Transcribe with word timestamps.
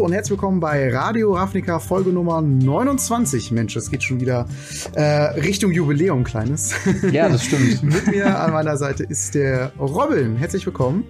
und 0.00 0.12
herzlich 0.12 0.30
willkommen 0.30 0.60
bei 0.60 0.90
Radio 0.90 1.34
Ravnica 1.34 1.78
Folge 1.78 2.10
Nummer 2.10 2.40
29. 2.40 3.50
Mensch, 3.50 3.76
es 3.76 3.90
geht 3.90 4.02
schon 4.02 4.18
wieder 4.18 4.46
äh, 4.94 5.02
Richtung 5.02 5.72
Jubiläum, 5.72 6.24
kleines. 6.24 6.74
Ja, 7.12 7.28
das 7.28 7.44
stimmt. 7.46 7.82
Mit 7.82 8.06
mir 8.06 8.38
an 8.40 8.52
meiner 8.52 8.78
Seite 8.78 9.02
ist 9.02 9.34
der 9.34 9.72
Robin. 9.78 10.36
Herzlich 10.36 10.64
willkommen. 10.64 11.04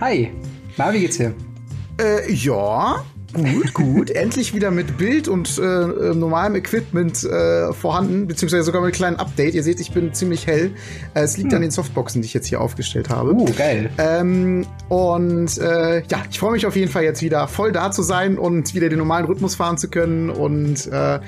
Hi. 0.00 0.30
Na, 0.76 0.92
wie 0.92 1.00
geht's 1.00 1.16
dir? 1.16 1.32
Äh, 1.98 2.30
ja, 2.30 3.02
Gut, 3.32 3.74
gut. 3.74 4.10
Endlich 4.10 4.54
wieder 4.54 4.70
mit 4.70 4.96
Bild 4.98 5.28
und 5.28 5.58
äh, 5.58 5.62
äh, 5.62 6.14
normalem 6.14 6.56
Equipment 6.56 7.24
äh, 7.24 7.72
vorhanden, 7.72 8.26
beziehungsweise 8.26 8.62
sogar 8.62 8.80
mit 8.80 8.88
einem 8.88 8.96
kleinen 8.96 9.16
Update. 9.16 9.54
Ihr 9.54 9.62
seht, 9.62 9.80
ich 9.80 9.92
bin 9.92 10.14
ziemlich 10.14 10.46
hell. 10.46 10.70
Äh, 11.14 11.22
es 11.22 11.36
liegt 11.36 11.50
hm. 11.50 11.56
an 11.56 11.62
den 11.62 11.70
Softboxen, 11.70 12.22
die 12.22 12.26
ich 12.26 12.34
jetzt 12.34 12.46
hier 12.46 12.60
aufgestellt 12.60 13.10
habe. 13.10 13.34
Uh, 13.34 13.44
geil. 13.56 13.90
Ähm, 13.98 14.66
und 14.88 15.58
äh, 15.58 16.02
ja, 16.06 16.22
ich 16.30 16.38
freue 16.38 16.52
mich 16.52 16.66
auf 16.66 16.76
jeden 16.76 16.90
Fall 16.90 17.04
jetzt 17.04 17.22
wieder 17.22 17.48
voll 17.48 17.72
da 17.72 17.90
zu 17.90 18.02
sein 18.02 18.38
und 18.38 18.74
wieder 18.74 18.88
den 18.88 18.98
normalen 18.98 19.26
Rhythmus 19.26 19.54
fahren 19.54 19.78
zu 19.78 19.88
können. 19.88 20.30
Und 20.30 20.86
äh, 20.86 21.20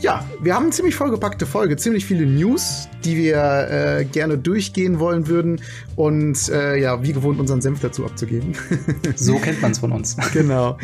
ja, 0.00 0.24
wir 0.40 0.54
haben 0.54 0.64
eine 0.64 0.72
ziemlich 0.72 0.94
vollgepackte 0.94 1.46
Folge, 1.46 1.76
ziemlich 1.76 2.04
viele 2.04 2.26
News, 2.26 2.88
die 3.04 3.16
wir 3.16 3.68
äh, 4.00 4.04
gerne 4.04 4.38
durchgehen 4.38 4.98
wollen 4.98 5.26
würden 5.28 5.60
und 5.96 6.48
äh, 6.48 6.76
ja, 6.80 7.02
wie 7.02 7.12
gewohnt 7.12 7.38
unseren 7.38 7.60
Senf 7.60 7.80
dazu 7.80 8.04
abzugeben. 8.04 8.54
so 9.16 9.36
kennt 9.38 9.62
man 9.62 9.72
es 9.72 9.78
von 9.78 9.92
uns. 9.92 10.16
Genau. 10.34 10.78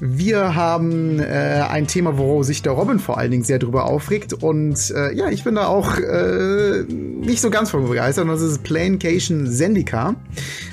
Wir 0.00 0.56
haben 0.56 1.20
äh, 1.20 1.62
ein 1.68 1.86
Thema, 1.86 2.18
wo 2.18 2.42
sich 2.42 2.62
der 2.62 2.72
Robin 2.72 2.98
vor 2.98 3.18
allen 3.18 3.30
Dingen 3.30 3.44
sehr 3.44 3.60
drüber 3.60 3.84
aufregt 3.84 4.32
und 4.32 4.90
äh, 4.90 5.14
ja, 5.14 5.28
ich 5.28 5.44
bin 5.44 5.54
da 5.54 5.66
auch 5.66 5.98
äh, 5.98 6.82
nicht 6.88 7.40
so 7.40 7.50
ganz 7.50 7.70
von 7.70 7.86
begeistert 7.86 8.24
und 8.24 8.30
das 8.30 8.42
ist 8.42 8.64
Planecation 8.64 9.46
Zendika. 9.46 10.16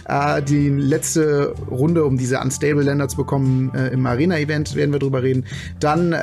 Äh, 0.08 0.42
die 0.42 0.70
letzte 0.70 1.54
Runde, 1.70 2.06
um 2.06 2.18
diese 2.18 2.40
Unstable 2.40 2.82
Länder 2.82 3.08
zu 3.08 3.18
bekommen, 3.18 3.72
im 3.92 4.06
Arena-Event 4.06 4.76
werden 4.76 4.92
wir 4.92 5.00
drüber 5.00 5.22
reden. 5.22 5.46
Dann 5.80 6.16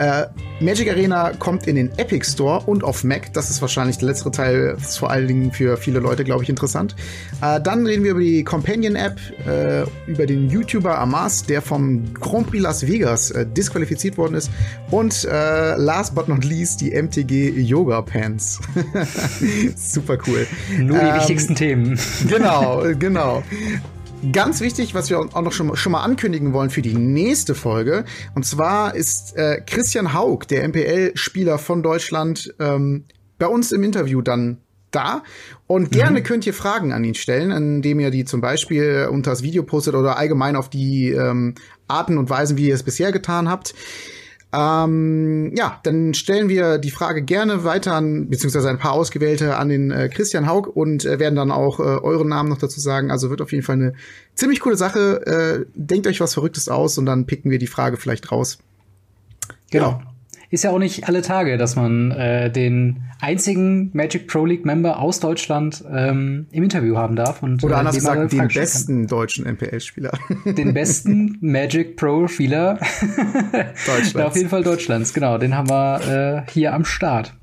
Magic 0.61 0.91
Arena 0.91 1.33
kommt 1.39 1.67
in 1.67 1.77
den 1.77 1.91
Epic 1.97 2.27
Store 2.27 2.63
und 2.67 2.85
auf 2.85 3.05
Mac. 3.05 3.33
Das 3.33 3.51
ist 3.51 3.61
wahrscheinlich 3.61 3.99
der 3.99 4.09
letzte 4.09 4.31
Teil, 4.31 4.70
das 4.75 4.91
ist 4.91 4.99
vor 4.99 5.11
allen 5.11 5.29
Dingen 5.29 5.53
für 5.53 5.77
viele 5.77 6.01
Leute, 6.01 6.25
glaube 6.25 6.43
ich, 6.43 6.49
interessant. 6.49 6.95
Äh, 7.43 7.61
dann 7.61 7.87
reden 7.87 8.05
wir 8.05 8.13
über 8.13 8.21
die 8.21 8.45
Companion-App, 8.45 9.19
äh, 9.47 10.11
über 10.11 10.27
den 10.27 10.51
YouTuber 10.51 10.99
Amas, 10.99 11.45
der 11.45 11.63
vom 11.63 12.13
Grand 12.15 12.49
Prix 12.49 12.63
Las 12.63 12.87
Vegas 12.87 13.31
äh, 13.31 13.47
disqualifiziert 13.47 14.19
worden 14.19 14.35
ist. 14.35 14.51
Und 14.91 15.25
äh, 15.25 15.77
last 15.77 16.15
but 16.15 16.29
not 16.29 16.45
least 16.45 16.81
die 16.81 16.91
MTG 16.91 17.51
Yoga 17.61 18.03
Pants. 18.03 18.61
Super 19.77 20.19
cool. 20.27 20.47
Nur 20.79 20.99
die 20.99 21.07
ähm, 21.07 21.15
wichtigsten 21.17 21.55
Themen. 21.55 21.99
Genau, 22.29 22.85
genau. 22.99 23.43
Ganz 24.33 24.61
wichtig, 24.61 24.95
was 24.95 25.09
wir 25.09 25.19
auch 25.19 25.43
noch 25.43 25.53
schon, 25.53 25.75
schon, 25.77 25.93
mal 25.93 26.03
ankündigen 26.03 26.53
wollen 26.53 26.69
für 26.69 26.83
die 26.83 26.93
nächste 26.93 27.55
Folge. 27.55 28.05
Und 28.35 28.45
zwar 28.45 28.95
ist 28.95 29.35
äh, 29.37 29.63
Christian 29.65 30.13
Haug, 30.13 30.41
der 30.51 30.69
MPL-Spieler 30.69 31.57
von 31.57 31.83
Deutschland, 31.83 32.55
ähm, 32.59 33.05
bei 33.41 33.49
uns 33.49 33.73
im 33.73 33.83
Interview 33.83 34.23
dann 34.23 34.59
da. 34.93 35.23
Und 35.67 35.91
gerne 35.91 36.21
mhm. 36.21 36.25
könnt 36.25 36.47
ihr 36.47 36.55
Fragen 36.55 36.93
an 36.93 37.03
ihn 37.03 37.15
stellen, 37.15 37.51
indem 37.51 37.99
ihr 37.99 38.11
die 38.11 38.25
zum 38.25 38.41
Beispiel 38.41 39.09
unter 39.11 39.31
das 39.31 39.43
Video 39.43 39.65
postet 39.65 39.95
oder 39.95 40.17
allgemein 40.17 40.55
auf 40.55 40.69
die 40.69 41.11
ähm, 41.11 41.55
Arten 41.89 42.19
und 42.19 42.31
Weisen, 42.31 42.57
wie 42.57 42.69
ihr 42.69 42.75
es 42.75 42.83
bisher 42.83 43.13
getan 43.13 43.49
habt. 43.49 43.75
Ähm, 44.53 45.55
ja, 45.55 45.79
dann 45.85 46.13
stellen 46.13 46.49
wir 46.49 46.79
die 46.79 46.91
Frage 46.91 47.23
gerne 47.23 47.63
weiter 47.63 47.95
an, 47.95 48.29
beziehungsweise 48.29 48.69
ein 48.69 48.79
paar 48.79 48.93
ausgewählte 48.93 49.57
an 49.57 49.69
den 49.69 49.93
äh, 49.93 50.09
Christian 50.09 50.49
Haug 50.49 50.69
und 50.75 51.05
äh, 51.05 51.21
werden 51.21 51.37
dann 51.37 51.53
auch 51.53 51.79
äh, 51.79 51.83
euren 51.83 52.29
Namen 52.29 52.49
noch 52.49 52.59
dazu 52.59 52.81
sagen. 52.81 53.13
Also 53.13 53.31
wird 53.31 53.43
auf 53.43 53.53
jeden 53.53 53.63
Fall 53.63 53.77
eine 53.77 53.93
ziemlich 54.35 54.59
coole 54.59 54.77
Sache. 54.77 55.25
Äh, 55.25 55.67
denkt 55.75 56.09
euch 56.09 56.21
was 56.21 56.35
Verrücktes 56.35 56.69
aus 56.69 56.99
und 56.99 57.07
dann 57.07 57.27
picken 57.27 57.53
wir 57.53 57.61
die 57.61 57.69
Frage 57.69 57.97
vielleicht 57.97 58.33
raus. 58.33 58.59
Genau. 59.71 59.99
genau 59.99 60.11
ist 60.51 60.65
ja 60.65 60.71
auch 60.71 60.79
nicht 60.79 61.07
alle 61.07 61.23
Tage, 61.23 61.57
dass 61.57 61.77
man 61.77 62.11
äh, 62.11 62.51
den 62.51 63.05
einzigen 63.21 63.91
Magic 63.93 64.27
Pro 64.27 64.45
League 64.45 64.65
Member 64.65 64.99
aus 64.99 65.21
Deutschland 65.21 65.85
ähm, 65.91 66.47
im 66.51 66.65
Interview 66.65 66.97
haben 66.97 67.15
darf. 67.15 67.43
Und, 67.43 67.63
Oder 67.63 67.77
äh, 67.77 67.79
anders 67.79 67.95
gesagt, 67.95 68.33
den 68.33 68.49
besten 68.49 69.07
deutschen 69.07 69.47
MPL-Spieler. 69.47 70.13
Den 70.45 70.75
besten 70.75 71.39
Magic 71.41 71.97
Pro-Spieler 71.97 72.79
Deutschlands. 73.87 74.17
auf 74.17 74.37
jeden 74.37 74.49
Fall 74.49 74.65
Deutschlands, 74.65 75.15
genau. 75.15 75.39
Den 75.39 75.57
haben 75.57 75.69
wir 75.69 76.45
äh, 76.47 76.51
hier 76.51 76.75
am 76.75 76.85
Start. 76.85 77.35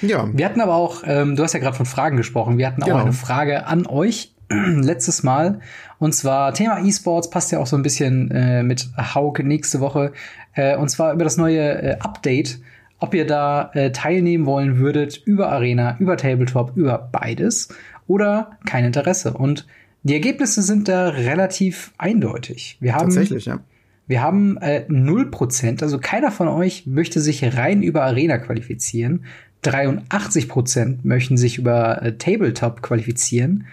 Ja. 0.00 0.28
Wir 0.32 0.44
hatten 0.44 0.60
aber 0.60 0.74
auch, 0.74 1.02
ähm, 1.06 1.36
du 1.36 1.42
hast 1.42 1.54
ja 1.54 1.60
gerade 1.60 1.76
von 1.76 1.86
Fragen 1.86 2.16
gesprochen, 2.16 2.58
wir 2.58 2.66
hatten 2.66 2.82
genau. 2.82 2.96
auch 2.96 3.02
eine 3.02 3.12
Frage 3.12 3.66
an 3.66 3.86
euch 3.86 4.34
letztes 4.50 5.22
Mal. 5.22 5.60
Und 5.98 6.14
zwar 6.14 6.52
Thema 6.52 6.84
E-Sports 6.84 7.30
passt 7.30 7.52
ja 7.52 7.58
auch 7.60 7.66
so 7.66 7.76
ein 7.76 7.82
bisschen 7.82 8.30
äh, 8.30 8.62
mit 8.62 8.88
Hauk 9.14 9.42
nächste 9.42 9.80
Woche. 9.80 10.12
Äh, 10.54 10.76
und 10.76 10.88
zwar 10.88 11.12
über 11.12 11.24
das 11.24 11.36
neue 11.36 11.60
äh, 11.60 11.98
Update, 12.00 12.60
ob 12.98 13.14
ihr 13.14 13.26
da 13.26 13.70
äh, 13.74 13.90
teilnehmen 13.92 14.46
wollen 14.46 14.78
würdet 14.78 15.20
über 15.24 15.50
Arena, 15.50 15.96
über 15.98 16.16
Tabletop, 16.16 16.76
über 16.76 17.08
beides 17.12 17.68
oder 18.06 18.58
kein 18.66 18.84
Interesse. 18.84 19.34
Und 19.34 19.66
die 20.02 20.14
Ergebnisse 20.14 20.62
sind 20.62 20.88
da 20.88 21.08
relativ 21.08 21.92
eindeutig. 21.98 22.76
Wir 22.80 22.94
haben, 22.94 23.04
Tatsächlich, 23.04 23.46
ja. 23.46 23.60
Wir 24.06 24.22
haben 24.22 24.58
äh, 24.58 24.84
0%, 24.88 25.82
also 25.82 25.98
keiner 25.98 26.30
von 26.30 26.48
euch 26.48 26.86
möchte 26.86 27.20
sich 27.20 27.56
rein 27.56 27.82
über 27.82 28.04
Arena 28.04 28.36
qualifizieren. 28.36 29.24
83% 29.64 30.98
möchten 31.04 31.38
sich 31.38 31.56
über 31.56 32.02
äh, 32.02 32.12
Tabletop 32.18 32.82
qualifizieren. 32.82 33.64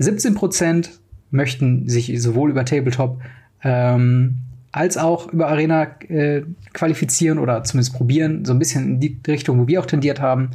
17% 0.00 0.88
möchten 1.30 1.88
sich 1.88 2.20
sowohl 2.22 2.50
über 2.50 2.64
Tabletop 2.64 3.20
ähm, 3.62 4.38
als 4.76 4.98
auch 4.98 5.32
über 5.32 5.48
Arena 5.48 5.86
äh, 6.08 6.42
qualifizieren 6.74 7.38
oder 7.38 7.64
zumindest 7.64 7.94
probieren, 7.94 8.44
so 8.44 8.52
ein 8.52 8.58
bisschen 8.58 8.84
in 8.84 9.00
die 9.00 9.18
Richtung, 9.26 9.58
wo 9.58 9.66
wir 9.66 9.80
auch 9.80 9.86
tendiert 9.86 10.20
haben. 10.20 10.50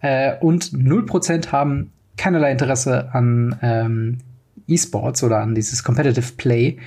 Äh, 0.00 0.36
und 0.40 0.72
0% 0.72 1.52
haben 1.52 1.92
keinerlei 2.16 2.50
Interesse 2.50 3.10
an 3.12 3.58
ähm, 3.60 4.18
E-Sports 4.66 5.22
oder 5.22 5.40
an 5.40 5.54
dieses 5.54 5.84
Competitive 5.84 6.32
Play. 6.38 6.78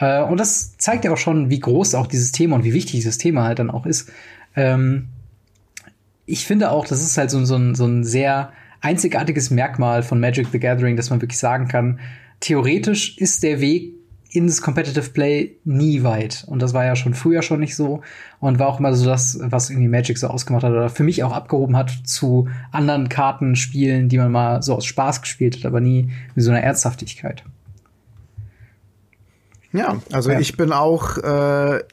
Äh, 0.00 0.22
und 0.22 0.40
das 0.40 0.76
zeigt 0.76 1.04
ja 1.04 1.12
auch 1.12 1.18
schon, 1.18 1.50
wie 1.50 1.60
groß 1.60 1.94
auch 1.94 2.08
dieses 2.08 2.32
Thema 2.32 2.56
und 2.56 2.64
wie 2.64 2.72
wichtig 2.72 2.92
dieses 2.94 3.16
Thema 3.16 3.44
halt 3.44 3.60
dann 3.60 3.70
auch 3.70 3.86
ist. 3.86 4.10
Ähm, 4.56 5.10
ich 6.26 6.46
finde 6.46 6.72
auch, 6.72 6.84
das 6.84 7.00
ist 7.00 7.16
halt 7.16 7.30
so, 7.30 7.44
so, 7.44 7.54
ein, 7.54 7.76
so 7.76 7.86
ein 7.86 8.02
sehr 8.02 8.52
einzigartiges 8.80 9.50
Merkmal 9.50 10.02
von 10.02 10.18
Magic 10.18 10.48
the 10.50 10.58
Gathering, 10.58 10.96
dass 10.96 11.10
man 11.10 11.20
wirklich 11.20 11.38
sagen 11.38 11.68
kann, 11.68 12.00
theoretisch 12.40 13.18
ist 13.18 13.44
der 13.44 13.60
Weg 13.60 13.93
ins 14.34 14.60
Competitive 14.60 15.10
Play 15.10 15.56
nie 15.64 16.02
weit. 16.02 16.44
Und 16.48 16.60
das 16.60 16.74
war 16.74 16.84
ja 16.84 16.96
schon 16.96 17.14
früher 17.14 17.40
schon 17.40 17.60
nicht 17.60 17.76
so 17.76 18.02
und 18.40 18.58
war 18.58 18.66
auch 18.66 18.80
immer 18.80 18.92
so 18.92 19.06
das, 19.06 19.38
was 19.40 19.70
irgendwie 19.70 19.86
Magic 19.86 20.18
so 20.18 20.26
ausgemacht 20.26 20.64
hat 20.64 20.72
oder 20.72 20.90
für 20.90 21.04
mich 21.04 21.22
auch 21.22 21.32
abgehoben 21.32 21.76
hat 21.76 21.92
zu 22.04 22.48
anderen 22.72 23.08
Kartenspielen, 23.08 24.08
die 24.08 24.18
man 24.18 24.32
mal 24.32 24.60
so 24.60 24.74
aus 24.74 24.86
Spaß 24.86 25.22
gespielt 25.22 25.56
hat, 25.56 25.66
aber 25.66 25.80
nie 25.80 26.10
mit 26.34 26.44
so 26.44 26.50
einer 26.50 26.62
Ernsthaftigkeit. 26.62 27.44
Ja, 29.72 30.00
also 30.10 30.32
ja. 30.32 30.40
ich 30.40 30.56
bin 30.56 30.72
auch 30.72 31.16
äh, 31.18 31.84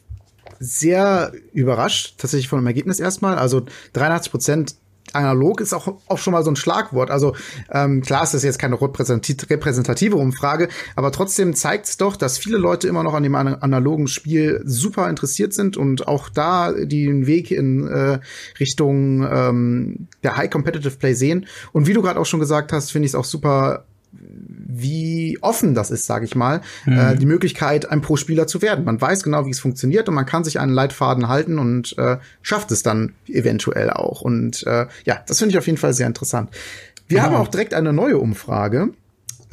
sehr 0.59 1.31
überrascht, 1.53 2.15
tatsächlich 2.17 2.47
von 2.47 2.59
dem 2.59 2.67
Ergebnis 2.67 2.99
erstmal. 2.99 3.37
Also 3.37 3.65
83 3.93 4.31
Prozent 4.31 4.75
analog 5.13 5.61
ist 5.61 5.73
auch, 5.73 5.95
auch 6.07 6.17
schon 6.17 6.33
mal 6.33 6.43
so 6.43 6.51
ein 6.51 6.55
Schlagwort. 6.55 7.11
Also 7.11 7.35
ähm, 7.71 8.01
klar 8.01 8.23
ist 8.23 8.33
das 8.33 8.43
jetzt 8.43 8.59
keine 8.59 8.79
repräsentative 8.79 10.15
Umfrage, 10.15 10.69
aber 10.95 11.11
trotzdem 11.11 11.53
zeigt 11.53 11.87
es 11.87 11.97
doch, 11.97 12.15
dass 12.15 12.37
viele 12.37 12.57
Leute 12.57 12.87
immer 12.87 13.03
noch 13.03 13.13
an 13.13 13.23
dem 13.23 13.35
analogen 13.35 14.07
Spiel 14.07 14.61
super 14.65 15.09
interessiert 15.09 15.53
sind 15.53 15.77
und 15.77 16.07
auch 16.07 16.29
da 16.29 16.71
den 16.71 17.27
Weg 17.27 17.51
in 17.51 17.87
äh, 17.87 18.19
Richtung 18.59 19.27
ähm, 19.29 20.07
der 20.23 20.37
High 20.37 20.49
Competitive 20.49 20.97
Play 20.97 21.13
sehen. 21.13 21.47
Und 21.71 21.87
wie 21.87 21.93
du 21.93 22.01
gerade 22.01 22.19
auch 22.19 22.25
schon 22.25 22.39
gesagt 22.39 22.73
hast, 22.73 22.91
finde 22.91 23.05
ich 23.05 23.11
es 23.11 23.15
auch 23.15 23.25
super 23.25 23.85
wie 24.13 25.37
offen 25.41 25.73
das 25.73 25.91
ist, 25.91 26.05
sage 26.05 26.25
ich 26.25 26.35
mal, 26.35 26.61
mhm. 26.85 26.97
äh, 26.97 27.15
die 27.15 27.25
Möglichkeit, 27.25 27.89
ein 27.89 28.01
Pro-Spieler 28.01 28.47
zu 28.47 28.61
werden. 28.61 28.85
Man 28.85 28.99
weiß 28.99 29.23
genau, 29.23 29.45
wie 29.45 29.51
es 29.51 29.59
funktioniert 29.59 30.09
und 30.09 30.15
man 30.15 30.25
kann 30.25 30.43
sich 30.43 30.59
einen 30.59 30.73
Leitfaden 30.73 31.27
halten 31.27 31.59
und 31.59 31.97
äh, 31.97 32.17
schafft 32.41 32.71
es 32.71 32.83
dann 32.83 33.13
eventuell 33.27 33.89
auch. 33.89 34.21
Und 34.21 34.65
äh, 34.67 34.87
ja, 35.05 35.21
das 35.27 35.39
finde 35.39 35.53
ich 35.53 35.57
auf 35.57 35.65
jeden 35.65 35.77
Fall 35.77 35.93
sehr 35.93 36.07
interessant. 36.07 36.49
Wir 37.07 37.17
genau. 37.17 37.31
haben 37.31 37.35
auch 37.35 37.47
direkt 37.47 37.73
eine 37.73 37.93
neue 37.93 38.17
Umfrage. 38.17 38.91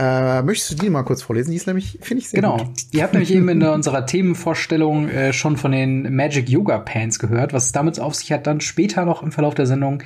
Äh, 0.01 0.43
möchtest 0.43 0.71
du 0.71 0.75
die 0.77 0.91
mal 0.91 1.03
kurz 1.03 1.23
vorlesen? 1.23 1.51
Die 1.51 1.57
ist 1.57 1.67
nämlich, 1.67 1.99
finde 2.03 2.23
ich, 2.23 2.29
sehr 2.29 2.41
genau. 2.41 2.59
gut. 2.59 2.67
Genau. 2.67 2.77
Ihr 2.93 3.03
habt 3.03 3.15
nämlich 3.15 3.35
eben 3.35 3.49
in 3.49 3.63
unserer 3.65 4.07
Themenvorstellung 4.07 5.09
äh, 5.09 5.33
schon 5.33 5.57
von 5.57 5.73
den 5.73 6.15
Magic 6.15 6.49
Yoga 6.49 6.79
Pants 6.79 7.19
gehört. 7.19 7.53
Was 7.53 7.67
es 7.67 7.73
damit 7.73 7.99
auf 7.99 8.15
sich 8.15 8.31
hat, 8.31 8.47
dann 8.47 8.61
später 8.61 9.05
noch 9.05 9.25
im 9.25 9.33
Verlauf 9.33 9.57
der 9.57 9.67
Sendung. 9.67 10.05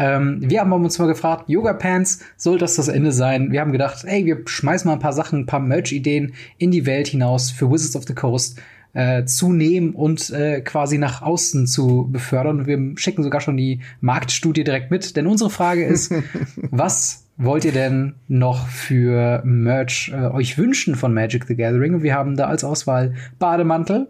Ähm, 0.00 0.38
wir 0.40 0.60
haben 0.60 0.72
uns 0.72 0.98
mal 0.98 1.06
gefragt, 1.06 1.44
Yoga 1.48 1.74
Pants, 1.74 2.20
soll 2.38 2.56
das 2.56 2.76
das 2.76 2.88
Ende 2.88 3.12
sein? 3.12 3.52
Wir 3.52 3.60
haben 3.60 3.70
gedacht, 3.70 4.02
ey, 4.06 4.24
wir 4.24 4.40
schmeißen 4.46 4.88
mal 4.88 4.94
ein 4.94 4.98
paar 4.98 5.12
Sachen, 5.12 5.40
ein 5.40 5.46
paar 5.46 5.60
Merch-Ideen 5.60 6.32
in 6.56 6.70
die 6.70 6.86
Welt 6.86 7.06
hinaus 7.06 7.50
für 7.50 7.70
Wizards 7.70 7.96
of 7.96 8.04
the 8.06 8.14
Coast 8.14 8.58
äh, 8.94 9.24
zu 9.26 9.52
nehmen 9.52 9.90
und 9.90 10.30
äh, 10.30 10.62
quasi 10.62 10.96
nach 10.96 11.20
außen 11.20 11.66
zu 11.66 12.08
befördern. 12.10 12.66
Wir 12.66 12.96
schicken 12.96 13.22
sogar 13.22 13.42
schon 13.42 13.58
die 13.58 13.80
Marktstudie 14.00 14.64
direkt 14.64 14.90
mit, 14.90 15.16
denn 15.16 15.26
unsere 15.26 15.50
Frage 15.50 15.84
ist, 15.84 16.14
was 16.70 17.26
wollt 17.36 17.66
ihr 17.66 17.72
denn 17.72 18.14
noch 18.26 18.68
für 18.68 19.42
Merch 19.44 20.12
äh, 20.14 20.28
euch 20.28 20.56
wünschen 20.56 20.94
von 20.94 21.12
Magic 21.12 21.44
the 21.44 21.56
Gathering? 21.56 21.92
Und 21.92 22.02
wir 22.02 22.14
haben 22.14 22.38
da 22.38 22.46
als 22.46 22.64
Auswahl 22.64 23.14
Bademantel, 23.38 24.08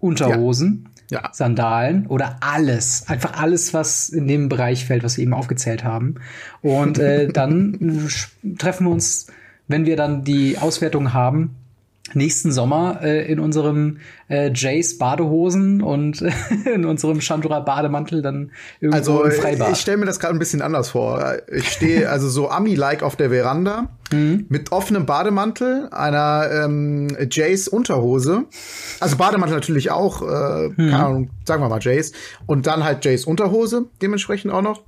Unterhosen, 0.00 0.87
Ja. 1.10 1.30
Sandalen 1.32 2.06
oder 2.06 2.36
alles. 2.40 3.08
Einfach 3.08 3.40
alles, 3.40 3.72
was 3.72 4.08
in 4.10 4.28
dem 4.28 4.48
Bereich 4.48 4.84
fällt, 4.84 5.02
was 5.04 5.16
wir 5.16 5.22
eben 5.22 5.32
aufgezählt 5.34 5.82
haben. 5.84 6.16
Und 6.60 6.98
äh, 6.98 7.28
dann 7.28 7.76
sch- 8.08 8.28
treffen 8.58 8.86
wir 8.86 8.90
uns, 8.92 9.28
wenn 9.68 9.86
wir 9.86 9.96
dann 9.96 10.24
die 10.24 10.58
Auswertung 10.58 11.14
haben, 11.14 11.54
nächsten 12.14 12.52
Sommer 12.52 13.00
äh, 13.02 13.30
in 13.30 13.38
unserem 13.40 13.98
äh, 14.28 14.50
Jays 14.54 14.98
Badehosen 14.98 15.82
und 15.82 16.22
in 16.74 16.84
unserem 16.84 17.20
Chandra 17.20 17.60
Bademantel 17.60 18.22
dann 18.22 18.50
irgendwo 18.80 18.96
Also 19.18 19.24
im 19.24 19.32
Freibad. 19.32 19.72
ich 19.72 19.78
stelle 19.78 19.96
mir 19.98 20.06
das 20.06 20.18
gerade 20.20 20.34
ein 20.34 20.38
bisschen 20.38 20.62
anders 20.62 20.90
vor. 20.90 21.34
Ich 21.52 21.68
stehe 21.70 22.08
also 22.10 22.28
so 22.28 22.48
Ami-like 22.50 23.02
auf 23.02 23.16
der 23.16 23.30
Veranda 23.30 23.88
Mhm. 24.10 24.46
mit 24.48 24.72
offenem 24.72 25.04
Bademantel, 25.04 25.88
einer 25.90 26.48
ähm, 26.50 27.08
Jays 27.30 27.68
Unterhose, 27.68 28.44
also 29.00 29.16
Bademantel 29.18 29.54
natürlich 29.56 29.90
auch, 29.90 30.22
äh, 30.22 30.68
Mhm. 30.68 30.74
keine 30.76 31.04
Ahnung, 31.04 31.30
sagen 31.44 31.62
wir 31.62 31.68
mal 31.68 31.78
Jays 31.82 32.12
und 32.46 32.66
dann 32.66 32.84
halt 32.84 33.04
Jays 33.04 33.26
Unterhose 33.26 33.84
dementsprechend 34.00 34.50
auch 34.50 34.62
noch 34.62 34.82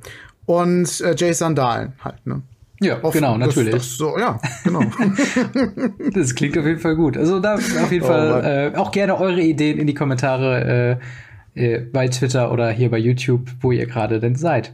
und 0.46 1.02
äh, 1.02 1.14
Jays 1.18 1.36
Sandalen 1.38 1.92
halt. 2.02 2.26
Ne? 2.26 2.40
Ja, 2.80 3.02
Offen. 3.02 3.18
genau, 3.20 3.36
natürlich. 3.36 3.72
Das, 3.72 3.82
das 3.88 3.96
so, 3.96 4.18
ja, 4.18 4.40
genau. 4.64 4.80
Das 6.14 6.34
klingt 6.34 6.56
auf 6.58 6.66
jeden 6.66 6.80
Fall 6.80 6.96
gut. 6.96 7.16
Also 7.16 7.38
da 7.40 7.54
auf 7.54 7.92
jeden 7.92 8.04
Oh, 8.04 8.08
Fall 8.08 8.72
äh, 8.74 8.76
auch 8.76 8.90
gerne 8.90 9.18
eure 9.18 9.40
Ideen 9.40 9.78
in 9.78 9.86
die 9.86 9.94
Kommentare 9.94 10.98
äh, 11.54 11.74
äh, 11.74 11.80
bei 11.80 12.08
Twitter 12.08 12.52
oder 12.52 12.70
hier 12.70 12.90
bei 12.90 12.98
YouTube, 12.98 13.48
wo 13.60 13.72
ihr 13.72 13.86
gerade 13.86 14.20
denn 14.20 14.34
seid. 14.36 14.72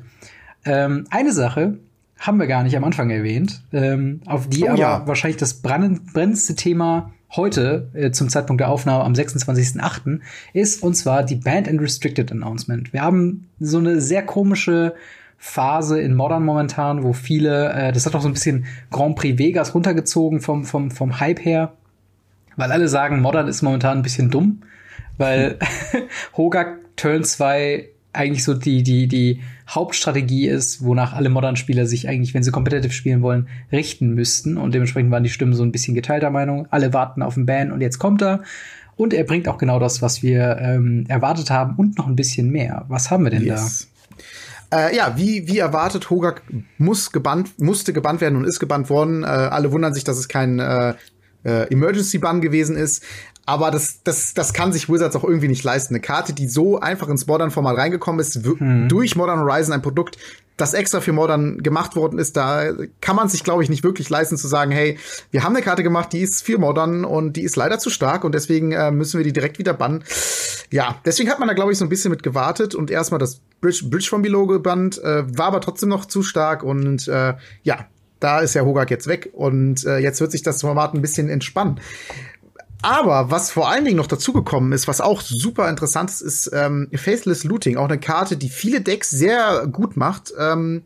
Ähm, 0.64 1.06
eine 1.11 1.32
Sache 1.32 1.79
haben 2.19 2.38
wir 2.38 2.47
gar 2.47 2.62
nicht 2.62 2.76
am 2.76 2.85
Anfang 2.85 3.11
erwähnt, 3.11 3.62
ähm, 3.73 4.20
auf 4.26 4.49
die 4.49 4.64
Oh, 4.64 4.69
aber 4.70 4.79
ja. 4.79 5.06
wahrscheinlich 5.06 5.37
das 5.37 5.55
brennend, 5.55 6.12
brennendste 6.12 6.55
Thema 6.55 7.12
heute 7.35 7.91
äh, 7.93 8.11
zum 8.12 8.29
Zeitpunkt 8.29 8.61
der 8.61 8.70
Aufnahme 8.70 9.05
am 9.05 9.12
26.08. 9.12 10.20
ist, 10.55 10.82
und 10.82 10.94
zwar 10.94 11.25
die 11.25 11.35
Band 11.37 11.69
and 11.69 11.81
Restricted 11.81 12.32
Announcement. 12.32 12.93
Wir 12.93 13.03
haben 13.03 13.49
so 13.61 13.79
eine 13.79 14.00
sehr 14.00 14.23
komische 14.25 14.94
Phase 15.38 16.00
in 16.00 16.15
Modern 16.15 16.44
momentan, 16.44 17.03
wo 17.03 17.12
viele, 17.12 17.73
äh, 17.73 17.93
das 17.93 18.06
hat 18.06 18.15
auch 18.15 18.23
so 18.23 18.29
ein 18.29 18.35
bisschen 18.35 18.67
Grand 18.91 19.17
Prix 19.17 19.38
Vegas 19.38 19.75
runtergezogen 19.75 20.41
vom, 20.41 20.65
vom, 20.65 20.91
vom 20.91 21.21
Hype 21.21 21.44
her, 21.44 21.73
weil 22.56 22.73
alle 22.73 22.88
sagen, 22.88 23.21
Modern 23.21 23.49
ist 23.49 23.62
momentan 23.62 23.99
ein 23.99 24.03
bisschen 24.03 24.31
dumm, 24.31 24.62
weil 25.19 25.59
Hogak 26.37 26.79
Turn 26.97 27.25
2 27.25 27.91
eigentlich 28.17 28.44
so 28.44 28.55
die, 28.55 28.83
die, 28.83 29.06
die 29.09 29.41
Hauptstrategie 29.69 30.49
ist, 30.49 30.83
wonach 30.83 31.12
alle 31.12 31.29
Modern-Spieler 31.29 31.87
sich 31.87 32.09
eigentlich, 32.09 32.35
wenn 32.35 32.43
sie 32.43 32.50
competitive 32.50 32.93
spielen 32.93 33.23
wollen, 33.23 33.49
richten 33.71 34.15
müssten. 34.15 34.56
Und 34.56 34.75
dementsprechend 34.75 35.11
waren 35.11 35.23
die 35.23 35.31
Stimmen 35.31 35.55
so 35.55 35.62
ein 35.62 35.73
bisschen 35.73 35.94
geteilter 35.94 36.31
Meinung. 36.31 36.67
Alle 36.71 36.93
warten 36.93 37.23
auf 37.23 37.35
den 37.35 37.47
Ban 37.47 37.73
und 37.73 37.81
jetzt 37.81 37.99
kommt 37.99 38.23
er. 38.23 38.43
Und 38.97 39.12
er 39.12 39.25
bringt 39.25 39.49
auch 39.49 39.59
genau 39.59 39.79
das, 39.79 40.00
was 40.00 40.23
wir 40.23 40.56
ähm, 40.59 41.05
erwartet 41.09 41.50
haben 41.50 41.77
und 41.77 41.99
noch 41.99 42.06
ein 42.06 42.17
bisschen 42.17 42.50
mehr. 42.50 42.87
Was 42.89 43.11
haben 43.11 43.25
wir 43.25 43.31
denn 43.31 43.44
Yes. 43.44 43.91
Äh, 44.76 44.96
ja, 44.96 45.17
wie, 45.17 45.49
wie 45.49 45.58
erwartet, 45.58 46.11
Hogak 46.11 46.43
muss 46.78 47.12
gebannt, 47.12 47.58
musste 47.58 47.93
gebannt 47.93 48.20
werden 48.20 48.37
und 48.37 48.44
ist 48.44 48.61
gebannt 48.61 48.90
worden. 48.90 49.23
Äh, 49.23 49.26
alle 49.26 49.73
wundern 49.73 49.94
sich, 49.94 50.05
dass 50.05 50.19
es 50.19 50.28
kein 50.28 50.58
äh, 50.58 50.94
äh, 51.44 51.73
Emergency-Ban 51.73 52.40
gewesen 52.40 52.76
ist. 52.76 53.02
Aber 53.48 53.70
das, 53.70 54.02
das, 54.02 54.34
das 54.34 54.52
kann 54.52 54.72
sich 54.72 54.88
Wizards 54.90 55.14
auch 55.14 55.22
irgendwie 55.25 55.46
nicht 55.48 55.62
leisten. 55.62 55.94
Eine 55.94 56.00
Karte, 56.02 56.32
die 56.32 56.48
so 56.48 56.81
einfach 56.81 57.08
ins 57.08 57.26
Modern-Format 57.28 57.76
reingekommen 57.76 58.20
ist, 58.20 58.44
w- 58.44 58.88
durch 58.88 59.14
Modern 59.14 59.38
Horizon, 59.38 59.72
ein 59.72 59.82
Produkt, 59.82 60.19
das 60.56 60.75
extra 60.75 61.00
für 61.00 61.12
Modern 61.12 61.62
gemacht 61.62 61.96
worden 61.96 62.19
ist, 62.19 62.37
da 62.37 62.72
kann 63.00 63.14
man 63.14 63.28
sich, 63.28 63.44
glaube 63.44 63.62
ich, 63.62 63.69
nicht 63.69 63.84
wirklich 63.84 64.08
leisten 64.10 64.37
zu 64.37 64.48
sagen, 64.48 64.70
hey, 64.72 64.98
wir 65.31 65.44
haben 65.44 65.54
eine 65.54 65.62
Karte 65.64 65.82
gemacht, 65.82 66.12
die 66.12 66.20
ist 66.22 66.44
für 66.44 66.58
Modern 66.58 67.04
und 67.04 67.34
die 67.34 67.43
ist 67.43 67.56
leider 67.56 67.78
zu 67.78 67.88
stark 67.90 68.25
und 68.25 68.34
deswegen 68.34 68.72
äh, 68.72 68.90
müssen 68.90 69.19
wir 69.19 69.25
die 69.25 69.34
direkt 69.34 69.58
wieder 69.58 69.75
bannen. 69.75 70.02
Ja, 70.72 70.96
deswegen 71.04 71.31
hat 71.31 71.38
man 71.38 71.46
da, 71.46 71.54
glaube 71.54 71.72
ich, 71.72 71.78
so 71.78 71.84
ein 71.84 71.90
bisschen 71.90 72.10
mit 72.10 72.22
gewartet 72.22 72.75
und 72.75 72.90
erstmal 72.90 73.20
das 73.20 73.40
Bridge, 73.60 73.84
Bridge 73.88 74.06
from 74.08 74.22
Below 74.22 74.46
gebannt, 74.46 74.98
äh, 75.04 75.25
war 75.38 75.46
aber 75.48 75.60
trotzdem 75.60 75.90
noch 75.90 76.06
zu 76.06 76.22
stark 76.22 76.62
und 76.64 77.06
äh, 77.06 77.34
ja, 77.62 77.87
da 78.19 78.40
ist 78.40 78.54
ja 78.54 78.62
Hogak 78.64 78.90
jetzt 78.90 79.08
weg 79.08 79.28
und 79.34 79.84
äh, 79.84 79.98
jetzt 79.98 80.22
wird 80.22 80.32
sich 80.32 80.43
das 80.43 80.62
Format 80.62 80.94
ein 80.94 81.02
bisschen 81.02 81.28
entspannen. 81.28 81.78
Aber 82.82 83.31
was 83.31 83.50
vor 83.50 83.69
allen 83.69 83.84
Dingen 83.84 83.96
noch 83.96 84.06
dazugekommen 84.06 84.73
ist, 84.73 84.87
was 84.87 85.00
auch 85.00 85.20
super 85.20 85.69
interessant 85.69 86.11
ist, 86.11 86.20
ist 86.20 86.50
ähm, 86.52 86.88
Faithless 86.94 87.44
Looting, 87.44 87.76
auch 87.76 87.88
eine 87.88 87.99
Karte, 87.99 88.37
die 88.37 88.49
viele 88.49 88.81
Decks 88.81 89.11
sehr 89.11 89.67
gut 89.67 89.96
macht. 89.96 90.32
Ähm, 90.38 90.82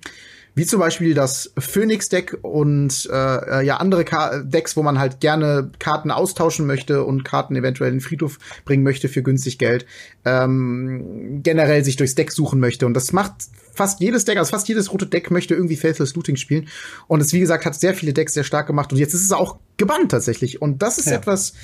wie 0.55 0.67
zum 0.67 0.81
Beispiel 0.81 1.15
das 1.15 1.53
Phoenix-Deck 1.59 2.39
und 2.43 3.09
äh, 3.11 3.65
ja 3.65 3.77
andere 3.77 4.05
Ka 4.05 4.41
Decks, 4.41 4.77
wo 4.77 4.83
man 4.83 4.99
halt 4.99 5.21
gerne 5.21 5.71
Karten 5.79 6.11
austauschen 6.11 6.67
möchte 6.67 7.05
und 7.05 7.25
Karten 7.25 7.57
eventuell 7.57 7.91
in 7.91 7.97
den 7.97 8.01
Friedhof 8.03 8.39
bringen 8.65 8.83
möchte 8.83 9.09
für 9.09 9.23
günstig 9.23 9.59
Geld. 9.59 9.87
Ähm, 10.25 11.41
generell 11.43 11.85
sich 11.85 11.97
durchs 11.97 12.15
Deck 12.15 12.33
suchen 12.33 12.61
möchte. 12.61 12.87
Und 12.87 12.95
das 12.95 13.13
macht 13.13 13.33
fast 13.81 14.01
jedes 14.01 14.27
Deck, 14.27 14.37
also 14.37 14.51
fast 14.51 14.69
jedes 14.69 14.93
rote 14.93 15.07
Deck 15.07 15.31
möchte 15.31 15.55
irgendwie 15.55 15.77
Faithless 15.77 16.15
Looting 16.15 16.37
spielen. 16.37 16.69
Und 17.09 17.21
es, 17.21 17.33
wie 17.33 17.41
gesagt, 17.41 17.65
hat 17.65 17.75
sehr 17.75 17.95
viele 17.95 18.13
Decks 18.13 18.35
sehr 18.35 18.45
stark 18.45 18.67
gemacht. 18.67 18.93
Und 18.93 18.99
jetzt 18.99 19.15
ist 19.15 19.25
es 19.25 19.33
auch 19.33 19.57
gebannt 19.79 20.11
tatsächlich. 20.11 20.61
Und 20.61 20.83
das 20.83 20.99
ist 20.99 21.07
Ja. 21.07 21.17
etwas, 21.17 21.55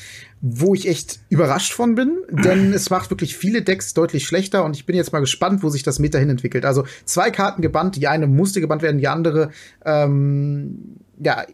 wo 0.41 0.75
ich 0.75 0.89
echt 0.89 1.21
überrascht 1.29 1.75
von 1.75 1.95
bin, 1.95 2.17
denn 2.31 2.73
es 2.73 2.89
macht 2.89 3.11
wirklich 3.11 3.37
viele 3.37 3.61
Decks 3.61 3.93
deutlich 3.93 4.27
schlechter 4.27 4.65
und 4.65 4.75
ich 4.77 4.87
bin 4.87 4.97
jetzt 4.97 5.13
mal 5.13 5.21
gespannt, 5.21 5.63
wo 5.63 5.69
sich 5.69 5.83
das 5.83 5.99
Meta 5.99 6.19
hin 6.19 6.31
entwickelt. 6.31 6.65
Also 6.65 6.85
zwei 7.05 7.31
Karten 7.31 7.61
gebannt, 7.61 7.97
die 7.97 8.07
eine 8.09 8.27
musste 8.27 8.63
gebannt 8.63 8.81
werden, 8.81 8.97
die 8.99 9.09
andere 9.09 9.51
ähm, 9.85 10.97
ja 11.23 11.45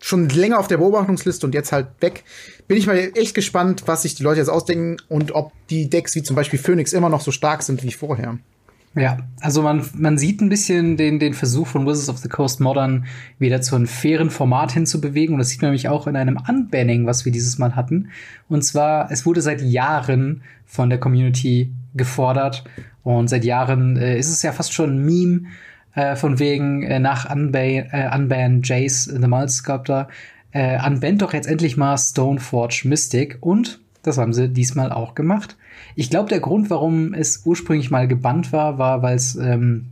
schon 0.00 0.28
länger 0.28 0.58
auf 0.58 0.66
der 0.68 0.78
Beobachtungsliste 0.78 1.46
und 1.46 1.54
jetzt 1.54 1.70
halt 1.70 1.86
weg. 2.00 2.24
Bin 2.66 2.76
ich 2.76 2.86
mal 2.86 3.12
echt 3.14 3.34
gespannt, 3.34 3.84
was 3.86 4.02
sich 4.02 4.14
die 4.14 4.22
Leute 4.24 4.40
jetzt 4.40 4.48
ausdenken 4.48 4.96
und 5.08 5.32
ob 5.32 5.52
die 5.70 5.88
Decks 5.88 6.14
wie 6.14 6.22
zum 6.22 6.34
Beispiel 6.34 6.58
Phoenix 6.58 6.92
immer 6.92 7.08
noch 7.08 7.20
so 7.20 7.30
stark 7.30 7.62
sind 7.62 7.82
wie 7.82 7.92
vorher. 7.92 8.38
Ja, 8.94 9.16
also 9.40 9.62
man, 9.62 9.82
man 9.94 10.18
sieht 10.18 10.42
ein 10.42 10.50
bisschen 10.50 10.98
den, 10.98 11.18
den 11.18 11.32
Versuch 11.32 11.66
von 11.66 11.86
Wizards 11.86 12.10
of 12.10 12.18
the 12.18 12.28
Coast 12.28 12.60
Modern 12.60 13.06
wieder 13.38 13.62
zu 13.62 13.74
einem 13.74 13.86
fairen 13.86 14.28
Format 14.28 14.72
hinzubewegen. 14.72 15.34
Und 15.34 15.38
das 15.38 15.48
sieht 15.48 15.62
man 15.62 15.70
nämlich 15.70 15.88
auch 15.88 16.06
in 16.06 16.14
einem 16.14 16.38
Unbanning, 16.48 17.06
was 17.06 17.24
wir 17.24 17.32
dieses 17.32 17.56
Mal 17.56 17.74
hatten. 17.74 18.10
Und 18.48 18.62
zwar, 18.62 19.10
es 19.10 19.24
wurde 19.24 19.40
seit 19.40 19.62
Jahren 19.62 20.42
von 20.66 20.90
der 20.90 21.00
Community 21.00 21.72
gefordert. 21.94 22.64
Und 23.02 23.28
seit 23.28 23.44
Jahren 23.44 23.96
äh, 23.96 24.18
ist 24.18 24.28
es 24.28 24.42
ja 24.42 24.52
fast 24.52 24.74
schon 24.74 24.96
ein 24.96 25.04
Meme, 25.04 25.48
äh, 25.94 26.14
von 26.14 26.38
wegen 26.38 26.82
äh, 26.82 26.98
nach 26.98 27.30
Unban, 27.30 27.88
äh, 27.92 28.10
Unban 28.14 28.60
Jace, 28.62 29.04
The 29.04 29.26
Mult 29.26 29.50
Sculptor, 29.50 30.08
äh, 30.52 30.78
unband 30.86 31.22
doch 31.22 31.32
jetzt 31.32 31.48
endlich 31.48 31.78
mal 31.78 31.96
Stoneforge 31.96 32.82
Mystic. 32.84 33.38
Und 33.40 33.80
das 34.02 34.18
haben 34.18 34.34
sie 34.34 34.48
diesmal 34.48 34.92
auch 34.92 35.14
gemacht. 35.14 35.56
Ich 35.94 36.10
glaube, 36.10 36.28
der 36.28 36.40
Grund, 36.40 36.70
warum 36.70 37.14
es 37.14 37.42
ursprünglich 37.44 37.90
mal 37.90 38.08
gebannt 38.08 38.52
war, 38.52 38.78
war, 38.78 39.02
weil 39.02 39.16
es 39.16 39.34
ähm, 39.34 39.88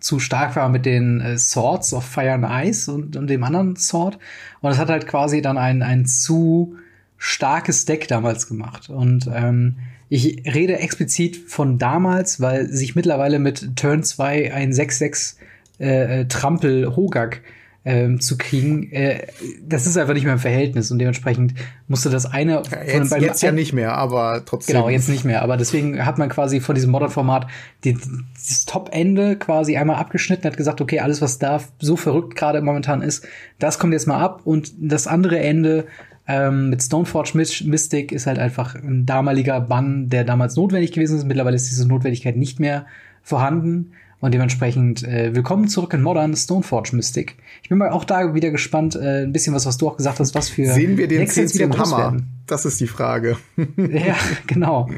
zu 0.00 0.18
stark 0.18 0.56
war 0.56 0.68
mit 0.68 0.86
den 0.86 1.20
äh, 1.20 1.38
Swords 1.38 1.92
of 1.92 2.04
Fire 2.04 2.32
and 2.32 2.46
Ice 2.68 2.90
und, 2.92 3.16
und 3.16 3.28
dem 3.28 3.44
anderen 3.44 3.76
Sword. 3.76 4.18
Und 4.60 4.72
es 4.72 4.78
hat 4.78 4.88
halt 4.88 5.06
quasi 5.06 5.42
dann 5.42 5.58
ein, 5.58 5.82
ein 5.82 6.06
zu 6.06 6.76
starkes 7.18 7.84
Deck 7.84 8.08
damals 8.08 8.46
gemacht. 8.46 8.88
Und 8.88 9.28
ähm, 9.32 9.76
ich 10.08 10.42
rede 10.52 10.78
explizit 10.78 11.36
von 11.36 11.78
damals, 11.78 12.40
weil 12.40 12.66
sich 12.68 12.96
mittlerweile 12.96 13.38
mit 13.38 13.76
Turn 13.76 14.02
2 14.02 14.52
ein 14.52 14.72
6-6 14.72 15.36
äh, 15.78 16.20
äh, 16.20 16.24
Trampel 16.26 16.96
Hogak 16.96 17.42
ähm, 17.84 18.20
zu 18.20 18.36
kriegen, 18.36 18.92
äh, 18.92 19.26
das 19.66 19.86
ist 19.86 19.96
einfach 19.96 20.12
nicht 20.12 20.24
mehr 20.24 20.34
im 20.34 20.38
Verhältnis 20.38 20.90
und 20.90 20.98
dementsprechend 20.98 21.54
musste 21.88 22.10
das 22.10 22.26
eine 22.26 22.62
von 22.64 22.78
Jetzt, 22.86 23.10
beiden- 23.10 23.24
jetzt 23.24 23.42
ja 23.42 23.52
nicht 23.52 23.72
mehr, 23.72 23.94
aber 23.96 24.42
trotzdem. 24.44 24.74
Genau, 24.76 24.90
jetzt 24.90 25.08
nicht 25.08 25.24
mehr. 25.24 25.40
Aber 25.42 25.56
deswegen 25.56 26.04
hat 26.04 26.18
man 26.18 26.28
quasi 26.28 26.60
von 26.60 26.74
diesem 26.74 26.90
Modern-Format 26.90 27.46
die, 27.84 27.96
dieses 28.36 28.66
Top-Ende 28.66 29.36
quasi 29.36 29.78
einmal 29.78 29.96
abgeschnitten, 29.96 30.44
hat 30.44 30.58
gesagt, 30.58 30.82
okay, 30.82 31.00
alles, 31.00 31.22
was 31.22 31.38
da 31.38 31.60
so 31.78 31.96
verrückt 31.96 32.36
gerade 32.36 32.60
momentan 32.60 33.00
ist, 33.00 33.26
das 33.58 33.78
kommt 33.78 33.94
jetzt 33.94 34.06
mal 34.06 34.20
ab. 34.20 34.42
Und 34.44 34.72
das 34.78 35.06
andere 35.06 35.38
Ende 35.38 35.86
ähm, 36.28 36.68
mit 36.68 36.82
Stoneforge 36.82 37.30
Mys- 37.34 37.64
Mystic 37.66 38.12
ist 38.12 38.26
halt 38.26 38.38
einfach 38.38 38.74
ein 38.74 39.06
damaliger 39.06 39.58
Bann, 39.60 40.10
der 40.10 40.24
damals 40.24 40.54
notwendig 40.54 40.92
gewesen 40.92 41.16
ist. 41.16 41.24
Mittlerweile 41.26 41.56
ist 41.56 41.70
diese 41.70 41.88
Notwendigkeit 41.88 42.36
nicht 42.36 42.60
mehr 42.60 42.84
vorhanden. 43.22 43.92
Und 44.20 44.34
dementsprechend 44.34 45.02
äh, 45.02 45.34
willkommen 45.34 45.66
zurück 45.68 45.94
in 45.94 46.02
Modern 46.02 46.36
Stoneforge 46.36 46.94
Mystic. 46.94 47.36
Ich 47.62 47.70
bin 47.70 47.78
mal 47.78 47.88
auch 47.88 48.04
da 48.04 48.34
wieder 48.34 48.50
gespannt, 48.50 48.94
äh, 48.94 49.22
ein 49.22 49.32
bisschen 49.32 49.54
was, 49.54 49.64
was 49.64 49.78
du 49.78 49.88
auch 49.88 49.96
gesagt 49.96 50.20
hast, 50.20 50.34
was 50.34 50.50
für 50.50 50.66
Sehen 50.66 50.98
wir 50.98 51.08
den 51.08 51.26
CC 51.26 51.66
Hammer? 51.70 51.98
werden. 51.98 52.28
Das 52.46 52.66
ist 52.66 52.80
die 52.80 52.86
Frage. 52.86 53.38
Ja, 53.78 54.16
genau. 54.46 54.90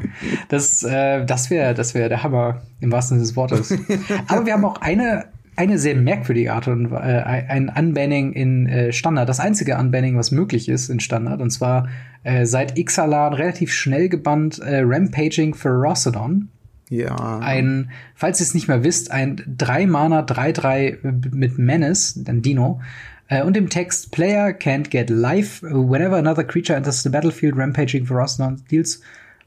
Das, 0.49 0.83
äh, 0.83 1.25
das 1.25 1.49
wäre 1.49 1.73
das 1.73 1.93
wär 1.93 2.09
der 2.09 2.21
Hammer 2.23 2.63
im 2.81 2.91
wahrsten 2.91 3.17
Sinne 3.17 3.27
des 3.27 3.35
Wortes. 3.37 3.71
Aber 4.27 4.45
wir 4.45 4.53
haben 4.53 4.65
auch 4.65 4.81
eine, 4.81 5.25
eine 5.55 5.79
sehr 5.79 5.95
merkwürdige 5.95 6.51
Art 6.51 6.67
und 6.67 6.91
äh, 6.91 6.97
ein 6.97 7.69
Unbanning 7.73 8.33
in 8.33 8.67
äh, 8.67 8.91
Standard. 8.91 9.29
Das 9.29 9.39
einzige 9.39 9.77
Unbanning, 9.77 10.17
was 10.17 10.31
möglich 10.31 10.67
ist 10.67 10.89
in 10.89 10.99
Standard. 10.99 11.39
Und 11.41 11.49
zwar 11.49 11.87
äh, 12.23 12.45
seit 12.45 12.77
Ixalan 12.77 13.33
relativ 13.33 13.71
schnell 13.71 14.09
gebannt 14.09 14.59
äh, 14.59 14.81
Rampaging 14.83 15.53
Ferocidon. 15.55 16.49
Ja. 16.93 17.39
Ein, 17.39 17.89
falls 18.15 18.39
ihr 18.39 18.45
es 18.45 18.53
nicht 18.53 18.67
mehr 18.67 18.83
wisst, 18.83 19.11
ein 19.11 19.37
3-Mana 19.37 20.21
3-3 20.21 21.31
mit 21.33 21.57
Menace, 21.57 22.19
ein 22.27 22.41
Dino. 22.41 22.81
Äh, 23.27 23.43
und 23.43 23.57
im 23.57 23.69
Text, 23.69 24.11
Player 24.11 24.49
can't 24.49 24.89
get 24.89 25.09
life 25.09 25.65
whenever 25.65 26.17
another 26.17 26.43
creature 26.43 26.77
enters 26.77 27.01
the 27.01 27.09
battlefield, 27.09 27.57
rampaging 27.57 28.05
Ferocity 28.05 28.55
deals 28.69 29.01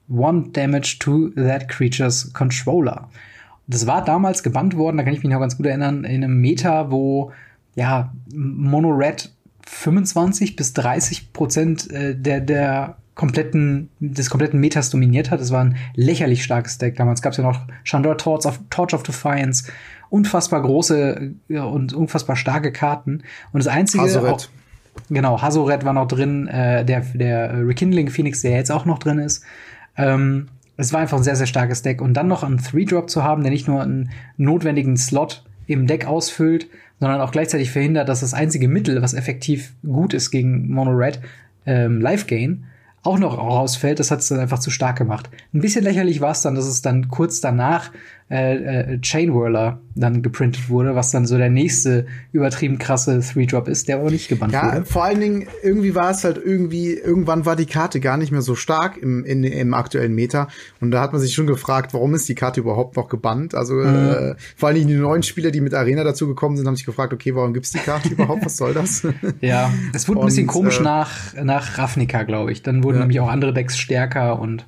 one 0.08 0.50
damage 0.52 0.98
to 1.00 1.30
that 1.30 1.68
creature's 1.68 2.32
controller. 2.32 3.08
Das 3.68 3.86
war 3.86 4.04
damals 4.04 4.42
gebannt 4.42 4.76
worden, 4.76 4.96
da 4.96 5.02
kann 5.02 5.14
ich 5.14 5.22
mich 5.22 5.32
noch 5.32 5.40
ganz 5.40 5.56
gut 5.56 5.66
erinnern, 5.66 6.04
in 6.04 6.22
einem 6.22 6.40
Meta, 6.40 6.90
wo 6.90 7.32
ja 7.74 8.12
Mono 8.32 8.90
Red 8.90 9.32
25 9.66 10.56
bis 10.56 10.72
30 10.72 11.32
Prozent 11.32 11.90
äh, 11.90 12.14
der, 12.14 12.40
der 12.40 12.96
kompletten, 13.16 13.88
des 13.98 14.30
kompletten 14.30 14.60
Metas 14.60 14.90
dominiert 14.90 15.30
hat. 15.30 15.40
Es 15.40 15.50
war 15.50 15.64
ein 15.64 15.76
lächerlich 15.94 16.44
starkes 16.44 16.78
Deck. 16.78 16.96
Damals 16.96 17.22
gab 17.22 17.32
es 17.32 17.38
ja 17.38 17.44
noch 17.44 17.60
Chandor 17.82 18.16
Torch 18.18 18.46
of, 18.46 18.60
Torch 18.70 18.94
of 18.94 19.02
Defiance, 19.02 19.72
unfassbar 20.10 20.62
große 20.62 21.32
und 21.48 21.92
unfassbar 21.94 22.36
starke 22.36 22.70
Karten. 22.70 23.22
Und 23.52 23.64
das 23.64 23.68
einzige. 23.68 24.04
Hazoret. 24.04 24.32
Auch, 24.32 24.48
genau, 25.08 25.40
Hazoret 25.40 25.84
war 25.84 25.94
noch 25.94 26.06
drin, 26.06 26.46
äh, 26.46 26.84
der, 26.84 27.00
der 27.00 27.66
Rekindling 27.66 28.10
Phoenix, 28.10 28.42
der 28.42 28.52
jetzt 28.52 28.70
auch 28.70 28.84
noch 28.84 28.98
drin 28.98 29.18
ist. 29.18 29.42
Ähm, 29.96 30.48
es 30.76 30.92
war 30.92 31.00
einfach 31.00 31.16
ein 31.16 31.24
sehr, 31.24 31.36
sehr 31.36 31.46
starkes 31.46 31.80
Deck. 31.80 32.02
Und 32.02 32.14
dann 32.14 32.28
noch 32.28 32.44
einen 32.44 32.58
Three-Drop 32.58 33.08
zu 33.08 33.24
haben, 33.24 33.42
der 33.42 33.50
nicht 33.50 33.66
nur 33.66 33.82
einen 33.82 34.10
notwendigen 34.36 34.98
Slot 34.98 35.42
im 35.66 35.86
Deck 35.86 36.06
ausfüllt, 36.06 36.68
sondern 37.00 37.22
auch 37.22 37.32
gleichzeitig 37.32 37.70
verhindert, 37.70 38.10
dass 38.10 38.20
das 38.20 38.34
einzige 38.34 38.68
Mittel, 38.68 39.00
was 39.00 39.14
effektiv 39.14 39.72
gut 39.82 40.12
ist 40.12 40.30
gegen 40.30 40.70
Mono 40.70 40.90
Red, 40.90 41.20
ähm, 41.64 42.02
Life 42.02 42.26
Gain, 42.26 42.66
auch 43.06 43.18
noch 43.18 43.38
rausfällt, 43.38 44.00
das 44.00 44.10
hat 44.10 44.20
es 44.20 44.28
dann 44.28 44.40
einfach 44.40 44.58
zu 44.58 44.70
stark 44.70 44.98
gemacht. 44.98 45.30
Ein 45.54 45.60
bisschen 45.60 45.84
lächerlich 45.84 46.20
war 46.20 46.32
es 46.32 46.42
dann, 46.42 46.54
dass 46.54 46.66
es 46.66 46.82
dann 46.82 47.08
kurz 47.08 47.40
danach 47.40 47.90
äh, 48.28 48.94
äh, 48.94 49.00
Chain 49.02 49.32
Whirler 49.34 49.80
dann 49.94 50.20
geprintet 50.20 50.68
wurde, 50.68 50.96
was 50.96 51.12
dann 51.12 51.26
so 51.26 51.38
der 51.38 51.48
nächste 51.48 52.06
übertrieben 52.32 52.76
krasse 52.76 53.20
Three-Drop 53.20 53.68
ist, 53.68 53.86
der 53.86 53.98
aber 53.98 54.10
nicht 54.10 54.28
gebannt 54.28 54.52
ja, 54.52 54.64
wurde. 54.64 54.76
Ja, 54.78 54.84
vor 54.84 55.04
allen 55.04 55.20
Dingen, 55.20 55.46
irgendwie 55.62 55.94
war 55.94 56.10
es 56.10 56.24
halt 56.24 56.36
irgendwie, 56.44 56.94
irgendwann 56.94 57.46
war 57.46 57.54
die 57.54 57.66
Karte 57.66 58.00
gar 58.00 58.16
nicht 58.16 58.32
mehr 58.32 58.42
so 58.42 58.56
stark 58.56 58.96
im, 58.96 59.24
in, 59.24 59.44
im 59.44 59.74
aktuellen 59.74 60.12
Meta. 60.12 60.48
Und 60.80 60.90
da 60.90 61.00
hat 61.02 61.12
man 61.12 61.20
sich 61.20 61.34
schon 61.34 61.46
gefragt, 61.46 61.94
warum 61.94 62.16
ist 62.16 62.28
die 62.28 62.34
Karte 62.34 62.58
überhaupt 62.58 62.96
noch 62.96 63.08
gebannt? 63.08 63.54
Also 63.54 63.74
mhm. 63.74 63.94
äh, 63.94 64.34
vor 64.56 64.68
allen 64.68 64.76
Dingen 64.76 64.88
die 64.88 64.94
neuen 64.96 65.22
Spieler, 65.22 65.52
die 65.52 65.60
mit 65.60 65.72
Arena 65.72 66.02
dazu 66.02 66.26
gekommen 66.26 66.56
sind, 66.56 66.66
haben 66.66 66.74
sich 66.74 66.86
gefragt, 66.86 67.12
okay, 67.12 67.32
warum 67.36 67.54
gibt's 67.54 67.70
die 67.70 67.78
Karte 67.78 68.08
überhaupt? 68.08 68.44
Was 68.44 68.56
soll 68.56 68.74
das? 68.74 69.06
ja, 69.40 69.72
es 69.94 70.08
wurde 70.08 70.22
ein 70.22 70.26
bisschen 70.26 70.48
komisch 70.48 70.80
äh, 70.80 70.82
nach, 70.82 71.34
nach 71.44 71.78
Ravnica, 71.78 72.24
glaube 72.24 72.50
ich. 72.50 72.64
Dann 72.64 72.82
wurden 72.82 72.96
ja. 72.96 73.00
nämlich 73.02 73.20
auch 73.20 73.28
andere 73.28 73.54
Decks 73.54 73.78
stärker 73.78 74.40
und 74.40 74.66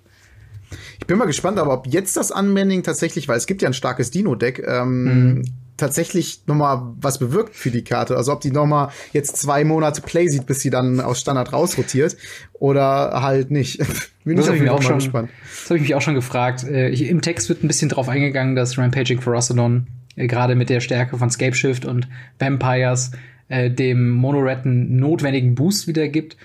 ich 0.99 1.07
bin 1.07 1.19
mal 1.19 1.27
gespannt, 1.27 1.59
aber 1.59 1.73
ob 1.73 1.87
jetzt 1.87 2.17
das 2.17 2.31
Unmanning 2.31 2.83
tatsächlich, 2.83 3.29
weil 3.29 3.37
es 3.37 3.47
gibt 3.47 3.63
ja 3.63 3.69
ein 3.69 3.75
starkes 3.75 4.11
Dino-Deck, 4.11 4.63
ähm, 4.67 5.05
mhm. 5.05 5.45
tatsächlich 5.77 6.43
noch 6.47 6.55
mal 6.55 6.95
was 7.01 7.19
bewirkt 7.19 7.55
für 7.55 7.71
die 7.71 7.83
Karte. 7.83 8.17
Also 8.17 8.33
ob 8.33 8.41
die 8.41 8.51
noch 8.51 8.67
mal 8.67 8.91
jetzt 9.13 9.37
zwei 9.37 9.65
Monate 9.65 10.03
Play 10.03 10.29
sieht, 10.29 10.47
bis 10.47 10.61
sie 10.61 10.71
dann 10.71 11.01
aus 11.01 11.21
Standard 11.21 11.53
rausrotiert 11.53 12.17
oder 12.55 13.23
halt 13.23 13.51
nicht. 13.51 13.79
bin 14.25 14.37
das 14.37 14.49
ich 14.49 14.59
schon, 14.83 14.99
gespannt. 14.99 15.31
Das 15.43 15.71
habe 15.71 15.77
ich 15.77 15.83
mich 15.83 15.95
auch 15.95 16.03
schon 16.03 16.15
gefragt. 16.15 16.65
Äh, 16.65 16.91
ich, 16.91 17.09
Im 17.09 17.23
Text 17.23 17.49
wird 17.49 17.65
ein 17.65 17.69
bisschen 17.69 17.89
drauf 17.89 18.09
eingegangen, 18.09 18.55
dass 18.55 18.79
Rampaging 18.79 19.21
Ferocidon 19.21 19.87
äh, 20.17 20.27
gerade 20.27 20.55
mit 20.55 20.69
der 20.69 20.81
Stärke 20.81 21.17
von 21.17 21.31
Scapeshift 21.31 21.85
und 21.85 22.09
Vampires 22.39 23.13
äh, 23.49 23.71
dem 23.71 24.11
Monored 24.11 24.65
einen 24.65 24.97
notwendigen 24.97 25.55
Boost 25.55 25.89
wiedergibt. 25.89 26.37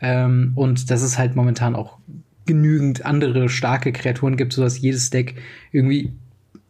Ähm, 0.00 0.52
und 0.54 0.90
das 0.90 1.02
ist 1.02 1.18
halt 1.18 1.36
momentan 1.36 1.74
auch 1.74 1.98
genügend 2.46 3.04
andere 3.04 3.48
starke 3.48 3.92
Kreaturen 3.92 4.36
gibt, 4.36 4.52
sodass 4.52 4.80
jedes 4.80 5.10
Deck 5.10 5.34
irgendwie 5.70 6.12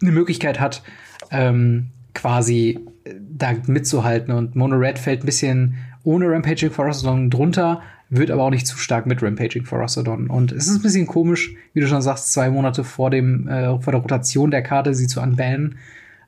eine 0.00 0.12
Möglichkeit 0.12 0.60
hat, 0.60 0.82
ähm, 1.30 1.88
quasi 2.14 2.80
äh, 3.04 3.14
da 3.30 3.52
mitzuhalten. 3.66 4.34
Und 4.34 4.56
Mono 4.56 4.76
Red 4.76 4.98
fällt 4.98 5.22
ein 5.22 5.26
bisschen 5.26 5.74
ohne 6.04 6.28
Rampaging 6.28 6.70
Phorasadon 6.70 7.30
drunter, 7.30 7.82
wird 8.10 8.30
aber 8.30 8.42
auch 8.42 8.50
nicht 8.50 8.66
zu 8.66 8.76
stark 8.76 9.06
mit 9.06 9.22
Rampaging 9.22 9.64
Phorasadon. 9.64 10.28
Und 10.28 10.52
es 10.52 10.66
ist 10.66 10.76
ein 10.76 10.82
bisschen 10.82 11.06
komisch, 11.06 11.54
wie 11.72 11.80
du 11.80 11.86
schon 11.86 12.02
sagst, 12.02 12.32
zwei 12.32 12.50
Monate 12.50 12.84
vor 12.84 13.10
dem 13.10 13.48
äh, 13.48 13.78
vor 13.80 13.92
der 13.92 14.02
Rotation 14.02 14.50
der 14.50 14.62
Karte 14.62 14.94
sie 14.94 15.06
zu 15.06 15.20
unbannen. 15.20 15.76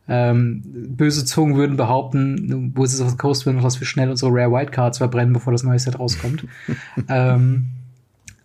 Ähm, 0.06 0.62
böse 0.64 1.24
Zungen 1.24 1.56
würden 1.56 1.76
behaupten, 1.76 2.72
wo 2.74 2.84
ist 2.84 2.92
es 2.92 3.00
auf 3.00 3.08
der 3.08 3.16
Coast 3.16 3.46
Wind, 3.46 3.64
dass 3.64 3.80
wir 3.80 3.86
schnell 3.86 4.10
unsere 4.10 4.30
Rare 4.32 4.52
White 4.52 4.70
Cards 4.70 4.98
verbrennen, 4.98 5.32
bevor 5.32 5.52
das 5.52 5.62
neue 5.62 5.78
Set 5.78 5.98
rauskommt. 5.98 6.46
ähm, 7.08 7.66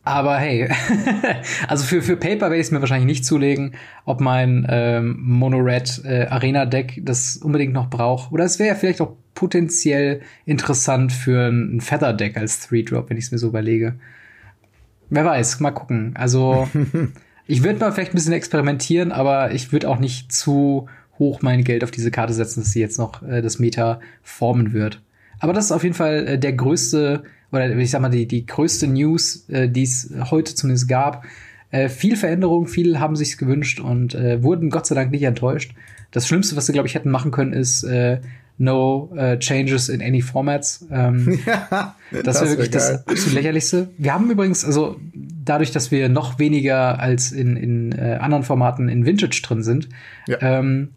aber 0.10 0.38
hey, 0.38 0.68
also 1.68 1.84
für, 1.86 2.01
für 2.01 2.18
Paper 2.18 2.46
werde 2.46 2.56
ich 2.56 2.68
es 2.68 2.72
mir 2.72 2.80
wahrscheinlich 2.82 3.06
nicht 3.06 3.25
zulegen, 3.25 3.75
ob 4.06 4.22
mein 4.22 4.66
ähm, 4.70 5.18
Mono-Red 5.22 6.01
äh, 6.04 6.25
Arena-Deck 6.28 7.01
das 7.04 7.38
unbedingt 7.38 7.74
noch 7.74 7.89
braucht. 7.89 8.32
Oder 8.32 8.44
es 8.44 8.58
wäre 8.58 8.70
ja 8.70 8.75
vielleicht 8.75 9.01
auch 9.01 9.16
potenziell 9.36 10.22
interessant 10.46 11.13
für 11.13 11.48
ein 11.48 11.80
Feather-Deck 11.80 12.38
als 12.38 12.68
Three-Drop, 12.68 13.10
wenn 13.10 13.18
ich 13.18 13.25
es 13.25 13.32
mir 13.32 13.38
so 13.38 13.48
überlege. 13.48 13.96
Wer 15.10 15.25
weiß, 15.25 15.60
mal 15.60 15.72
gucken. 15.72 16.13
Also 16.16 16.68
ich 17.48 17.63
würde 17.63 17.80
mal 17.80 17.92
vielleicht 17.92 18.13
ein 18.13 18.16
bisschen 18.16 18.34
experimentieren, 18.34 19.12
aber 19.12 19.51
ich 19.51 19.72
würde 19.72 19.88
auch 19.88 20.00
nicht 20.00 20.32
zu 20.32 20.88
hoch 21.20 21.42
mein 21.42 21.63
Geld 21.63 21.84
auf 21.84 21.92
diese 21.92 22.12
Karte 22.12 22.34
setzen, 22.34 22.62
dass 22.62 22.72
sie 22.72 22.80
jetzt 22.80 22.98
noch 22.98 23.22
äh, 23.22 23.42
das 23.42 23.60
Meta 23.60 24.00
formen 24.24 24.74
wird. 24.74 25.01
Aber 25.39 25.54
das 25.54 25.66
ist 25.66 25.72
auf 25.72 25.84
jeden 25.84 25.96
Fall 25.96 26.28
äh, 26.28 26.39
der 26.39 26.54
größte 26.54 27.24
oder 27.51 27.75
ich 27.75 27.91
sag 27.91 28.01
mal, 28.01 28.10
die, 28.10 28.27
die 28.27 28.46
größte 28.46 28.88
News, 28.88 29.48
äh, 29.50 29.70
die 29.70 29.84
es 29.84 30.12
heute 30.29 30.56
zumindest 30.56 30.88
gab. 30.88 31.25
Äh, 31.72 31.89
viel 31.89 32.15
Veränderung, 32.15 32.68
viele 32.68 33.00
haben 33.00 33.15
sich's 33.15 33.38
gewünscht 33.38 33.79
und 33.79 34.15
äh, 34.15 34.41
wurden 34.44 34.70
Gott 34.70 34.88
sei 34.88 34.96
Dank 34.96 35.12
nicht 35.12 35.24
enttäuscht. 35.24 35.74
Das 36.12 36.27
Schlimmste, 36.27 36.56
was 36.56 36.65
sie, 36.65 36.74
glaube 36.74 36.88
ich, 36.88 36.96
hätten 36.96 37.12
machen 37.12 37.32
können, 37.32 37.53
ist 37.53 37.84
äh, 37.84 38.20
No 38.62 39.10
uh, 39.13 39.38
Changes 39.38 39.88
in 39.88 40.01
any 40.01 40.22
Formats. 40.22 40.86
Ähm, 40.91 41.39
ja, 41.46 41.96
das 42.12 42.41
wäre 42.41 42.50
wirklich 42.50 42.74
wär 42.74 42.79
das 42.79 43.08
absolut 43.08 43.34
lächerlichste. 43.34 43.89
Wir 43.98 44.13
haben 44.13 44.29
übrigens, 44.29 44.65
also 44.65 45.00
dadurch, 45.13 45.72
dass 45.72 45.91
wir 45.91 46.10
noch 46.10 46.39
weniger 46.39 47.00
als 47.00 47.32
in, 47.32 47.56
in 47.56 47.94
äh, 47.94 48.18
anderen 48.20 48.44
Formaten 48.44 48.89
in 48.89 49.06
Vintage 49.06 49.41
drin 49.44 49.63
sind, 49.63 49.88
ja. 50.27 50.38
ähm, 50.41 50.89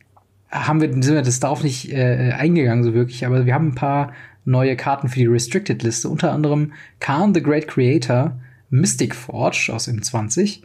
haben 0.50 0.80
wir, 0.80 0.90
sind 0.90 1.14
wir 1.14 1.22
das 1.22 1.38
darauf 1.38 1.62
nicht 1.62 1.92
äh, 1.92 2.32
eingegangen 2.36 2.82
so 2.82 2.94
wirklich, 2.94 3.24
aber 3.24 3.46
wir 3.46 3.54
haben 3.54 3.68
ein 3.68 3.74
paar 3.76 4.12
neue 4.44 4.76
Karten 4.76 5.08
für 5.08 5.18
die 5.18 5.26
Restricted-Liste, 5.26 6.08
unter 6.08 6.32
anderem 6.32 6.72
Khan 7.00 7.34
the 7.34 7.42
Great 7.42 7.68
Creator, 7.68 8.38
Mystic 8.70 9.14
Forge 9.14 9.70
aus 9.72 9.88
m 9.88 10.02
20, 10.02 10.62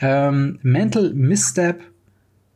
ähm, 0.00 0.58
Mental 0.62 1.12
Misstep, 1.14 1.82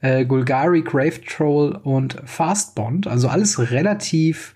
äh, 0.00 0.25
Gulgari 0.25 0.82
Grave 0.82 1.20
Troll 1.25 1.78
und 1.82 2.20
Fast 2.25 2.75
Bond, 2.75 3.06
also 3.06 3.28
alles 3.28 3.70
relativ 3.70 4.54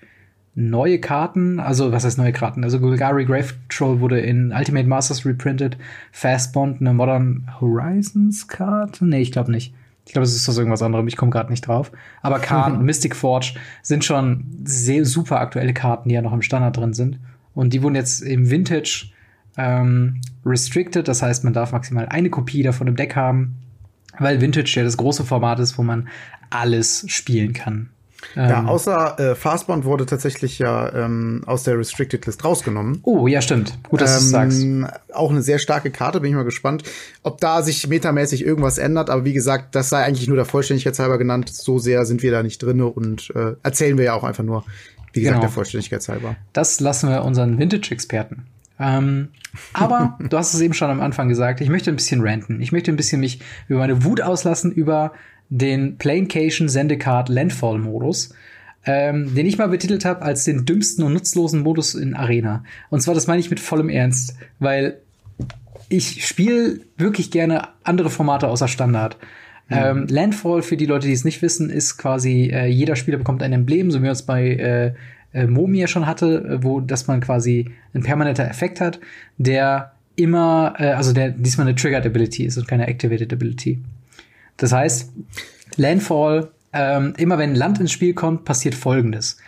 neue 0.54 0.99
Karten, 0.99 1.61
also 1.61 1.92
was 1.92 2.04
heißt 2.04 2.19
neue 2.19 2.33
Karten? 2.33 2.62
Also 2.62 2.78
Gulgari 2.78 3.25
Grave 3.25 3.54
Troll 3.69 4.00
wurde 4.00 4.21
in 4.21 4.52
Ultimate 4.52 4.87
Masters 4.87 5.25
reprinted, 5.25 5.78
Fast 6.11 6.52
Bond 6.52 6.81
eine 6.81 6.92
Modern 6.92 7.49
Horizons 7.61 8.49
Karte? 8.49 9.07
Nee, 9.07 9.23
ich 9.23 9.33
glaube 9.33 9.50
nicht. 9.50 9.75
Ich 10.06 10.12
glaube, 10.12 10.25
es 10.25 10.35
ist 10.35 10.49
das 10.49 10.59
irgendwas 10.59 10.82
anderes, 10.82 11.04
ich 11.06 11.16
komme 11.16 11.30
gerade 11.30 11.50
nicht 11.50 11.66
drauf. 11.66 11.92
Aber 12.23 12.38
Khan 12.38 12.76
und 12.76 12.85
Mystic 12.85 13.14
Forge 13.14 13.54
sind 13.82 14.04
schon 14.04 14.44
sehr 14.64 15.04
super 15.04 15.40
aktuelle 15.40 15.75
Karten, 15.75 16.09
die 16.09 16.14
ja 16.14 16.23
noch 16.23 16.32
im 16.32 16.42
Standard 16.42 16.76
drin 16.76 16.92
sind. 16.92 17.18
Und 17.54 17.73
die 17.73 17.82
wurden 17.82 17.94
jetzt 17.94 18.23
im 18.23 18.50
Vintage 18.50 19.12
ähm, 19.56 20.21
restricted, 20.44 21.06
das 21.06 21.23
heißt, 21.23 21.44
man 21.44 21.52
darf 21.52 21.73
maximal 21.73 22.06
eine 22.09 22.30
Kopie 22.30 22.62
davon 22.62 22.87
im 22.87 22.97
Deck 22.97 23.14
haben, 23.14 23.56
weil 24.18 24.40
Vintage 24.40 24.73
ja 24.76 24.82
das 24.82 24.97
große 24.97 25.25
Format 25.25 25.61
ist, 25.61 25.78
wo 25.78 25.82
man 25.82 26.09
alles 26.50 27.04
spielen 27.09 27.52
kann. 27.52 27.90
Ja, 28.35 28.61
ähm, 28.61 28.69
außer 28.69 29.19
äh, 29.19 29.35
Fastbound 29.35 29.85
wurde 29.85 30.07
tatsächlich 30.07 30.59
ja 30.59 30.93
ähm, 30.95 31.43
aus 31.47 31.64
der 31.64 31.79
Restricted 31.79 32.25
List 32.26 32.45
rausgenommen. 32.45 33.00
Oh, 33.02 33.26
ja, 33.26 33.43
stimmt. 33.43 33.79
Gut, 33.88 34.00
dass 34.00 34.17
ähm, 34.17 34.23
du 34.23 34.31
sagst. 34.31 35.02
Auch 35.12 35.31
eine 35.31 35.43
sehr 35.43 35.59
starke 35.59 35.91
Karte, 35.91 36.21
bin 36.21 36.31
ich 36.31 36.37
mal 36.37 36.45
gespannt, 36.45 36.85
ob 37.23 37.41
da 37.41 37.62
sich 37.62 37.87
metamäßig 37.87 38.45
irgendwas 38.45 38.79
ändert. 38.79 39.11
Aber 39.11 39.25
wie 39.25 39.35
gesagt, 39.35 39.75
das 39.75 39.88
sei 39.88 40.05
eigentlich 40.05 40.26
nur 40.26 40.37
der 40.37 40.47
Vollständigkeit 40.47 40.99
halber 40.99 41.19
genannt. 41.19 41.50
So 41.50 41.79
sehr 41.79 42.07
sind 42.07 42.23
wir 42.23 42.33
da 42.33 42.43
nicht 42.43 42.62
drin 42.62 42.81
und 42.81 43.31
äh, 43.35 43.55
erzählen 43.62 43.99
wir 43.99 44.07
ja 44.07 44.14
auch 44.14 44.25
einfach 44.25 44.45
nur, 44.45 44.64
wie 45.12 45.21
gesagt, 45.21 45.35
genau. 45.35 45.47
der 45.47 45.52
Vollständigkeit 45.52 46.07
halber. 46.09 46.37
Das 46.52 46.81
lassen 46.81 47.11
wir 47.11 47.25
unseren 47.25 47.59
Vintage-Experten. 47.59 48.47
Ähm, 48.81 49.29
aber 49.75 50.19
du 50.21 50.37
hast 50.37 50.55
es 50.55 50.61
eben 50.61 50.75
schon 50.75 50.91
am 50.91 51.00
Anfang 51.00 51.29
gesagt, 51.29 51.61
ich 51.61 51.69
möchte 51.69 51.91
ein 51.91 51.97
bisschen 51.97 52.23
ranten. 52.23 52.61
Ich 52.61 52.73
möchte 52.73 52.91
ein 52.91 52.97
bisschen 52.97 53.21
mich 53.21 53.41
über 53.69 53.81
meine 53.81 54.05
Wut 54.05 54.21
auslassen 54.21 54.73
über 54.73 55.12
den 55.52 55.99
Planecation 55.99 56.68
Sendecard 56.68 57.28
Landfall 57.28 57.78
Modus, 57.78 58.35
ähm, 58.87 59.35
den 59.35 59.44
ich 59.44 59.59
mal 59.59 59.68
betitelt 59.68 60.06
habe 60.06 60.23
als 60.23 60.44
den 60.44 60.64
dümmsten 60.64 61.04
und 61.04 61.12
nutzlosen 61.12 61.61
Modus 61.61 61.94
in 61.94 62.14
Arena. 62.14 62.64
Und 62.88 63.02
zwar, 63.02 63.14
das 63.14 63.26
meine 63.26 63.40
ich 63.40 63.50
mit 63.50 63.61
vollem 63.61 63.90
Ernst, 63.90 64.35
weil 64.59 64.99
ich 65.90 66.26
spiele 66.26 66.80
wirklich 66.97 67.30
gerne 67.30 67.68
andere 67.85 68.09
Formate 68.09 68.49
außer 68.49 68.66
Standard. 68.66 69.18
Mhm. 69.68 69.76
Ähm, 69.76 70.06
Landfall, 70.09 70.62
für 70.62 70.78
die 70.78 70.87
Leute, 70.87 71.06
die 71.06 71.12
es 71.12 71.25
nicht 71.25 71.42
wissen, 71.42 71.68
ist 71.68 71.99
quasi, 71.99 72.50
äh, 72.50 72.66
jeder 72.66 72.97
Spieler 72.97 73.18
bekommt 73.18 73.42
ein 73.42 73.52
Emblem, 73.52 73.90
so 73.90 73.99
wie 73.99 74.04
man 74.04 74.12
es 74.12 74.23
bei 74.23 74.49
äh, 74.49 74.94
äh, 75.35 75.47
Momia 75.47 75.87
schon 75.87 76.06
hatte, 76.06 76.59
äh, 76.61 76.64
wo 76.64 76.80
dass 76.80 77.09
man 77.09 77.21
quasi 77.21 77.71
ein 77.92 78.02
permanenter 78.02 78.49
Effekt 78.49 78.80
hat, 78.80 79.00
der 79.37 79.92
immer, 80.16 80.75
äh, 80.78 80.92
also 80.92 81.12
der 81.12 81.28
diesmal 81.28 81.66
eine 81.66 81.76
Triggered 81.76 82.06
Ability 82.06 82.44
ist 82.44 82.56
und 82.56 82.66
keine 82.66 82.87
Activated 82.87 83.35
Ability. 83.35 83.82
Das 84.62 84.71
heißt, 84.73 85.11
Landfall, 85.75 86.52
ähm, 86.73 87.14
immer 87.16 87.37
wenn 87.37 87.57
Land 87.57 87.81
ins 87.81 87.90
Spiel 87.90 88.14
kommt, 88.14 88.45
passiert 88.45 88.76
folgendes. 88.76 89.38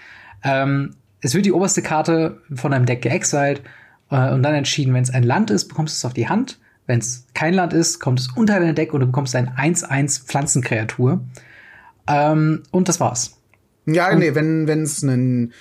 Ähm, 0.42 0.96
es 1.20 1.34
wird 1.34 1.46
die 1.46 1.52
oberste 1.52 1.82
Karte 1.82 2.40
von 2.52 2.72
einem 2.72 2.84
Deck 2.84 3.02
geexiled 3.02 3.62
äh, 4.10 4.32
und 4.32 4.42
dann 4.42 4.54
entschieden, 4.54 4.92
wenn 4.92 5.04
es 5.04 5.10
ein 5.10 5.22
Land 5.22 5.52
ist, 5.52 5.68
bekommst 5.68 5.94
du 5.94 5.98
es 5.98 6.04
auf 6.04 6.14
die 6.14 6.28
Hand. 6.28 6.58
Wenn 6.88 6.98
es 6.98 7.28
kein 7.32 7.54
Land 7.54 7.72
ist, 7.72 8.00
kommt 8.00 8.18
es 8.18 8.28
unter 8.34 8.58
dein 8.58 8.74
Deck 8.74 8.92
und 8.92 9.00
du 9.00 9.06
bekommst 9.06 9.36
ein 9.36 9.50
1-1 9.50 10.26
Pflanzenkreatur. 10.26 11.20
Ähm, 12.08 12.64
und 12.72 12.88
das 12.88 12.98
war's. 12.98 13.38
Ja, 13.86 14.10
und 14.10 14.18
nee, 14.18 14.34
wenn 14.34 14.68
es 14.68 15.00
ein 15.02 15.52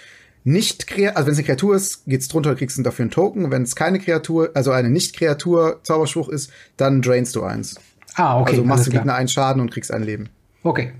nicht 0.45 0.91
also 0.91 1.27
wenn 1.27 1.33
es 1.33 1.37
eine 1.37 1.45
Kreatur 1.45 1.75
ist, 1.75 2.05
geht's 2.05 2.27
drunter, 2.27 2.55
kriegst 2.55 2.77
du 2.77 2.81
dafür 2.81 3.03
einen 3.03 3.11
Token. 3.11 3.51
Wenn 3.51 3.61
es 3.61 3.75
keine 3.75 3.99
Kreatur, 3.99 4.51
also 4.55 4.71
eine 4.71 4.89
Nicht-Kreatur 4.89 5.79
Zauberspruch 5.83 6.27
ist, 6.27 6.51
dann 6.75 7.01
drainst 7.01 7.35
du 7.35 7.43
eins. 7.43 7.75
Ah, 8.15 8.39
okay. 8.39 8.51
Also 8.51 8.63
machst 8.63 8.87
du 8.87 8.91
Gegner 8.91 9.15
einen 9.15 9.27
Schaden 9.27 9.61
und 9.61 9.71
kriegst 9.71 9.91
ein 9.91 10.03
Leben. 10.03 10.29
Okay. 10.63 10.93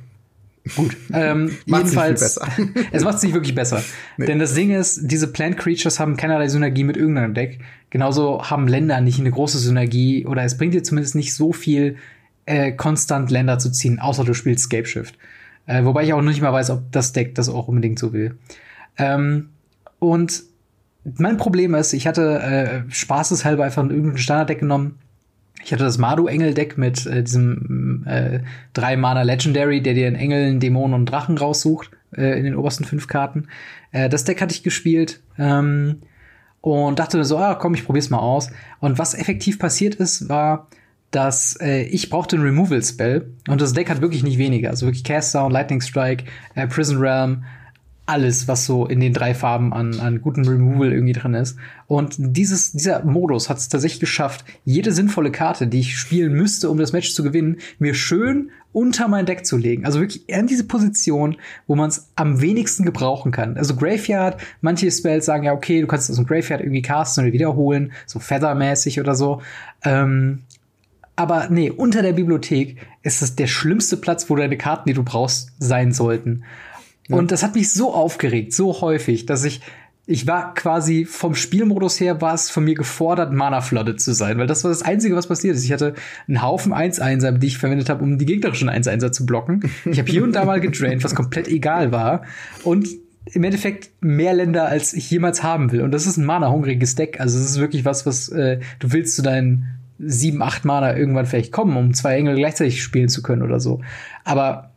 Gut. 0.75 0.95
Ähm, 1.11 1.57
jedenfalls, 1.65 2.39
es 2.91 3.03
macht 3.03 3.15
es 3.15 3.23
nicht 3.23 3.33
wirklich 3.33 3.55
besser. 3.55 3.83
Nee. 4.17 4.27
Denn 4.27 4.37
das 4.37 4.53
Ding 4.53 4.69
ist, 4.69 5.01
diese 5.03 5.27
Plant 5.27 5.57
Creatures 5.57 5.99
haben 5.99 6.17
keinerlei 6.17 6.47
Synergie 6.47 6.83
mit 6.83 6.97
irgendeinem 6.97 7.33
Deck. 7.33 7.59
Genauso 7.89 8.43
haben 8.43 8.67
Länder 8.67 9.01
nicht 9.01 9.19
eine 9.19 9.31
große 9.31 9.57
Synergie 9.57 10.27
oder 10.27 10.43
es 10.43 10.55
bringt 10.55 10.75
dir 10.75 10.83
zumindest 10.83 11.15
nicht 11.15 11.33
so 11.33 11.51
viel, 11.51 11.97
äh, 12.45 12.71
konstant 12.73 13.31
Länder 13.31 13.57
zu 13.57 13.71
ziehen, 13.71 13.99
außer 13.99 14.23
du 14.23 14.35
spielst 14.35 14.65
Scape 14.65 14.85
Shift. 14.85 15.17
Äh, 15.65 15.83
wobei 15.85 16.03
ich 16.03 16.13
auch 16.13 16.21
nicht 16.21 16.41
mal 16.41 16.53
weiß, 16.53 16.69
ob 16.69 16.91
das 16.91 17.11
Deck 17.11 17.33
das 17.35 17.49
auch 17.49 17.67
unbedingt 17.67 17.97
so 17.97 18.13
will. 18.13 18.37
Ähm, 18.97 19.49
und 19.99 20.43
mein 21.17 21.37
Problem 21.37 21.73
ist, 21.73 21.93
ich 21.93 22.07
hatte 22.07 22.39
äh, 22.39 22.91
spaßeshalber 22.91 23.63
einfach 23.63 23.83
irgendein 23.83 24.17
Standarddeck 24.17 24.59
genommen. 24.59 24.99
Ich 25.65 25.71
hatte 25.71 25.83
das 25.83 25.97
Madu-Engel-Deck 25.97 26.77
mit 26.77 27.05
äh, 27.05 27.23
diesem 27.23 28.05
äh, 28.05 28.39
drei 28.73 28.97
Mana 28.97 29.21
Legendary, 29.21 29.81
der 29.81 29.93
dir 29.93 30.07
einen 30.07 30.15
Engel, 30.15 30.45
einen 30.45 30.59
Dämon 30.59 30.91
und 30.91 30.95
einen 30.95 31.05
Drachen 31.05 31.37
raussucht 31.37 31.91
äh, 32.15 32.37
in 32.37 32.43
den 32.43 32.55
obersten 32.55 32.83
fünf 32.83 33.07
Karten. 33.07 33.47
Äh, 33.91 34.09
das 34.09 34.23
Deck 34.25 34.41
hatte 34.41 34.53
ich 34.53 34.63
gespielt 34.63 35.21
ähm, 35.37 36.01
und 36.61 36.99
dachte 36.99 37.23
so, 37.23 37.37
ah, 37.37 37.55
komm, 37.55 37.73
ich 37.73 37.85
probier's 37.85 38.09
mal 38.09 38.19
aus. 38.19 38.49
Und 38.79 38.99
was 38.99 39.13
effektiv 39.13 39.59
passiert 39.59 39.95
ist, 39.95 40.29
war, 40.29 40.67
dass 41.11 41.57
äh, 41.61 41.83
ich 41.83 42.09
brauchte 42.09 42.35
einen 42.35 42.45
Removal-Spell 42.45 43.29
und 43.47 43.61
das 43.61 43.73
Deck 43.73 43.89
hat 43.89 44.01
wirklich 44.01 44.23
nicht 44.23 44.37
weniger. 44.39 44.71
Also 44.71 44.87
wirklich 44.87 45.03
Cast 45.03 45.35
Down, 45.35 45.51
Lightning 45.51 45.81
Strike, 45.81 46.25
äh, 46.55 46.67
Prison 46.67 46.97
Realm, 46.97 47.43
alles, 48.05 48.47
was 48.47 48.65
so 48.65 48.85
in 48.85 48.99
den 48.99 49.13
drei 49.13 49.33
Farben 49.33 49.73
an, 49.73 49.99
an 49.99 50.21
guten 50.21 50.45
Removal 50.45 50.91
irgendwie 50.91 51.13
drin 51.13 51.33
ist. 51.33 51.57
Und 51.87 52.15
dieses, 52.17 52.73
dieser 52.73 53.05
Modus 53.05 53.49
hat 53.49 53.57
es 53.57 53.69
tatsächlich 53.69 54.01
geschafft, 54.01 54.43
jede 54.65 54.91
sinnvolle 54.91 55.31
Karte, 55.31 55.67
die 55.67 55.79
ich 55.79 55.97
spielen 55.97 56.33
müsste, 56.33 56.69
um 56.69 56.77
das 56.77 56.91
Match 56.91 57.13
zu 57.13 57.23
gewinnen, 57.23 57.57
mir 57.79 57.93
schön 57.93 58.51
unter 58.73 59.07
mein 59.07 59.25
Deck 59.25 59.45
zu 59.45 59.55
legen. 59.55 59.85
Also 59.85 59.99
wirklich 59.99 60.27
in 60.27 60.47
diese 60.47 60.65
Position, 60.65 61.37
wo 61.67 61.75
man 61.75 61.89
es 61.89 62.09
am 62.15 62.41
wenigsten 62.41 62.83
gebrauchen 62.83 63.31
kann. 63.31 63.55
Also 63.55 63.75
Graveyard, 63.75 64.41
manche 64.61 64.91
Spells 64.91 65.25
sagen 65.25 65.43
ja, 65.43 65.53
okay, 65.53 65.79
du 65.79 65.87
kannst 65.87 66.09
aus 66.09 66.17
dem 66.17 66.25
Graveyard 66.25 66.61
irgendwie 66.61 66.81
casten 66.81 67.23
oder 67.23 67.33
wiederholen, 67.33 67.93
so 68.05 68.19
Feather-mäßig 68.19 68.99
oder 68.99 69.15
so. 69.15 69.41
Ähm, 69.85 70.39
aber 71.15 71.47
nee, 71.49 71.69
unter 71.69 72.01
der 72.01 72.13
Bibliothek 72.13 72.77
ist 73.03 73.21
es 73.21 73.35
der 73.35 73.47
schlimmste 73.47 73.97
Platz, 73.97 74.29
wo 74.29 74.35
deine 74.35 74.57
Karten, 74.57 74.89
die 74.89 74.93
du 74.93 75.03
brauchst, 75.03 75.51
sein 75.59 75.93
sollten. 75.93 76.43
Und 77.09 77.31
das 77.31 77.43
hat 77.43 77.55
mich 77.55 77.71
so 77.71 77.93
aufgeregt, 77.93 78.53
so 78.53 78.81
häufig, 78.81 79.25
dass 79.25 79.43
ich 79.43 79.61
ich 80.05 80.27
war 80.27 80.53
quasi 80.53 81.05
vom 81.05 81.33
Spielmodus 81.33 81.99
her 81.99 82.19
war 82.19 82.33
es 82.33 82.49
von 82.49 82.65
mir 82.65 82.75
gefordert, 82.75 83.31
Mana 83.31 83.61
flooded 83.61 84.01
zu 84.01 84.13
sein, 84.13 84.37
weil 84.37 84.47
das 84.47 84.63
war 84.65 84.69
das 84.69 84.81
Einzige, 84.81 85.15
was 85.15 85.27
passiert 85.27 85.55
ist. 85.55 85.63
Ich 85.63 85.71
hatte 85.71 85.93
einen 86.27 86.41
Haufen 86.41 86.73
1-1er, 86.73 87.31
die 87.31 87.47
ich 87.47 87.57
verwendet 87.57 87.89
habe, 87.89 88.03
um 88.03 88.17
die 88.17 88.25
gegnerischen 88.25 88.69
1-1er 88.69 89.11
zu 89.13 89.25
blocken. 89.25 89.71
Ich 89.85 89.99
habe 89.99 90.11
hier 90.11 90.23
und 90.23 90.33
da 90.33 90.43
mal 90.43 90.59
gedraint, 90.59 91.03
was 91.05 91.15
komplett 91.15 91.47
egal 91.47 91.93
war. 91.93 92.23
Und 92.63 92.89
im 93.31 93.43
Endeffekt 93.45 93.91
mehr 94.01 94.33
Länder, 94.33 94.67
als 94.67 94.93
ich 94.93 95.09
jemals 95.09 95.41
haben 95.41 95.71
will. 95.71 95.81
Und 95.81 95.91
das 95.91 96.05
ist 96.05 96.17
ein 96.17 96.25
Mana-hungriges 96.25 96.95
Deck. 96.95 97.21
Also 97.21 97.39
es 97.39 97.51
ist 97.51 97.59
wirklich 97.59 97.85
was, 97.85 98.05
was 98.05 98.27
äh, 98.27 98.59
du 98.79 98.91
willst 98.91 99.15
zu 99.15 99.21
deinen 99.21 99.67
7, 99.99 100.41
8 100.41 100.65
Mana 100.65 100.97
irgendwann 100.97 101.25
vielleicht 101.25 101.53
kommen, 101.53 101.77
um 101.77 101.93
zwei 101.93 102.17
Engel 102.17 102.35
gleichzeitig 102.35 102.83
spielen 102.83 103.07
zu 103.07 103.21
können 103.21 103.41
oder 103.41 103.61
so. 103.61 103.79
Aber 104.25 104.72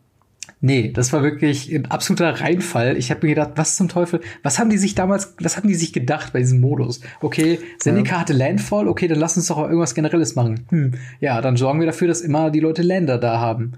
Nee, 0.67 0.91
das 0.93 1.13
war 1.13 1.23
wirklich 1.23 1.73
ein 1.73 1.87
absoluter 1.93 2.41
Reinfall. 2.41 2.97
Ich 2.97 3.13
habe 3.13 3.25
mir 3.25 3.37
gedacht, 3.37 3.53
was 3.55 3.77
zum 3.77 3.87
Teufel, 3.87 4.21
was 4.43 4.59
haben 4.59 4.69
die 4.69 4.79
sich 4.79 4.97
damals, 4.97 5.35
was 5.41 5.57
haben 5.57 5.69
die 5.69 5.77
sich 5.77 5.93
gedacht 5.93 6.33
bei 6.33 6.41
diesem 6.41 6.61
Modus? 6.61 7.03
Okay, 7.21 7.61
Seneca 7.79 8.15
ja. 8.17 8.21
hatte 8.23 8.33
Landfall, 8.33 8.89
okay, 8.89 9.07
dann 9.07 9.21
lass 9.21 9.37
uns 9.37 9.47
doch 9.47 9.59
auch 9.59 9.67
irgendwas 9.67 9.95
Generelles 9.95 10.35
machen. 10.35 10.67
Hm, 10.71 10.95
ja, 11.21 11.41
dann 11.41 11.57
sorgen 11.57 11.79
wir 11.79 11.87
dafür, 11.87 12.09
dass 12.09 12.21
immer 12.21 12.51
die 12.51 12.59
Leute 12.59 12.83
Länder 12.83 13.17
da 13.19 13.39
haben. 13.39 13.75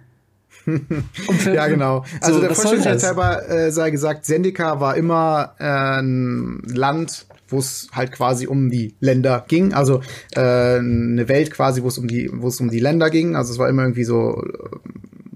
ja, 1.45 1.67
genau. 1.67 2.05
Also 2.23 2.37
so, 2.37 2.41
der 2.41 2.55
Vollständigkeit 2.55 3.03
halber 3.03 3.47
äh, 3.51 3.71
sei 3.71 3.91
gesagt, 3.91 4.25
Sendika 4.25 4.81
war 4.81 4.97
immer 4.97 5.57
äh, 5.59 6.01
ein 6.01 6.63
Land, 6.73 7.27
wo 7.49 7.59
es 7.59 7.89
halt 7.93 8.13
quasi 8.13 8.47
um 8.47 8.71
die 8.71 8.95
Länder 9.01 9.45
ging. 9.47 9.75
Also 9.75 10.01
äh, 10.35 10.79
eine 10.79 11.29
Welt 11.29 11.51
quasi, 11.51 11.83
wo 11.83 11.89
es 11.89 11.99
um 11.99 12.09
die, 12.09 12.31
wo 12.33 12.49
es 12.49 12.59
um 12.63 12.71
die 12.71 12.81
Länder 12.81 13.11
ging. 13.11 13.37
Also 13.37 13.53
es 13.53 13.59
war 13.59 13.69
immer 13.69 13.83
irgendwie 13.83 14.05
so 14.05 14.43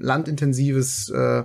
landintensives 0.02 1.10
äh, 1.10 1.42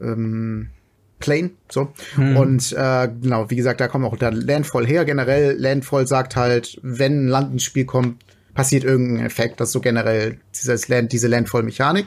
ähm, 0.00 0.70
Plane, 1.18 1.50
so. 1.70 1.92
Hm. 2.16 2.36
Und 2.36 2.72
äh, 2.72 3.08
genau, 3.20 3.50
wie 3.50 3.56
gesagt, 3.56 3.80
da 3.80 3.88
kommt 3.88 4.04
auch 4.04 4.16
der 4.16 4.32
Landfall 4.32 4.86
her. 4.86 5.04
Generell, 5.04 5.56
Landfall 5.58 6.06
sagt 6.06 6.36
halt, 6.36 6.78
wenn 6.82 7.24
ein 7.24 7.28
Land 7.28 7.52
ins 7.52 7.64
Spiel 7.64 7.86
kommt, 7.86 8.22
passiert 8.54 8.84
irgendein 8.84 9.26
Effekt. 9.26 9.60
Das 9.60 9.68
ist 9.68 9.72
so 9.72 9.80
generell 9.80 10.38
dieses 10.54 10.88
Land, 10.88 11.12
diese 11.12 11.28
Landfall-Mechanik. 11.28 12.06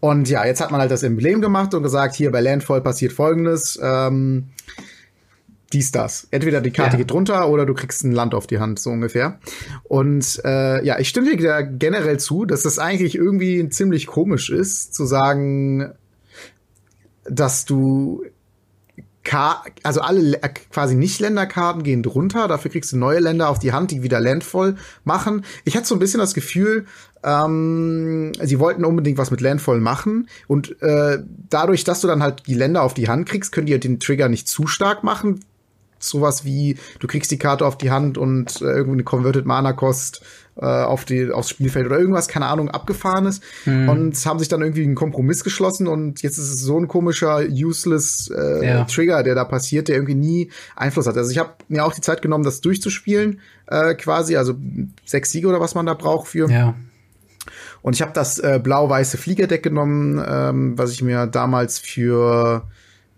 Und 0.00 0.28
ja, 0.28 0.44
jetzt 0.46 0.60
hat 0.60 0.70
man 0.70 0.80
halt 0.80 0.90
das 0.90 1.02
Emblem 1.02 1.40
gemacht 1.40 1.74
und 1.74 1.82
gesagt, 1.82 2.14
hier 2.14 2.30
bei 2.32 2.40
Landfall 2.40 2.80
passiert 2.80 3.12
folgendes. 3.12 3.78
Ähm, 3.82 4.46
dies, 5.72 5.92
das. 5.92 6.26
Entweder 6.30 6.60
die 6.60 6.70
Karte 6.72 6.96
ja. 6.96 6.98
geht 6.98 7.12
runter 7.12 7.48
oder 7.48 7.66
du 7.66 7.74
kriegst 7.74 8.04
ein 8.04 8.12
Land 8.12 8.34
auf 8.34 8.46
die 8.46 8.58
Hand, 8.58 8.78
so 8.78 8.90
ungefähr. 8.90 9.38
Und 9.84 10.40
äh, 10.44 10.84
ja, 10.84 10.98
ich 10.98 11.08
stimme 11.08 11.36
dir 11.36 11.48
da 11.48 11.62
generell 11.62 12.18
zu, 12.18 12.44
dass 12.44 12.62
das 12.62 12.78
eigentlich 12.78 13.14
irgendwie 13.14 13.68
ziemlich 13.68 14.06
komisch 14.06 14.50
ist, 14.50 14.94
zu 14.94 15.04
sagen, 15.04 15.92
dass 17.24 17.64
du 17.64 18.24
Ka 19.22 19.62
also 19.82 20.00
alle 20.00 20.40
quasi 20.72 20.94
nicht 20.94 21.20
Länderkarten 21.20 21.82
gehen 21.82 22.02
drunter, 22.02 22.48
dafür 22.48 22.70
kriegst 22.70 22.92
du 22.92 22.96
neue 22.96 23.20
Länder 23.20 23.50
auf 23.50 23.58
die 23.58 23.72
Hand, 23.72 23.90
die 23.90 24.02
wieder 24.02 24.18
landvoll 24.18 24.76
machen. 25.04 25.44
Ich 25.64 25.76
hatte 25.76 25.86
so 25.86 25.94
ein 25.94 25.98
bisschen 25.98 26.20
das 26.20 26.32
Gefühl, 26.32 26.86
ähm, 27.22 28.32
sie 28.42 28.58
wollten 28.58 28.84
unbedingt 28.84 29.18
was 29.18 29.30
mit 29.30 29.42
Landfall 29.42 29.78
machen 29.78 30.26
und 30.48 30.80
äh, 30.80 31.18
dadurch, 31.50 31.84
dass 31.84 32.00
du 32.00 32.08
dann 32.08 32.22
halt 32.22 32.46
die 32.46 32.54
Länder 32.54 32.82
auf 32.82 32.94
die 32.94 33.08
Hand 33.08 33.28
kriegst, 33.28 33.52
können 33.52 33.66
die 33.66 33.74
halt 33.74 33.84
den 33.84 34.00
Trigger 34.00 34.30
nicht 34.30 34.48
zu 34.48 34.66
stark 34.66 35.04
machen, 35.04 35.40
sowas 36.00 36.44
wie, 36.44 36.76
du 36.98 37.06
kriegst 37.06 37.30
die 37.30 37.38
Karte 37.38 37.66
auf 37.66 37.78
die 37.78 37.90
Hand 37.90 38.18
und 38.18 38.60
äh, 38.60 38.64
irgendwie 38.64 38.94
eine 38.94 39.04
Converted 39.04 39.46
Mana 39.46 39.72
Kost 39.72 40.22
äh, 40.56 40.64
auf 40.64 41.04
die, 41.04 41.30
aufs 41.30 41.50
Spielfeld 41.50 41.86
oder 41.86 41.98
irgendwas, 41.98 42.28
keine 42.28 42.46
Ahnung, 42.46 42.70
abgefahrenes. 42.70 43.40
Mhm. 43.64 43.88
Und 43.88 44.26
haben 44.26 44.38
sich 44.38 44.48
dann 44.48 44.60
irgendwie 44.62 44.82
einen 44.82 44.94
Kompromiss 44.94 45.44
geschlossen 45.44 45.86
und 45.86 46.22
jetzt 46.22 46.38
ist 46.38 46.52
es 46.52 46.60
so 46.60 46.78
ein 46.78 46.88
komischer, 46.88 47.40
useless 47.48 48.30
äh, 48.36 48.66
ja. 48.66 48.84
Trigger, 48.84 49.22
der 49.22 49.34
da 49.34 49.44
passiert, 49.44 49.88
der 49.88 49.96
irgendwie 49.96 50.14
nie 50.14 50.50
Einfluss 50.76 51.06
hat. 51.06 51.16
Also 51.16 51.30
ich 51.30 51.38
habe 51.38 51.50
mir 51.68 51.84
auch 51.84 51.94
die 51.94 52.00
Zeit 52.00 52.22
genommen, 52.22 52.44
das 52.44 52.60
durchzuspielen, 52.60 53.40
äh, 53.66 53.94
quasi, 53.94 54.36
also 54.36 54.54
sechs 55.04 55.30
Siege 55.30 55.48
oder 55.48 55.60
was 55.60 55.74
man 55.74 55.86
da 55.86 55.94
braucht 55.94 56.28
für. 56.28 56.50
Ja. 56.50 56.74
Und 57.82 57.94
ich 57.94 58.02
habe 58.02 58.12
das 58.12 58.38
äh, 58.38 58.60
blau-weiße 58.62 59.16
Fliegerdeck 59.16 59.62
genommen, 59.62 60.22
ähm, 60.26 60.78
was 60.78 60.92
ich 60.92 61.02
mir 61.02 61.26
damals 61.26 61.78
für 61.78 62.68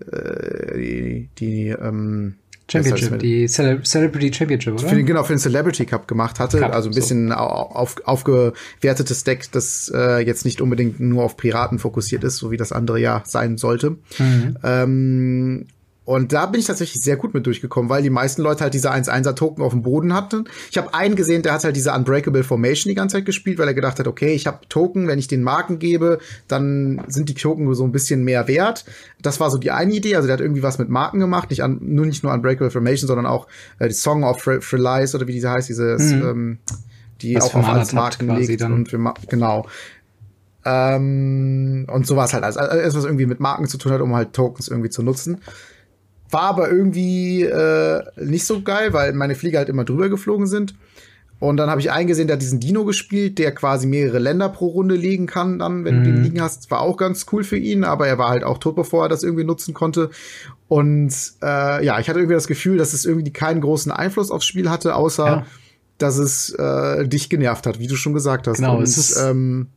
äh, 0.00 0.76
die, 0.76 1.28
die 1.38 1.68
ähm, 1.68 2.36
Championship, 2.70 3.18
die 3.18 3.46
Cele 3.46 3.82
Celebrity 3.82 4.32
Championship, 4.32 4.74
oder? 4.74 4.88
Für 4.88 4.96
den, 4.96 5.06
genau, 5.06 5.24
für 5.24 5.34
den 5.34 5.38
Celebrity 5.38 5.86
Cup 5.86 6.08
gemacht 6.08 6.38
hatte. 6.38 6.60
Cup, 6.60 6.74
also 6.74 6.88
ein 6.88 6.94
bisschen 6.94 7.28
so. 7.28 7.34
auf, 7.34 7.96
aufgewertetes 8.04 9.24
Deck, 9.24 9.50
das 9.52 9.90
äh, 9.94 10.24
jetzt 10.24 10.44
nicht 10.44 10.60
unbedingt 10.60 11.00
nur 11.00 11.24
auf 11.24 11.36
Piraten 11.36 11.78
fokussiert 11.78 12.24
ist, 12.24 12.36
so 12.36 12.50
wie 12.50 12.56
das 12.56 12.72
andere 12.72 13.00
ja 13.00 13.22
sein 13.26 13.58
sollte. 13.58 13.96
Mhm. 14.18 14.58
Ähm, 14.62 15.66
und 16.04 16.32
da 16.32 16.46
bin 16.46 16.60
ich 16.60 16.66
tatsächlich 16.66 17.02
sehr 17.02 17.16
gut 17.16 17.32
mit 17.32 17.46
durchgekommen, 17.46 17.88
weil 17.88 18.02
die 18.02 18.10
meisten 18.10 18.42
Leute 18.42 18.64
halt 18.64 18.74
diese 18.74 18.92
1-1er-Token 18.92 19.62
auf 19.62 19.72
dem 19.72 19.82
Boden 19.82 20.12
hatten. 20.12 20.44
Ich 20.70 20.76
habe 20.76 20.92
einen 20.94 21.14
gesehen, 21.14 21.42
der 21.42 21.52
hat 21.52 21.62
halt 21.62 21.76
diese 21.76 21.92
Unbreakable 21.92 22.42
Formation 22.42 22.90
die 22.90 22.96
ganze 22.96 23.16
Zeit 23.16 23.24
gespielt, 23.24 23.58
weil 23.58 23.68
er 23.68 23.74
gedacht 23.74 24.00
hat, 24.00 24.08
okay, 24.08 24.34
ich 24.34 24.48
habe 24.48 24.66
Token, 24.68 25.06
wenn 25.06 25.20
ich 25.20 25.28
den 25.28 25.44
Marken 25.44 25.78
gebe, 25.78 26.18
dann 26.48 27.02
sind 27.06 27.28
die 27.28 27.34
Token 27.34 27.72
so 27.74 27.84
ein 27.84 27.92
bisschen 27.92 28.24
mehr 28.24 28.48
wert. 28.48 28.84
Das 29.20 29.38
war 29.38 29.48
so 29.50 29.58
die 29.58 29.70
eine 29.70 29.94
Idee. 29.94 30.16
Also 30.16 30.26
der 30.26 30.34
hat 30.34 30.40
irgendwie 30.40 30.64
was 30.64 30.78
mit 30.78 30.88
Marken 30.88 31.20
gemacht, 31.20 31.50
nicht 31.50 31.62
an, 31.62 31.78
nur 31.80 32.04
nicht 32.04 32.24
nur 32.24 32.32
Unbreakable 32.32 32.72
Formation, 32.72 33.06
sondern 33.06 33.26
auch 33.26 33.46
äh, 33.78 33.86
die 33.86 33.94
Song 33.94 34.24
of 34.24 34.42
Frelize 34.42 35.16
oder 35.16 35.28
wie 35.28 35.32
diese 35.32 35.50
heißt, 35.50 35.68
dieses, 35.68 36.12
mhm. 36.12 36.22
ähm, 36.22 36.58
die 37.20 37.36
was 37.36 37.44
auch 37.44 37.54
auf 37.54 37.68
als 37.68 37.92
Marken 37.92 38.28
legt. 38.28 38.60
Dann. 38.60 38.72
Und 38.72 38.88
für 38.88 38.98
Ma 38.98 39.14
genau. 39.28 39.66
Ähm, 40.64 41.86
und 41.88 42.06
sowas 42.08 42.34
halt. 42.34 42.42
Also 42.42 42.58
alles, 42.58 42.96
was 42.96 43.04
irgendwie 43.04 43.26
mit 43.26 43.38
Marken 43.38 43.66
zu 43.66 43.78
tun 43.78 43.92
hat, 43.92 44.00
um 44.00 44.14
halt 44.16 44.32
Tokens 44.32 44.66
irgendwie 44.66 44.90
zu 44.90 45.04
nutzen. 45.04 45.40
War 46.32 46.42
aber 46.42 46.70
irgendwie 46.70 47.42
äh, 47.42 48.02
nicht 48.16 48.46
so 48.46 48.62
geil, 48.62 48.92
weil 48.92 49.12
meine 49.12 49.34
Flieger 49.34 49.58
halt 49.58 49.68
immer 49.68 49.84
drüber 49.84 50.08
geflogen 50.08 50.46
sind. 50.46 50.74
Und 51.38 51.56
dann 51.56 51.70
habe 51.70 51.80
ich 51.80 51.90
eingesehen, 51.90 52.28
der 52.28 52.34
hat 52.36 52.42
diesen 52.42 52.60
Dino 52.60 52.84
gespielt, 52.84 53.38
der 53.38 53.52
quasi 53.52 53.88
mehrere 53.88 54.20
Länder 54.20 54.48
pro 54.48 54.68
Runde 54.68 54.94
legen 54.94 55.26
kann, 55.26 55.58
dann, 55.58 55.84
wenn 55.84 55.98
mhm. 55.98 56.04
du 56.04 56.10
den 56.10 56.18
mhm. 56.18 56.22
liegen 56.24 56.40
hast. 56.40 56.70
War 56.70 56.80
auch 56.80 56.96
ganz 56.96 57.26
cool 57.32 57.42
für 57.42 57.56
ihn, 57.56 57.82
aber 57.82 58.06
er 58.06 58.16
war 58.16 58.28
halt 58.28 58.44
auch 58.44 58.58
tot, 58.58 58.76
bevor 58.76 59.06
er 59.06 59.08
das 59.08 59.24
irgendwie 59.24 59.44
nutzen 59.44 59.74
konnte. 59.74 60.10
Und 60.68 61.12
äh, 61.42 61.84
ja, 61.84 61.98
ich 61.98 62.08
hatte 62.08 62.20
irgendwie 62.20 62.34
das 62.34 62.46
Gefühl, 62.46 62.78
dass 62.78 62.92
es 62.92 63.04
irgendwie 63.04 63.32
keinen 63.32 63.60
großen 63.60 63.90
Einfluss 63.90 64.30
aufs 64.30 64.46
Spiel 64.46 64.70
hatte, 64.70 64.94
außer 64.94 65.26
ja 65.26 65.46
dass 66.02 66.18
es 66.18 66.50
äh, 66.50 67.06
dich 67.06 67.30
genervt 67.30 67.66
hat, 67.66 67.78
wie 67.78 67.86
du 67.86 67.96
schon 67.96 68.12
gesagt 68.12 68.46
hast. 68.46 68.56
Genau, 68.56 68.78
Und, 68.78 68.82
es 68.82 68.98
ist- 68.98 69.16
ähm, 69.16 69.68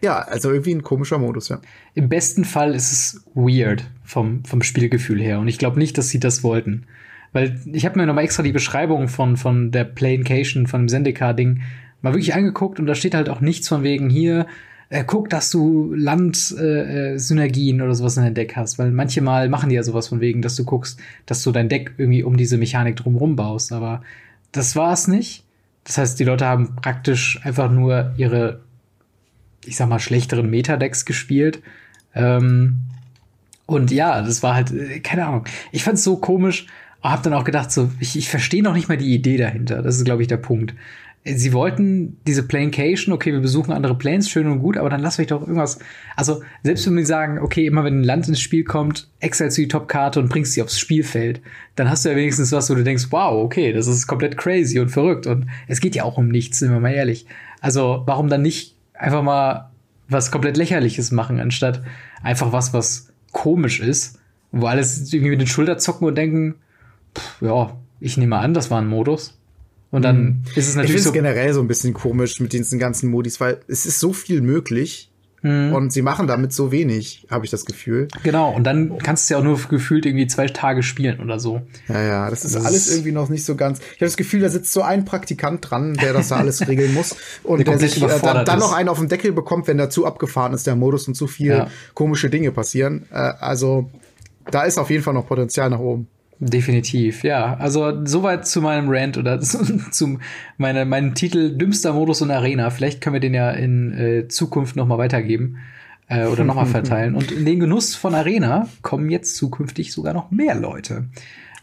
ja, 0.00 0.18
also 0.20 0.50
irgendwie 0.50 0.74
ein 0.74 0.82
komischer 0.82 1.18
Modus, 1.18 1.48
ja. 1.48 1.60
Im 1.94 2.08
besten 2.08 2.44
Fall 2.44 2.74
ist 2.74 2.92
es 2.92 3.24
weird 3.34 3.84
vom, 4.04 4.44
vom 4.44 4.62
Spielgefühl 4.62 5.20
her. 5.20 5.40
Und 5.40 5.48
ich 5.48 5.58
glaube 5.58 5.78
nicht, 5.78 5.98
dass 5.98 6.08
sie 6.08 6.20
das 6.20 6.44
wollten. 6.44 6.86
Weil 7.32 7.60
ich 7.72 7.84
habe 7.84 7.98
mir 7.98 8.06
noch 8.06 8.14
mal 8.14 8.22
extra 8.22 8.42
die 8.42 8.52
Beschreibung 8.52 9.08
von, 9.08 9.36
von 9.36 9.70
der 9.70 9.84
Planecation, 9.84 10.66
von 10.66 10.82
dem 10.82 10.88
Zendikar-Ding 10.88 11.62
mal 12.00 12.12
wirklich 12.12 12.34
angeguckt 12.34 12.78
und 12.78 12.86
da 12.86 12.94
steht 12.94 13.14
halt 13.14 13.28
auch 13.28 13.40
nichts 13.40 13.68
von 13.68 13.82
wegen 13.82 14.08
hier, 14.08 14.46
äh, 14.88 15.04
guck, 15.04 15.28
dass 15.28 15.50
du 15.50 15.92
Land-Synergien 15.94 17.14
äh, 17.14 17.18
Synergien 17.18 17.82
oder 17.82 17.94
sowas 17.94 18.16
in 18.16 18.22
deinem 18.22 18.34
Deck 18.34 18.56
hast. 18.56 18.78
Weil 18.78 18.90
manche 18.90 19.20
Mal 19.20 19.48
machen 19.48 19.68
die 19.68 19.74
ja 19.74 19.82
sowas 19.82 20.08
von 20.08 20.20
wegen, 20.20 20.40
dass 20.40 20.56
du 20.56 20.64
guckst, 20.64 20.98
dass 21.26 21.42
du 21.42 21.52
dein 21.52 21.68
Deck 21.68 21.92
irgendwie 21.98 22.22
um 22.22 22.36
diese 22.36 22.56
Mechanik 22.56 22.96
drumherum 22.96 23.36
baust. 23.36 23.72
Aber 23.72 24.02
das 24.52 24.76
war 24.76 24.92
es 24.92 25.08
nicht. 25.08 25.44
Das 25.84 25.98
heißt, 25.98 26.18
die 26.18 26.24
Leute 26.24 26.46
haben 26.46 26.76
praktisch 26.76 27.40
einfach 27.44 27.70
nur 27.70 28.12
ihre 28.16 28.60
ich 29.68 29.76
sag 29.76 29.88
mal, 29.88 29.98
schlechteren 29.98 30.50
Metadecks 30.50 31.04
gespielt. 31.04 31.62
Ähm, 32.14 32.80
und 33.66 33.90
ja, 33.90 34.22
das 34.22 34.42
war 34.42 34.54
halt, 34.54 34.72
äh, 34.72 35.00
keine 35.00 35.26
Ahnung. 35.26 35.44
Ich 35.72 35.84
fand's 35.84 36.02
so 36.02 36.16
komisch, 36.16 36.66
aber 37.00 37.12
hab 37.12 37.22
dann 37.22 37.34
auch 37.34 37.44
gedacht, 37.44 37.70
so, 37.70 37.90
ich, 38.00 38.16
ich 38.16 38.30
verstehe 38.30 38.62
noch 38.62 38.74
nicht 38.74 38.88
mal 38.88 38.96
die 38.96 39.14
Idee 39.14 39.36
dahinter. 39.36 39.82
Das 39.82 39.96
ist, 39.96 40.04
glaube 40.04 40.22
ich, 40.22 40.28
der 40.28 40.38
Punkt. 40.38 40.74
Äh, 41.24 41.36
Sie 41.36 41.52
wollten 41.52 42.16
diese 42.26 42.42
Planecation, 42.42 43.12
okay, 43.12 43.30
wir 43.30 43.40
besuchen 43.40 43.72
andere 43.72 43.96
Planes, 43.96 44.30
schön 44.30 44.46
und 44.46 44.60
gut, 44.60 44.78
aber 44.78 44.88
dann 44.88 45.02
lasst 45.02 45.20
euch 45.20 45.26
doch 45.26 45.42
irgendwas. 45.42 45.78
Also, 46.16 46.42
selbst 46.62 46.86
wenn 46.86 46.96
wir 46.96 47.04
sagen, 47.04 47.38
okay, 47.40 47.66
immer 47.66 47.84
wenn 47.84 48.00
ein 48.00 48.04
Land 48.04 48.26
ins 48.28 48.40
Spiel 48.40 48.64
kommt, 48.64 49.08
exilst 49.20 49.58
du 49.58 49.62
die 49.62 49.68
Top-Karte 49.68 50.18
und 50.18 50.30
bringst 50.30 50.54
sie 50.54 50.62
aufs 50.62 50.78
Spielfeld, 50.78 51.42
dann 51.76 51.90
hast 51.90 52.06
du 52.06 52.08
ja 52.08 52.16
wenigstens 52.16 52.52
was, 52.52 52.70
wo 52.70 52.74
du 52.74 52.84
denkst, 52.84 53.08
wow, 53.10 53.44
okay, 53.44 53.74
das 53.74 53.86
ist 53.86 54.06
komplett 54.06 54.38
crazy 54.38 54.78
und 54.80 54.88
verrückt. 54.88 55.26
Und 55.26 55.46
es 55.66 55.80
geht 55.80 55.94
ja 55.94 56.04
auch 56.04 56.16
um 56.16 56.28
nichts, 56.28 56.60
sind 56.60 56.72
wir 56.72 56.80
mal 56.80 56.94
ehrlich. 56.94 57.26
Also, 57.60 58.02
warum 58.06 58.28
dann 58.28 58.40
nicht 58.40 58.77
einfach 58.98 59.22
mal 59.22 59.70
was 60.08 60.30
komplett 60.30 60.56
lächerliches 60.56 61.10
machen, 61.10 61.40
anstatt 61.40 61.82
einfach 62.22 62.52
was, 62.52 62.72
was 62.72 63.08
komisch 63.32 63.80
ist, 63.80 64.18
wo 64.52 64.66
alles 64.66 65.12
irgendwie 65.12 65.30
mit 65.30 65.40
den 65.40 65.46
Schultern 65.46 65.78
zucken 65.78 66.08
und 66.08 66.14
denken, 66.14 66.56
pff, 67.16 67.42
ja, 67.42 67.76
ich 68.00 68.16
nehme 68.16 68.36
an, 68.38 68.54
das 68.54 68.70
war 68.70 68.80
ein 68.80 68.86
Modus. 68.86 69.38
Und 69.90 70.02
dann 70.02 70.42
ist 70.54 70.56
es 70.56 70.58
Ich 70.58 70.64
finde 70.64 70.78
natürlich 70.80 70.96
es 70.96 71.04
so. 71.04 71.12
generell 71.12 71.54
so 71.54 71.60
ein 71.60 71.68
bisschen 71.68 71.94
komisch 71.94 72.40
mit 72.40 72.52
diesen 72.52 72.78
ganzen 72.78 73.10
Modis, 73.10 73.40
weil 73.40 73.60
es 73.68 73.86
ist 73.86 74.00
so 74.00 74.12
viel 74.12 74.42
möglich 74.42 75.10
Mhm. 75.42 75.72
und 75.72 75.92
sie 75.92 76.02
machen 76.02 76.26
damit 76.26 76.52
so 76.52 76.72
wenig, 76.72 77.26
habe 77.30 77.44
ich 77.44 77.50
das 77.50 77.64
Gefühl. 77.64 78.08
Genau, 78.24 78.50
und 78.52 78.64
dann 78.64 78.98
kannst 78.98 79.22
du 79.22 79.24
es 79.24 79.28
ja 79.28 79.38
auch 79.38 79.44
nur 79.44 79.58
gefühlt 79.68 80.04
irgendwie 80.04 80.26
zwei 80.26 80.46
Tage 80.48 80.82
spielen 80.82 81.20
oder 81.20 81.38
so. 81.38 81.62
Ja, 81.88 82.02
ja, 82.02 82.30
das 82.30 82.44
ist 82.44 82.54
Das 82.56 82.64
alles 82.66 82.86
ist- 82.88 82.94
irgendwie 82.94 83.12
noch 83.12 83.28
nicht 83.28 83.44
so 83.44 83.54
ganz. 83.54 83.78
Ich 83.78 83.86
habe 83.96 84.06
das 84.06 84.16
Gefühl, 84.16 84.40
da 84.40 84.48
sitzt 84.48 84.72
so 84.72 84.82
ein 84.82 85.04
Praktikant 85.04 85.70
dran, 85.70 85.94
der 85.94 86.12
das 86.12 86.28
da 86.28 86.36
alles 86.36 86.60
regeln 86.68 86.92
muss 86.94 87.14
und 87.44 87.58
Der 87.66 87.76
der, 87.76 87.78
sich 87.88 88.02
äh, 88.02 88.08
dann, 88.22 88.44
dann 88.44 88.58
noch 88.58 88.72
einen 88.72 88.88
auf 88.88 88.98
den 88.98 89.08
Deckel 89.08 89.32
bekommt, 89.32 89.68
wenn 89.68 89.76
der 89.76 89.90
zu 89.90 90.06
abgefahren 90.06 90.52
ist, 90.54 90.66
der 90.66 90.74
Modus 90.76 91.06
und 91.06 91.14
zu 91.14 91.26
viel 91.28 91.48
Ja. 91.50 91.68
komische 91.94 92.30
Dinge 92.30 92.50
passieren. 92.50 93.06
Äh, 93.12 93.16
also 93.16 93.90
da 94.50 94.62
ist 94.62 94.78
auf 94.78 94.90
jeden 94.90 95.02
Fall 95.04 95.14
noch 95.14 95.26
Potenzial 95.26 95.70
nach 95.70 95.78
oben. 95.78 96.08
Definitiv, 96.40 97.24
ja. 97.24 97.56
Also 97.56 98.04
soweit 98.04 98.46
zu 98.46 98.62
meinem 98.62 98.88
Rant 98.88 99.18
oder 99.18 99.40
zu, 99.40 99.90
zu 99.90 100.18
meine, 100.56 100.84
meinem 100.84 101.14
Titel 101.14 101.56
Dümmster 101.56 101.92
Modus 101.92 102.22
und 102.22 102.30
Arena. 102.30 102.70
Vielleicht 102.70 103.00
können 103.00 103.14
wir 103.14 103.20
den 103.20 103.34
ja 103.34 103.50
in 103.50 103.92
äh, 103.92 104.28
Zukunft 104.28 104.76
noch 104.76 104.86
mal 104.86 104.98
weitergeben 104.98 105.58
äh, 106.08 106.26
oder 106.26 106.44
noch 106.44 106.54
mal 106.54 106.66
verteilen. 106.66 107.14
Und 107.14 107.32
in 107.32 107.44
den 107.44 107.58
Genuss 107.58 107.94
von 107.94 108.14
Arena 108.14 108.68
kommen 108.82 109.10
jetzt 109.10 109.36
zukünftig 109.36 109.92
sogar 109.92 110.14
noch 110.14 110.30
mehr 110.30 110.54
Leute. 110.54 111.08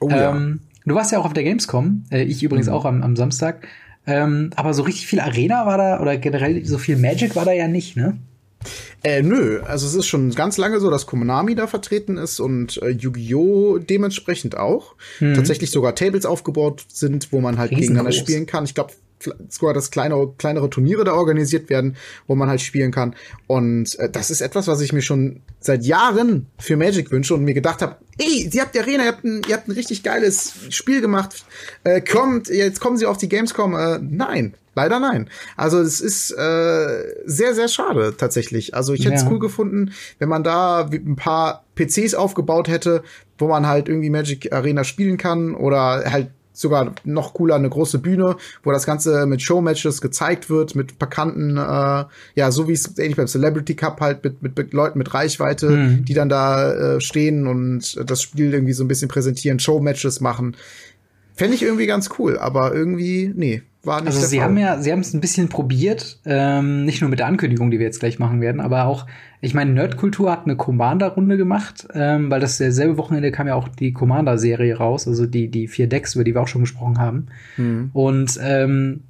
Oh 0.02 0.10
ja. 0.10 0.36
Ähm, 0.36 0.60
du 0.86 0.96
warst 0.96 1.12
ja 1.12 1.20
auch 1.20 1.26
auf 1.26 1.34
der 1.34 1.44
Gamescom, 1.44 2.04
äh, 2.12 2.24
ich 2.24 2.44
übrigens 2.44 2.68
auch 2.68 2.86
am, 2.86 3.02
am 3.02 3.16
Samstag. 3.16 3.68
Ähm, 4.08 4.52
aber 4.56 4.74
so 4.74 4.84
richtig 4.84 5.08
viel 5.08 5.20
Arena 5.20 5.66
war 5.66 5.78
da 5.78 6.00
oder 6.00 6.18
generell 6.18 6.64
so 6.66 6.78
viel 6.78 6.98
Magic 6.98 7.36
war 7.36 7.46
da 7.46 7.54
ja 7.54 7.68
nicht, 7.68 7.98
ne? 7.98 8.18
Äh, 9.04 9.22
nö, 9.22 9.62
also 9.64 9.86
es 9.86 9.96
ist 9.96 10.08
schon 10.08 10.32
ganz 10.32 10.58
lange 10.58 10.80
so, 10.80 10.90
dass 10.90 11.06
Konami 11.06 11.56
da 11.56 11.68
vertreten 11.68 12.18
ist 12.18 12.40
und 12.40 12.82
äh, 12.82 12.90
Yu-Gi-Oh! 12.90 13.78
dementsprechend 13.78 14.58
auch. 14.58 14.96
Tatsächlich 15.20 15.72
sogar 15.72 15.96
Tables 15.96 16.26
aufgebaut 16.26 16.86
sind, 16.88 17.32
wo 17.32 17.42
man 17.42 17.58
halt 17.58 17.72
Riesengroß. 17.72 17.82
gegeneinander 17.82 18.12
spielen 18.12 18.46
kann. 18.46 18.66
Ich 18.66 18.74
glaube 18.74 18.94
sogar, 19.50 19.74
dass 19.74 19.92
kleine, 19.92 20.34
kleinere 20.38 20.70
Turniere 20.70 21.04
da 21.04 21.14
organisiert 21.14 21.70
werden, 21.70 21.96
wo 22.28 22.36
man 22.36 22.50
halt 22.50 22.62
spielen 22.62 22.92
kann. 22.92 23.16
Und 23.48 23.98
äh, 24.00 24.10
das 24.10 24.30
ist 24.30 24.42
etwas, 24.42 24.68
was 24.68 24.82
ich 24.82 24.94
mir 24.94 25.02
schon 25.02 25.42
seit 25.60 25.84
Jahren 25.84 26.48
für 26.60 26.78
Magic 26.78 27.12
wünsche 27.12 27.34
und 27.34 27.44
mir 27.44 27.54
gedacht 27.54 27.82
habe, 27.82 27.96
ey, 28.18 28.50
ihr 28.52 28.62
habt 28.62 28.76
die 28.76 28.80
Arena, 28.80 29.04
ihr 29.04 29.12
habt 29.12 29.24
ein, 29.24 29.42
ihr 29.48 29.56
habt 29.56 29.68
ein 29.68 29.72
richtig 29.72 30.04
geiles 30.04 30.54
Spiel 30.70 31.02
gemacht. 31.02 31.46
Äh, 31.84 32.02
kommt, 32.02 32.50
jetzt 32.50 32.80
kommen 32.80 32.98
sie 32.98 33.06
auf 33.06 33.18
die 33.18 33.30
Gamescom. 33.30 33.76
Äh, 33.76 34.00
nein. 34.02 34.56
Leider 34.78 35.00
nein. 35.00 35.30
Also 35.56 35.80
es 35.80 36.02
ist 36.02 36.32
äh, 36.32 37.04
sehr, 37.26 37.56
sehr 37.56 37.70
schade 37.70 38.14
tatsächlich. 38.18 38.74
Also 38.76 38.94
ich 38.94 39.06
hätte 39.06 39.16
es 39.16 39.24
Ja. 39.24 39.30
cool 39.32 39.40
gefunden, 39.40 39.94
wenn 40.20 40.28
man 40.28 40.44
da 40.44 40.90
ein 40.92 41.16
paar 41.16 41.64
PCs 41.76 42.14
aufgebaut 42.14 42.68
hätte, 42.68 43.02
wo 43.38 43.48
man 43.48 43.68
halt 43.68 43.88
irgendwie 43.88 44.10
Magic 44.10 44.52
Arena 44.52 44.84
spielen 44.84 45.16
kann 45.16 45.56
oder 45.56 46.12
halt 46.12 46.28
sogar 46.56 46.94
noch 47.04 47.34
cooler 47.34 47.56
eine 47.56 47.70
große 47.70 48.00
Bühne, 48.00 48.38
wo 48.64 48.72
das 48.72 48.86
Ganze 48.86 49.26
mit 49.26 49.42
Showmatches 49.42 50.02
gezeigt 50.02 50.50
wird, 50.50 50.76
mit 50.76 50.98
bekannten, 51.00 51.58
äh, 51.58 52.06
ja, 52.36 52.52
so 52.52 52.68
wie 52.68 52.74
es 52.74 52.98
ähnlich 52.98 53.18
beim 53.18 53.28
Celebrity 53.28 53.76
Cup 53.76 54.02
halt 54.02 54.24
mit, 54.24 54.42
mit, 54.42 54.58
mit 54.58 54.74
Leuten 54.74 54.98
mit 54.98 55.14
Reichweite, 55.14 55.70
Mhm. 55.70 56.06
die 56.06 56.14
dann 56.14 56.30
da 56.30 56.96
äh, 56.96 57.02
stehen 57.02 57.48
und 57.48 58.00
das 58.10 58.22
Spiel 58.22 58.54
irgendwie 58.54 58.74
so 58.74 58.84
ein 58.84 58.88
bisschen 58.88 59.10
präsentieren, 59.10 59.60
Showmatches 59.60 60.22
machen. 60.22 60.56
Fände 61.34 61.56
ich 61.56 61.64
irgendwie 61.64 61.86
ganz 61.86 62.10
cool, 62.18 62.38
aber 62.38 62.74
irgendwie, 62.74 63.32
nee, 63.36 63.62
war 63.86 64.02
nicht 64.02 64.08
Also 64.08 64.26
sie 64.26 64.38
Fall. 64.38 64.46
haben 64.46 64.58
ja, 64.58 64.82
sie 64.82 64.92
haben 64.92 65.00
es 65.00 65.14
ein 65.14 65.22
bisschen 65.22 65.50
probiert, 65.50 66.20
ähm, 66.26 66.86
nicht 66.86 67.02
nur 67.02 67.10
mit 67.10 67.20
der 67.20 67.28
Ankündigung, 67.28 67.72
die 67.72 67.80
wir 67.80 67.86
jetzt 67.86 68.00
gleich 68.00 68.20
machen 68.20 68.42
werden, 68.42 68.62
aber 68.62 68.86
auch, 68.86 69.08
ich 69.42 69.54
meine, 69.54 69.72
Nerdkultur 69.72 70.32
hat 70.32 70.46
eine 70.46 70.56
Commander-Runde 70.56 71.38
gemacht, 71.38 71.88
ähm, 71.94 72.32
weil 72.32 72.40
das 72.40 72.58
derselbe 72.58 72.98
Wochenende 72.98 73.32
kam 73.32 73.48
ja 73.48 73.56
auch 73.56 73.68
die 73.68 73.94
Commander-Serie 73.94 74.78
raus, 74.78 75.08
also 75.08 75.26
die, 75.26 75.50
die 75.50 75.68
vier 75.68 75.88
Decks, 75.88 76.16
über 76.16 76.24
die 76.24 76.34
wir 76.34 76.42
auch 76.42 76.48
schon 76.48 76.62
gesprochen 76.62 77.00
haben. 77.00 77.28
Mhm. 77.58 77.90
Und 77.94 78.40
ähm, 78.42 79.02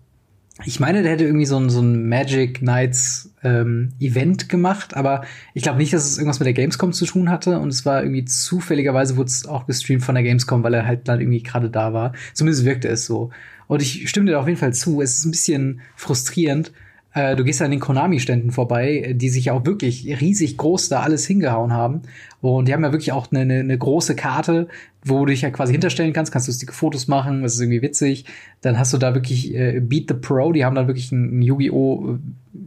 ich 0.64 0.80
meine, 0.80 1.04
der 1.04 1.12
hätte 1.12 1.26
irgendwie 1.26 1.46
so 1.46 1.58
ein, 1.58 1.70
so 1.70 1.82
ein 1.82 2.08
Magic 2.08 2.62
Nights 2.62 3.34
ähm, 3.44 3.90
Event 4.00 4.48
gemacht, 4.48 4.96
aber 4.96 5.24
ich 5.54 5.64
glaube 5.64 5.80
nicht, 5.80 5.92
dass 5.92 6.06
es 6.06 6.18
irgendwas 6.18 6.40
mit 6.40 6.46
der 6.46 6.54
Gamescom 6.54 6.94
zu 6.94 7.06
tun 7.06 7.30
hatte. 7.30 7.60
Und 7.60 7.70
es 7.70 7.86
war 7.86 8.02
irgendwie 8.02 8.24
zufälligerweise 8.24 9.18
wurde 9.18 9.28
es 9.28 9.46
auch 9.46 9.68
gestreamt 9.68 10.04
von 10.04 10.16
der 10.16 10.24
Gamescom, 10.24 10.64
weil 10.64 10.74
er 10.74 10.86
halt 10.86 11.10
dann 11.10 11.20
irgendwie 11.20 11.44
gerade 11.44 11.70
da 11.70 11.92
war. 11.92 12.14
Zumindest 12.34 12.64
wirkte 12.64 12.88
es 12.88 13.06
so. 13.06 13.32
Und 13.68 13.82
ich 13.82 14.10
stimme 14.10 14.28
dir 14.28 14.40
auf 14.40 14.48
jeden 14.48 14.60
Fall 14.60 14.74
zu. 14.74 15.02
Es 15.02 15.20
ist 15.20 15.26
ein 15.26 15.32
bisschen 15.32 15.82
frustrierend. 15.96 16.72
Äh, 17.14 17.36
du 17.36 17.44
gehst 17.44 17.62
an 17.62 17.72
den 17.72 17.80
Konami-Ständen 17.80 18.52
vorbei, 18.52 19.14
die 19.16 19.30
sich 19.30 19.46
ja 19.46 19.54
auch 19.54 19.66
wirklich 19.66 20.20
riesig 20.20 20.58
groß 20.58 20.90
da 20.90 21.02
alles 21.02 21.26
hingehauen 21.26 21.72
haben. 21.72 22.02
Und 22.42 22.68
die 22.68 22.74
haben 22.74 22.84
ja 22.84 22.92
wirklich 22.92 23.14
auch 23.14 23.32
eine, 23.32 23.42
eine, 23.42 23.60
eine 23.62 23.78
große 23.78 24.16
Karte, 24.16 24.68
wo 25.04 25.20
du 25.20 25.28
dich 25.28 25.42
ja 25.42 25.50
quasi 25.50 25.72
hinterstellen 25.72 26.14
kannst, 26.14 26.32
kannst 26.32 26.48
lustige 26.48 26.74
Fotos 26.74 27.08
machen, 27.08 27.42
das 27.42 27.56
ist 27.56 27.62
irgendwie 27.62 27.82
witzig. 27.82 28.26
Dann 28.62 28.78
hast 28.78 28.94
du 28.94 28.98
da 28.98 29.14
wirklich 29.16 29.56
äh, 29.56 29.80
Beat 29.80 30.06
the 30.10 30.16
Pro, 30.16 30.52
die 30.52 30.66
haben 30.66 30.76
dann 30.76 30.88
wirklich 30.88 31.12
ein, 31.12 31.40
ein 31.40 31.42
Yu-Gi-Oh! 31.42 32.16
äh, 32.16 32.18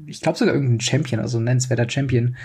Ich 0.07 0.21
glaube 0.21 0.39
sogar 0.39 0.55
irgendein 0.55 0.81
Champion, 0.81 1.21
also 1.21 1.39
ein 1.39 1.45
nennenswerter 1.45 1.89
Champion, 1.89 2.37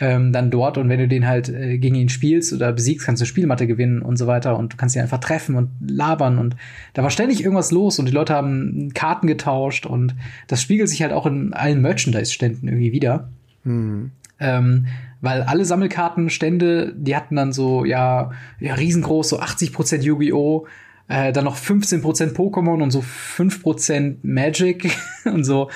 ähm, 0.00 0.32
dann 0.32 0.50
dort. 0.50 0.78
Und 0.78 0.88
wenn 0.88 0.98
du 0.98 1.06
den 1.06 1.26
halt 1.26 1.48
äh, 1.48 1.78
gegen 1.78 1.94
ihn 1.94 2.08
spielst 2.08 2.52
oder 2.52 2.72
besiegst, 2.72 3.06
kannst 3.06 3.20
du 3.22 3.26
Spielmatte 3.26 3.66
gewinnen 3.66 4.02
und 4.02 4.16
so 4.16 4.26
weiter. 4.26 4.58
Und 4.58 4.72
du 4.72 4.76
kannst 4.76 4.96
ihn 4.96 5.02
einfach 5.02 5.18
treffen 5.18 5.54
und 5.54 5.70
labern. 5.86 6.38
Und 6.38 6.56
da 6.94 7.02
war 7.02 7.10
ständig 7.10 7.42
irgendwas 7.42 7.70
los 7.70 7.98
und 7.98 8.06
die 8.06 8.12
Leute 8.12 8.34
haben 8.34 8.92
Karten 8.94 9.26
getauscht 9.26 9.86
und 9.86 10.16
das 10.48 10.62
spiegelt 10.62 10.88
sich 10.88 11.02
halt 11.02 11.12
auch 11.12 11.26
in 11.26 11.52
allen 11.52 11.82
Merchandise-Ständen 11.82 12.66
irgendwie 12.66 12.92
wieder. 12.92 13.28
Hm. 13.64 14.10
Ähm, 14.40 14.86
weil 15.20 15.42
alle 15.42 15.66
Sammelkartenstände, 15.66 16.94
die 16.96 17.14
hatten 17.14 17.36
dann 17.36 17.52
so, 17.52 17.84
ja, 17.84 18.30
ja 18.58 18.74
riesengroß, 18.74 19.28
so 19.28 19.40
80% 19.40 20.00
Yu-Gi-Oh!, 20.00 20.66
äh, 21.08 21.32
dann 21.32 21.44
noch 21.44 21.58
15% 21.58 22.34
Pokémon 22.34 22.82
und 22.82 22.90
so 22.90 23.00
5% 23.00 24.16
Magic 24.22 24.90
und 25.26 25.44
so 25.44 25.68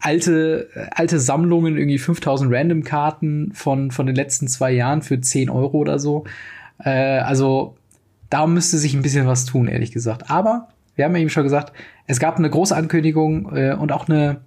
alte, 0.00 0.68
äh, 0.74 0.86
alte 0.90 1.20
Sammlungen, 1.20 1.76
irgendwie 1.76 1.98
5000 1.98 2.52
Random-Karten 2.52 3.52
von, 3.54 3.90
von 3.90 4.06
den 4.06 4.16
letzten 4.16 4.48
zwei 4.48 4.72
Jahren 4.72 5.02
für 5.02 5.20
10 5.20 5.50
Euro 5.50 5.78
oder 5.78 5.98
so. 5.98 6.24
Äh, 6.78 7.18
also 7.18 7.76
da 8.30 8.46
müsste 8.46 8.78
sich 8.78 8.94
ein 8.94 9.02
bisschen 9.02 9.26
was 9.26 9.44
tun, 9.44 9.68
ehrlich 9.68 9.92
gesagt. 9.92 10.30
Aber 10.30 10.68
wir 10.94 11.04
haben 11.04 11.14
ja 11.14 11.20
eben 11.20 11.30
schon 11.30 11.44
gesagt, 11.44 11.72
es 12.06 12.20
gab 12.20 12.36
eine 12.36 12.50
große 12.50 12.74
Ankündigung 12.74 13.54
äh, 13.54 13.74
und 13.74 13.92
auch 13.92 14.08
eine, 14.08 14.40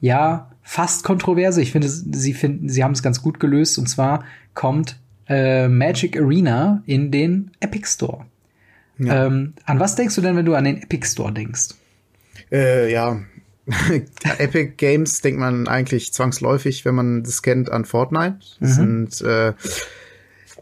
ja, 0.00 0.50
fast 0.62 1.04
kontroverse. 1.04 1.62
Ich 1.62 1.72
finde, 1.72 1.88
sie 1.88 2.34
finden, 2.34 2.68
sie 2.68 2.82
haben 2.82 2.92
es 2.92 3.02
ganz 3.02 3.22
gut 3.22 3.38
gelöst. 3.40 3.78
Und 3.78 3.88
zwar 3.88 4.24
kommt 4.54 4.98
äh, 5.28 5.68
Magic 5.68 6.20
Arena 6.20 6.82
in 6.86 7.10
den 7.10 7.50
Epic 7.60 7.86
Store. 7.86 8.26
Ja. 8.98 9.26
Ähm, 9.26 9.54
an 9.64 9.78
was 9.78 9.94
denkst 9.94 10.14
du 10.14 10.20
denn, 10.22 10.36
wenn 10.36 10.46
du 10.46 10.54
an 10.54 10.64
den 10.64 10.82
Epic 10.82 11.06
Store 11.06 11.32
denkst? 11.32 11.74
Äh, 12.50 12.92
ja. 12.92 13.20
Epic 14.38 14.74
Games 14.76 15.20
denkt 15.20 15.40
man 15.40 15.66
eigentlich 15.68 16.12
zwangsläufig, 16.12 16.84
wenn 16.84 16.94
man 16.94 17.22
das 17.22 17.42
kennt, 17.42 17.70
an 17.70 17.84
Fortnite. 17.84 18.38
Das 18.60 18.76
sind 18.76 19.20
äh, 19.22 19.54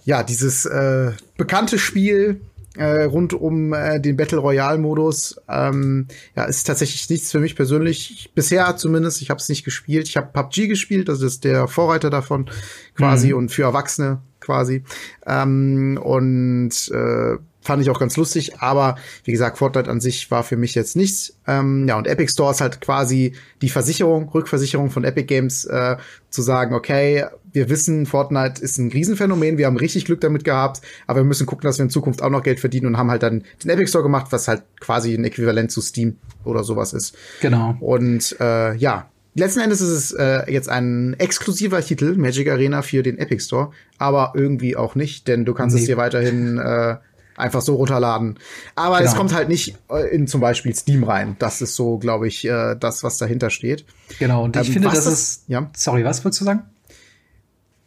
ja 0.04 0.22
dieses 0.22 0.64
äh, 0.66 1.12
bekannte 1.36 1.78
Spiel, 1.78 2.40
äh, 2.76 3.04
rund 3.04 3.32
um 3.32 3.72
äh, 3.72 4.00
den 4.00 4.16
Battle 4.16 4.38
Royale 4.38 4.78
Modus. 4.78 5.40
Ähm, 5.48 6.08
ja, 6.34 6.44
ist 6.44 6.64
tatsächlich 6.64 7.08
nichts 7.08 7.30
für 7.30 7.40
mich 7.40 7.56
persönlich. 7.56 8.30
Bisher 8.34 8.76
zumindest. 8.76 9.22
Ich 9.22 9.30
habe 9.30 9.38
es 9.38 9.48
nicht 9.48 9.64
gespielt. 9.64 10.08
Ich 10.08 10.16
habe 10.16 10.30
PUBG 10.32 10.66
gespielt. 10.66 11.08
Das 11.08 11.22
ist 11.22 11.44
der 11.44 11.68
Vorreiter 11.68 12.10
davon 12.10 12.46
quasi 12.94 13.28
mhm. 13.28 13.38
und 13.38 13.48
für 13.50 13.62
Erwachsene 13.62 14.22
quasi. 14.40 14.82
Ähm, 15.26 15.98
und 16.02 16.72
äh, 16.92 17.36
fand 17.64 17.82
ich 17.82 17.90
auch 17.90 17.98
ganz 17.98 18.16
lustig, 18.16 18.58
aber 18.60 18.96
wie 19.24 19.32
gesagt, 19.32 19.58
Fortnite 19.58 19.90
an 19.90 20.00
sich 20.00 20.30
war 20.30 20.44
für 20.44 20.56
mich 20.56 20.74
jetzt 20.74 20.96
nichts. 20.96 21.34
Ähm, 21.46 21.88
ja, 21.88 21.96
und 21.96 22.06
Epic 22.06 22.30
Store 22.30 22.52
ist 22.52 22.60
halt 22.60 22.80
quasi 22.80 23.32
die 23.62 23.70
Versicherung, 23.70 24.28
Rückversicherung 24.28 24.90
von 24.90 25.02
Epic 25.02 25.26
Games, 25.26 25.64
äh, 25.64 25.96
zu 26.28 26.42
sagen, 26.42 26.74
okay, 26.74 27.24
wir 27.52 27.68
wissen, 27.70 28.06
Fortnite 28.06 28.60
ist 28.60 28.78
ein 28.78 28.90
Riesenphänomen, 28.90 29.56
wir 29.56 29.66
haben 29.66 29.76
richtig 29.76 30.04
Glück 30.04 30.20
damit 30.20 30.44
gehabt, 30.44 30.82
aber 31.06 31.20
wir 31.20 31.24
müssen 31.24 31.46
gucken, 31.46 31.66
dass 31.66 31.78
wir 31.78 31.84
in 31.84 31.90
Zukunft 31.90 32.20
auch 32.22 32.30
noch 32.30 32.42
Geld 32.42 32.60
verdienen 32.60 32.86
und 32.86 32.98
haben 32.98 33.10
halt 33.10 33.22
dann 33.22 33.44
den 33.62 33.70
Epic 33.70 33.88
Store 33.88 34.02
gemacht, 34.02 34.26
was 34.30 34.46
halt 34.46 34.62
quasi 34.80 35.14
ein 35.14 35.24
Äquivalent 35.24 35.70
zu 35.70 35.80
Steam 35.80 36.18
oder 36.44 36.64
sowas 36.64 36.92
ist. 36.92 37.16
Genau. 37.40 37.76
Und 37.80 38.36
äh, 38.40 38.74
ja, 38.76 39.08
Letzten 39.36 39.60
Endes 39.60 39.80
ist 39.80 39.90
es 39.90 40.12
äh, 40.12 40.48
jetzt 40.48 40.68
ein 40.68 41.16
exklusiver 41.18 41.80
Titel, 41.80 42.14
Magic 42.14 42.48
Arena 42.48 42.82
für 42.82 43.02
den 43.02 43.18
Epic 43.18 43.42
Store, 43.42 43.72
aber 43.98 44.34
irgendwie 44.36 44.76
auch 44.76 44.94
nicht, 44.94 45.26
denn 45.26 45.44
du 45.44 45.54
kannst 45.54 45.74
nee. 45.74 45.82
es 45.82 45.88
dir 45.88 45.96
weiterhin 45.96 46.58
äh, 46.58 46.98
einfach 47.36 47.62
so 47.62 47.74
runterladen. 47.74 48.38
Aber 48.74 48.98
genau. 48.98 49.10
es 49.10 49.16
kommt 49.16 49.34
halt 49.34 49.48
nicht 49.48 49.76
äh, 49.90 50.14
in 50.14 50.26
zum 50.26 50.40
Beispiel 50.40 50.74
Steam 50.74 51.04
rein. 51.04 51.36
Das 51.38 51.60
ist 51.60 51.74
so, 51.74 51.98
glaube 51.98 52.28
ich, 52.28 52.44
äh, 52.46 52.76
das, 52.78 53.02
was 53.02 53.18
dahinter 53.18 53.50
steht. 53.50 53.84
Genau, 54.18 54.44
und 54.44 54.56
ich 54.56 54.68
ähm, 54.68 54.72
finde, 54.74 54.88
das 54.88 55.06
ist. 55.06 55.44
Ja? 55.48 55.70
Sorry, 55.76 56.04
was 56.04 56.24
wolltest 56.24 56.42
du 56.42 56.44
sagen? 56.44 56.62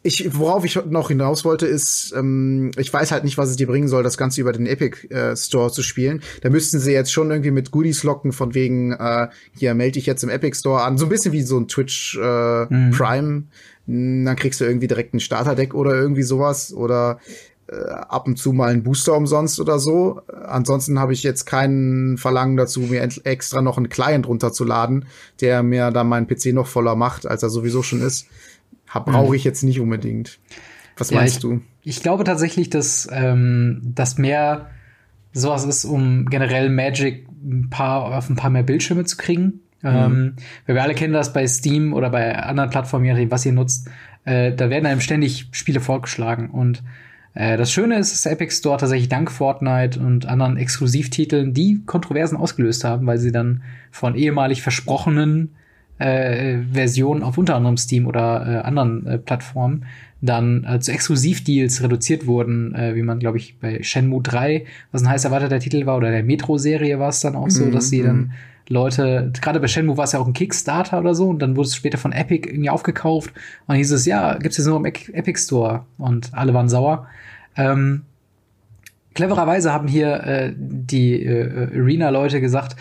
Ich, 0.03 0.37
worauf 0.37 0.63
ich 0.63 0.79
noch 0.85 1.09
hinaus 1.09 1.43
wollte, 1.43 1.65
ist, 1.67 2.13
ähm, 2.15 2.71
ich 2.77 2.93
weiß 2.93 3.11
halt 3.11 3.25
nicht, 3.25 3.37
was 3.37 3.49
es 3.49 3.57
dir 3.57 3.67
bringen 3.67 3.89
soll, 3.89 4.03
das 4.03 4.17
Ganze 4.17 4.39
über 4.39 4.53
den 4.53 4.65
Epic 4.65 5.05
äh, 5.09 5.35
Store 5.35 5.69
zu 5.69 5.83
spielen. 5.83 6.21
Da 6.41 6.49
müssten 6.49 6.79
sie 6.79 6.93
jetzt 6.93 7.11
schon 7.11 7.29
irgendwie 7.29 7.51
mit 7.51 7.71
Goodies 7.71 8.03
locken, 8.03 8.31
von 8.31 8.53
wegen, 8.53 8.93
äh, 8.93 9.27
hier 9.57 9.73
melde 9.73 9.93
dich 9.93 10.05
jetzt 10.05 10.23
im 10.23 10.29
Epic 10.29 10.55
Store 10.59 10.83
an. 10.83 10.97
So 10.97 11.07
ein 11.07 11.09
bisschen 11.09 11.33
wie 11.33 11.41
so 11.41 11.59
ein 11.59 11.67
Twitch 11.67 12.17
äh, 12.17 12.65
mhm. 12.73 12.91
Prime. 12.91 13.43
Dann 13.85 14.35
kriegst 14.37 14.61
du 14.61 14.65
irgendwie 14.65 14.87
direkt 14.87 15.13
ein 15.13 15.19
Starterdeck 15.19 15.73
oder 15.73 15.93
irgendwie 15.93 16.23
sowas. 16.23 16.73
Oder 16.73 17.19
ab 17.75 18.27
und 18.27 18.37
zu 18.37 18.53
mal 18.53 18.71
einen 18.71 18.83
Booster 18.83 19.15
umsonst 19.15 19.59
oder 19.59 19.79
so. 19.79 20.21
Ansonsten 20.45 20.99
habe 20.99 21.13
ich 21.13 21.23
jetzt 21.23 21.45
keinen 21.45 22.17
Verlangen 22.17 22.55
dazu, 22.55 22.81
mir 22.81 23.07
extra 23.23 23.61
noch 23.61 23.77
einen 23.77 23.89
Client 23.89 24.27
runterzuladen, 24.27 25.05
der 25.41 25.63
mir 25.63 25.91
dann 25.91 26.07
meinen 26.07 26.27
PC 26.27 26.53
noch 26.53 26.67
voller 26.67 26.95
macht, 26.95 27.27
als 27.27 27.43
er 27.43 27.49
sowieso 27.49 27.83
schon 27.83 28.01
ist. 28.01 28.27
Brauche 28.93 29.35
ich 29.35 29.43
jetzt 29.43 29.63
nicht 29.63 29.79
unbedingt. 29.79 30.39
Was 30.95 31.09
ja, 31.09 31.17
meinst 31.17 31.35
ich, 31.35 31.41
du? 31.41 31.61
Ich 31.83 32.01
glaube 32.01 32.23
tatsächlich, 32.23 32.69
dass 32.69 33.07
ähm, 33.11 33.81
das 33.83 34.17
mehr 34.17 34.69
sowas 35.33 35.65
ist, 35.65 35.85
um 35.85 36.25
generell 36.25 36.69
Magic 36.69 37.27
ein 37.43 37.69
paar, 37.69 38.17
auf 38.17 38.29
ein 38.29 38.35
paar 38.35 38.49
mehr 38.49 38.63
Bildschirme 38.63 39.03
zu 39.03 39.17
kriegen. 39.17 39.61
Mhm. 39.81 39.89
Ähm, 39.89 40.33
weil 40.65 40.75
wir 40.75 40.83
alle 40.83 40.95
kennen 40.95 41.13
das 41.13 41.33
bei 41.33 41.45
Steam 41.45 41.93
oder 41.93 42.09
bei 42.09 42.35
anderen 42.39 42.69
Plattformen, 42.69 43.29
was 43.29 43.45
ihr 43.45 43.51
nutzt, 43.51 43.89
äh, 44.25 44.53
da 44.53 44.69
werden 44.69 44.85
einem 44.85 45.01
ständig 45.01 45.49
Spiele 45.51 45.81
vorgeschlagen. 45.81 46.49
Und 46.49 46.79
äh, 46.79 46.81
das 47.37 47.71
Schöne 47.71 47.99
ist, 47.99 48.11
dass 48.11 48.23
der 48.23 48.31
Epic 48.31 48.55
Store 48.55 48.77
tatsächlich 48.77 49.09
dank 49.09 49.29
Fortnite 49.31 49.99
und 49.99 50.25
anderen 50.25 50.57
Exklusivtiteln 50.57 51.53
die 51.53 51.81
Kontroversen 51.85 52.37
ausgelöst 52.37 52.83
haben, 52.83 53.05
weil 53.05 53.19
sie 53.19 53.31
dann 53.31 53.61
von 53.91 54.15
ehemalig 54.15 54.61
versprochenen 54.63 55.55
äh, 55.99 56.59
Versionen 56.71 57.23
auf 57.23 57.37
unter 57.37 57.55
anderem 57.55 57.77
Steam 57.77 58.07
oder 58.07 58.45
äh, 58.45 58.65
anderen 58.65 59.05
äh, 59.05 59.17
Plattformen 59.17 59.85
dann 60.21 60.63
äh, 60.63 60.79
zu 60.79 60.91
Exklusivdeals 60.91 61.83
reduziert 61.83 62.25
wurden, 62.25 62.73
äh, 62.73 62.95
wie 62.95 63.03
man, 63.03 63.19
glaube 63.19 63.37
ich, 63.37 63.59
bei 63.59 63.83
Shenmue 63.83 64.21
3, 64.21 64.65
was 64.91 65.03
ein 65.03 65.09
heiß 65.09 65.25
erwarteter 65.25 65.59
Titel 65.59 65.85
war, 65.85 65.97
oder 65.97 66.11
der 66.11 66.23
Metro-Serie 66.23 66.99
war 66.99 67.09
es 67.09 67.21
dann 67.21 67.35
auch 67.35 67.49
so, 67.49 67.65
mhm. 67.65 67.71
dass 67.71 67.89
sie 67.89 68.01
dann 68.01 68.17
mhm. 68.17 68.31
Leute, 68.69 69.31
gerade 69.39 69.59
bei 69.59 69.67
Shenmue 69.67 69.95
war 69.95 70.05
es 70.05 70.11
ja 70.11 70.19
auch 70.19 70.27
ein 70.27 70.33
Kickstarter 70.33 70.99
oder 70.99 71.13
so, 71.13 71.29
und 71.29 71.39
dann 71.39 71.55
wurde 71.55 71.67
es 71.67 71.75
später 71.75 71.97
von 71.97 72.11
Epic 72.11 72.49
irgendwie 72.49 72.69
aufgekauft. 72.69 73.31
Und 73.67 73.75
hieß 73.75 73.91
es, 73.91 74.05
ja, 74.05 74.37
gibt's 74.37 74.57
jetzt 74.57 74.67
nur 74.67 74.77
im 74.77 74.85
Epic 74.85 75.39
Store. 75.39 75.85
Und 75.97 76.33
alle 76.33 76.53
waren 76.53 76.67
sauer. 76.67 77.07
Ähm, 77.57 78.03
clevererweise 79.13 79.73
haben 79.73 79.87
hier 79.87 80.23
äh, 80.23 80.53
die 80.55 81.23
äh, 81.23 81.77
Arena-Leute 81.77 82.39
gesagt, 82.39 82.75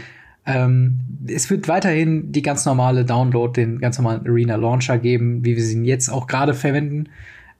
ähm, 0.44 1.00
es 1.26 1.50
wird 1.50 1.66
weiterhin 1.66 2.30
die 2.30 2.42
ganz 2.42 2.64
normale 2.64 3.04
Download, 3.04 3.52
den 3.60 3.80
ganz 3.80 3.98
normalen 3.98 4.26
Arena 4.26 4.54
Launcher 4.54 4.98
geben, 4.98 5.44
wie 5.44 5.56
wir 5.56 5.64
sie 5.64 5.82
jetzt 5.82 6.08
auch 6.08 6.28
gerade 6.28 6.54
verwenden. 6.54 7.08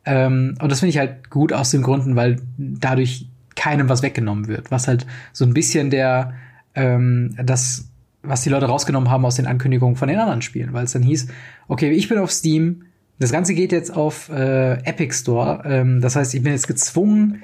Ähm, 0.05 0.57
und 0.61 0.71
das 0.71 0.81
finde 0.81 0.91
ich 0.91 0.99
halt 0.99 1.31
gut 1.31 1.53
aus 1.53 1.73
den 1.73 1.83
Gründen, 1.83 2.15
weil 2.15 2.37
dadurch 2.57 3.29
keinem 3.57 3.89
was 3.89 4.03
weggenommen 4.03 4.47
wird. 4.47 4.71
Was 4.71 4.87
halt 4.87 5.07
so 5.33 5.45
ein 5.45 5.55
bisschen 5.55 5.91
der, 5.91 6.35
ähm, 6.75 7.35
das 7.43 7.89
was 8.23 8.43
die 8.43 8.51
Leute 8.51 8.67
rausgenommen 8.67 9.11
haben 9.11 9.25
aus 9.25 9.37
den 9.37 9.47
Ankündigungen 9.47 9.97
von 9.97 10.09
den 10.09 10.19
anderen 10.19 10.43
Spielen, 10.43 10.73
weil 10.73 10.85
es 10.85 10.93
dann 10.93 11.03
hieß, 11.03 11.29
okay, 11.69 11.91
ich 11.91 12.09
bin 12.09 12.19
auf 12.19 12.33
Steam, 12.33 12.85
das 13.19 13.33
Ganze 13.33 13.55
geht 13.55 13.73
jetzt 13.73 13.95
auf 13.95 14.29
äh, 14.29 14.75
Epic 14.85 15.15
Store, 15.15 15.63
ähm, 15.65 16.01
das 16.01 16.17
heißt, 16.17 16.35
ich 16.35 16.43
bin 16.43 16.53
jetzt 16.53 16.69
gezwungen, 16.69 17.43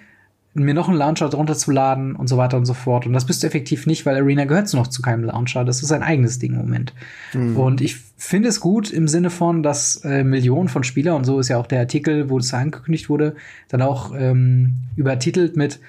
mir 0.55 0.75
noch 0.75 0.89
einen 0.89 0.99
Launcher 0.99 1.29
drunter 1.29 1.55
zu 1.55 1.71
laden 1.71 2.15
und 2.15 2.29
so 2.29 2.37
weiter 2.37 2.59
und 2.59 2.67
so 2.67 2.75
fort. 2.75 3.07
Und 3.07 3.15
das 3.15 3.25
bist 3.25 3.43
du 3.43 3.47
effektiv 3.47 3.87
nicht, 3.87 4.05
weil 4.05 4.17
Arena 4.17 4.45
gehört 4.45 4.73
noch 4.75 4.87
zu 4.87 5.01
keinem 5.01 5.25
Launcher. 5.25 5.65
Das 5.65 5.83
ist 5.83 5.93
ein 5.93 6.03
eigenes 6.03 6.39
Ding 6.39 6.53
im 6.53 6.59
Moment. 6.59 6.93
Mhm. 7.33 7.57
Und 7.57 7.81
ich 7.81 7.97
finde 8.19 8.49
es 8.51 8.61
gut 8.61 8.91
im 8.91 9.09
Sinne 9.09 9.31
von, 9.31 9.63
dass 9.63 10.05
äh, 10.05 10.25
Millionen 10.25 10.69
von 10.69 10.85
Spielern, 10.85 11.17
und 11.17 11.25
so 11.25 11.41
ist 11.41 11.49
ja 11.49 11.57
auch 11.57 11.67
der 11.67 11.81
Artikel, 11.81 12.29
wo 12.29 12.39
es 12.39 12.53
angekündigt 12.53 13.09
wurde, 13.09 13.35
dann 13.69 13.81
auch 13.81 14.13
ähm, 14.15 14.75
übertitelt 14.95 15.57
mit 15.57 15.81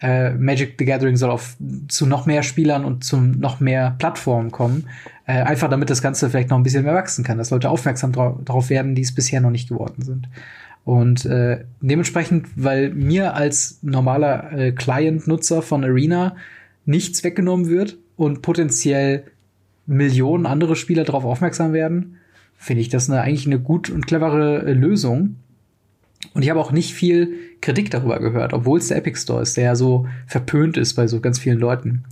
äh, 0.00 0.34
Magic 0.34 0.74
the 0.78 0.84
Gathering 0.84 1.16
soll 1.16 1.30
auf 1.30 1.56
zu 1.88 2.06
noch 2.06 2.26
mehr 2.26 2.42
Spielern 2.42 2.84
und 2.84 3.04
zu 3.04 3.16
noch 3.16 3.60
mehr 3.60 3.94
Plattformen 3.98 4.50
kommen. 4.50 4.84
Äh, 5.26 5.42
einfach 5.42 5.68
damit 5.68 5.88
das 5.88 6.02
Ganze 6.02 6.30
vielleicht 6.30 6.50
noch 6.50 6.56
ein 6.56 6.64
bisschen 6.64 6.84
mehr 6.84 6.94
wachsen 6.94 7.24
kann, 7.24 7.38
dass 7.38 7.50
Leute 7.50 7.70
aufmerksam 7.70 8.12
darauf 8.12 8.70
werden, 8.70 8.94
die 8.94 9.02
es 9.02 9.14
bisher 9.14 9.40
noch 9.40 9.50
nicht 9.50 9.68
geworden 9.68 10.02
sind. 10.02 10.28
Und 10.84 11.24
äh, 11.26 11.64
dementsprechend, 11.80 12.48
weil 12.56 12.90
mir 12.90 13.34
als 13.34 13.78
normaler 13.82 14.52
äh, 14.52 14.72
Client-Nutzer 14.72 15.62
von 15.62 15.84
Arena 15.84 16.36
nichts 16.84 17.22
weggenommen 17.22 17.68
wird 17.68 17.98
und 18.16 18.42
potenziell 18.42 19.24
Millionen 19.86 20.46
andere 20.46 20.74
Spieler 20.74 21.04
darauf 21.04 21.24
aufmerksam 21.24 21.72
werden, 21.72 22.16
finde 22.56 22.82
ich 22.82 22.88
das 22.88 23.08
eine, 23.08 23.20
eigentlich 23.20 23.46
eine 23.46 23.60
gut 23.60 23.90
und 23.90 24.06
clevere 24.06 24.64
äh, 24.64 24.72
Lösung. 24.72 25.36
Und 26.34 26.42
ich 26.42 26.50
habe 26.50 26.60
auch 26.60 26.72
nicht 26.72 26.94
viel 26.94 27.34
Kritik 27.60 27.90
darüber 27.90 28.18
gehört, 28.18 28.52
obwohl 28.52 28.78
es 28.78 28.88
der 28.88 28.96
Epic 28.96 29.20
Store 29.20 29.42
ist, 29.42 29.56
der 29.56 29.64
ja 29.64 29.76
so 29.76 30.06
verpönt 30.26 30.76
ist 30.76 30.94
bei 30.94 31.06
so 31.06 31.20
ganz 31.20 31.38
vielen 31.38 31.58
Leuten. 31.58 32.04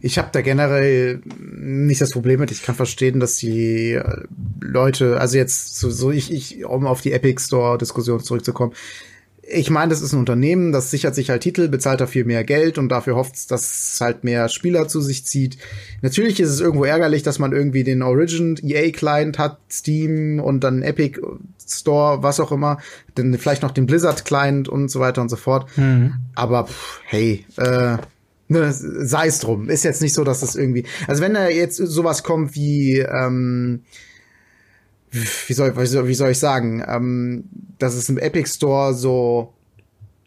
Ich 0.00 0.18
habe 0.18 0.28
da 0.32 0.42
generell 0.42 1.20
nicht 1.38 2.00
das 2.00 2.10
Problem 2.10 2.40
mit. 2.40 2.50
Ich 2.50 2.62
kann 2.62 2.74
verstehen, 2.74 3.20
dass 3.20 3.36
die 3.36 3.92
äh, 3.92 4.24
Leute, 4.60 5.20
also 5.20 5.36
jetzt 5.36 5.76
so, 5.76 5.90
so 5.90 6.10
ich, 6.10 6.32
ich, 6.32 6.64
um 6.64 6.86
auf 6.86 7.00
die 7.00 7.12
Epic 7.12 7.42
Store 7.42 7.78
Diskussion 7.78 8.20
zurückzukommen. 8.20 8.74
Ich 9.46 9.68
meine, 9.68 9.90
das 9.90 10.00
ist 10.00 10.14
ein 10.14 10.20
Unternehmen, 10.20 10.72
das 10.72 10.90
sichert 10.90 11.14
sich 11.14 11.28
halt 11.28 11.42
Titel, 11.42 11.68
bezahlt 11.68 12.00
dafür 12.00 12.24
mehr 12.24 12.44
Geld 12.44 12.78
und 12.78 12.88
dafür 12.88 13.14
hofft 13.14 13.34
es, 13.34 13.46
dass 13.46 13.98
halt 14.00 14.24
mehr 14.24 14.48
Spieler 14.48 14.88
zu 14.88 15.02
sich 15.02 15.26
zieht. 15.26 15.58
Natürlich 16.00 16.40
ist 16.40 16.48
es 16.48 16.60
irgendwo 16.60 16.84
ärgerlich, 16.84 17.22
dass 17.22 17.38
man 17.38 17.52
irgendwie 17.52 17.84
den 17.84 18.02
Origin 18.02 18.58
EA 18.62 18.90
Client 18.90 19.38
hat, 19.38 19.58
Steam 19.70 20.40
und 20.40 20.64
dann 20.64 20.82
Epic 20.82 21.20
Store, 21.66 22.22
was 22.22 22.40
auch 22.40 22.52
immer, 22.52 22.78
dann 23.16 23.36
vielleicht 23.38 23.62
noch 23.62 23.70
den 23.70 23.84
Blizzard 23.84 24.24
Client 24.24 24.68
und 24.68 24.88
so 24.90 25.00
weiter 25.00 25.20
und 25.20 25.28
so 25.28 25.36
fort. 25.36 25.66
Mhm. 25.76 26.14
Aber 26.34 26.66
pff, 26.66 27.00
hey, 27.04 27.44
äh, 27.56 27.98
sei 28.48 29.26
es 29.26 29.40
drum. 29.40 29.68
Ist 29.68 29.84
jetzt 29.84 30.02
nicht 30.02 30.14
so, 30.14 30.24
dass 30.24 30.40
das 30.40 30.54
irgendwie. 30.56 30.84
Also 31.06 31.22
wenn 31.22 31.34
da 31.34 31.48
jetzt 31.48 31.76
sowas 31.76 32.22
kommt 32.22 32.54
wie, 32.54 32.98
ähm, 32.98 33.82
wie 35.10 35.52
soll, 35.52 35.76
wie 35.76 35.86
soll, 35.86 36.08
wie 36.08 36.14
soll 36.14 36.30
ich 36.30 36.38
sagen, 36.38 36.84
ähm, 36.86 37.44
dass 37.78 37.94
es 37.94 38.08
im 38.08 38.18
Epic 38.18 38.48
Store 38.50 38.94
so 38.94 39.54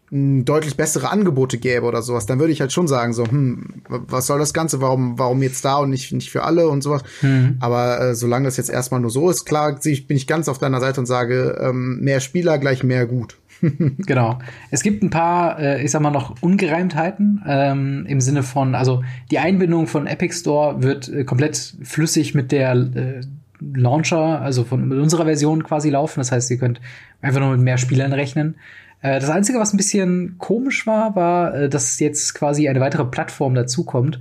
deutlich 0.10 0.77
bessere 0.77 1.10
Angebote 1.10 1.58
gäbe 1.58 1.86
oder 1.86 2.01
sowas, 2.01 2.25
dann 2.25 2.39
würde 2.39 2.53
ich 2.53 2.62
halt 2.62 2.71
schon 2.71 2.88
sagen, 2.88 3.12
so, 3.12 3.25
hm, 3.25 3.84
was 3.89 4.27
soll 4.27 4.39
das 4.39 4.53
Ganze, 4.53 4.80
warum, 4.80 5.19
warum 5.19 5.41
jetzt 5.41 5.65
da 5.65 5.75
und 5.77 5.89
nicht, 5.89 6.13
nicht 6.13 6.32
für 6.32 6.43
alle 6.43 6.69
und 6.69 6.82
sowas. 6.82 7.03
Mhm. 7.21 7.58
Aber 7.60 7.99
äh, 7.99 8.15
solange 8.15 8.45
das 8.45 8.56
jetzt 8.56 8.69
erstmal 8.69 9.01
nur 9.01 9.10
so 9.10 9.30
ist, 9.30 9.43
klar, 9.43 9.77
bin 9.84 10.15
ich 10.15 10.27
ganz 10.27 10.47
auf 10.47 10.60
deiner 10.60 10.80
Seite 10.80 11.01
und 11.01 11.08
sage, 11.08 11.58
ähm, 11.62 11.99
mehr 11.99 12.21
Spieler 12.21 12.58
gleich 12.58 12.84
mehr 12.84 13.06
gut. 13.06 13.38
genau. 14.06 14.39
Es 14.72 14.84
gibt 14.84 15.04
ein 15.04 15.10
paar, 15.10 15.60
äh, 15.60 15.84
ich 15.84 15.91
sag 15.91 16.02
mal, 16.02 16.12
noch 16.12 16.41
Ungereimtheiten 16.41 17.43
ähm, 17.48 18.06
im 18.08 18.22
Sinne 18.22 18.43
von, 18.43 18.76
also 18.76 19.04
die 19.32 19.39
Einbindung 19.39 19.88
von 19.88 20.08
Epic 20.08 20.34
Store 20.36 20.82
wird 20.82 21.10
äh, 21.10 21.24
komplett 21.24 21.76
flüssig 21.84 22.36
mit 22.36 22.52
der 22.52 22.74
äh, 22.74 23.22
Launcher, 23.60 24.41
also 24.41 24.63
von 24.63 24.88
mit 24.88 25.00
unserer 25.00 25.26
Version 25.26 25.63
quasi 25.63 25.89
laufen. 25.89 26.20
Das 26.20 26.32
heißt, 26.32 26.50
ihr 26.52 26.58
könnt 26.58 26.80
einfach 27.22 27.39
nur 27.39 27.52
mit 27.52 27.62
mehr 27.62 27.78
Spielern 27.78 28.13
rechnen. 28.13 28.56
Äh, 29.02 29.20
das 29.20 29.30
Einzige, 29.30 29.60
was 29.60 29.74
ein 29.74 29.78
bisschen 29.78 30.36
komisch 30.38 30.86
war, 30.88 31.15
war, 31.15 31.56
äh, 31.56 31.70
dass 31.70 32.00
jetzt 32.00 32.34
quasi 32.34 32.67
eine 32.67 32.80
weitere 32.80 33.06
Plattform 33.06 33.56
dazukommt, 33.56 34.20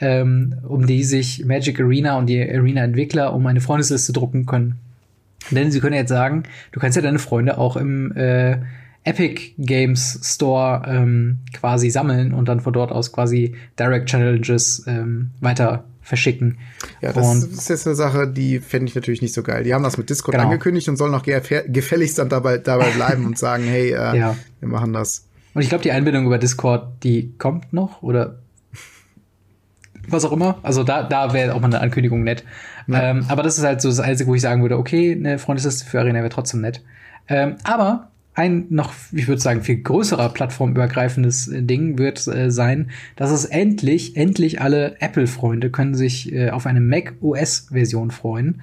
ähm, 0.00 0.56
um 0.66 0.86
die 0.86 1.04
sich 1.04 1.44
Magic 1.44 1.80
Arena 1.80 2.18
und 2.18 2.26
die 2.26 2.40
Arena-Entwickler 2.40 3.34
um 3.34 3.46
eine 3.46 3.60
Freundesliste 3.60 4.12
drucken 4.12 4.46
können. 4.46 4.76
Denn 5.50 5.70
sie 5.70 5.80
können 5.80 5.94
jetzt 5.94 6.08
sagen, 6.08 6.44
du 6.72 6.80
kannst 6.80 6.96
ja 6.96 7.02
deine 7.02 7.18
Freunde 7.18 7.58
auch 7.58 7.76
im 7.76 8.12
äh, 8.16 8.58
Epic 9.04 9.52
Games 9.58 10.18
Store 10.22 10.82
ähm, 10.86 11.38
quasi 11.52 11.90
sammeln 11.90 12.34
und 12.34 12.48
dann 12.48 12.60
von 12.60 12.72
dort 12.72 12.90
aus 12.90 13.12
quasi 13.12 13.54
Direct 13.78 14.08
Challenges 14.08 14.84
ähm, 14.86 15.30
weiter 15.40 15.84
verschicken. 16.02 16.58
Ja, 17.00 17.12
das 17.12 17.26
und 17.26 17.52
ist 17.52 17.68
jetzt 17.68 17.86
eine 17.86 17.96
Sache, 17.96 18.28
die 18.28 18.60
fände 18.60 18.86
ich 18.86 18.94
natürlich 18.94 19.22
nicht 19.22 19.34
so 19.34 19.42
geil. 19.42 19.64
Die 19.64 19.74
haben 19.74 19.82
das 19.82 19.96
mit 19.96 20.08
Discord 20.10 20.34
genau. 20.34 20.48
angekündigt 20.48 20.88
und 20.88 20.96
sollen 20.96 21.12
noch 21.12 21.24
gefälligst 21.24 22.18
dann 22.18 22.28
dabei, 22.28 22.58
dabei 22.58 22.90
bleiben 22.90 23.26
und 23.26 23.38
sagen, 23.38 23.64
hey, 23.64 23.90
äh, 23.90 24.16
ja. 24.16 24.36
wir 24.60 24.68
machen 24.68 24.92
das. 24.92 25.26
Und 25.54 25.62
ich 25.62 25.68
glaube, 25.68 25.82
die 25.82 25.92
Einbindung 25.92 26.26
über 26.26 26.38
Discord, 26.38 27.02
die 27.02 27.32
kommt 27.38 27.72
noch 27.72 28.02
oder 28.02 28.38
was 30.08 30.24
auch 30.24 30.32
immer. 30.32 30.58
Also 30.62 30.84
da, 30.84 31.02
da 31.02 31.32
wäre 31.32 31.54
auch 31.54 31.60
mal 31.60 31.66
eine 31.66 31.80
Ankündigung 31.80 32.22
nett. 32.22 32.44
Ähm, 32.88 33.24
aber 33.28 33.42
das 33.42 33.58
ist 33.58 33.64
halt 33.64 33.80
so 33.80 33.88
das 33.88 34.00
Einzige, 34.00 34.30
wo 34.30 34.34
ich 34.34 34.42
sagen 34.42 34.62
würde, 34.62 34.78
okay, 34.78 35.12
eine 35.12 35.38
Freundesliste 35.38 35.84
für 35.84 36.00
Arena 36.00 36.20
wäre 36.20 36.28
trotzdem 36.28 36.60
nett. 36.60 36.82
Ähm, 37.28 37.56
aber 37.64 38.10
ein 38.34 38.66
noch, 38.68 38.92
ich 39.12 39.28
würde 39.28 39.40
sagen, 39.40 39.62
viel 39.62 39.82
größerer 39.82 40.28
plattformübergreifendes 40.28 41.48
äh, 41.48 41.62
Ding 41.62 41.98
wird 41.98 42.26
äh, 42.28 42.50
sein, 42.50 42.90
dass 43.16 43.30
es 43.30 43.46
endlich, 43.46 44.16
endlich 44.16 44.60
alle 44.60 45.00
Apple-Freunde 45.00 45.70
können 45.70 45.94
sich 45.94 46.32
äh, 46.32 46.50
auf 46.50 46.66
eine 46.66 46.80
Mac 46.80 47.14
OS-Version 47.20 48.10
freuen. 48.10 48.60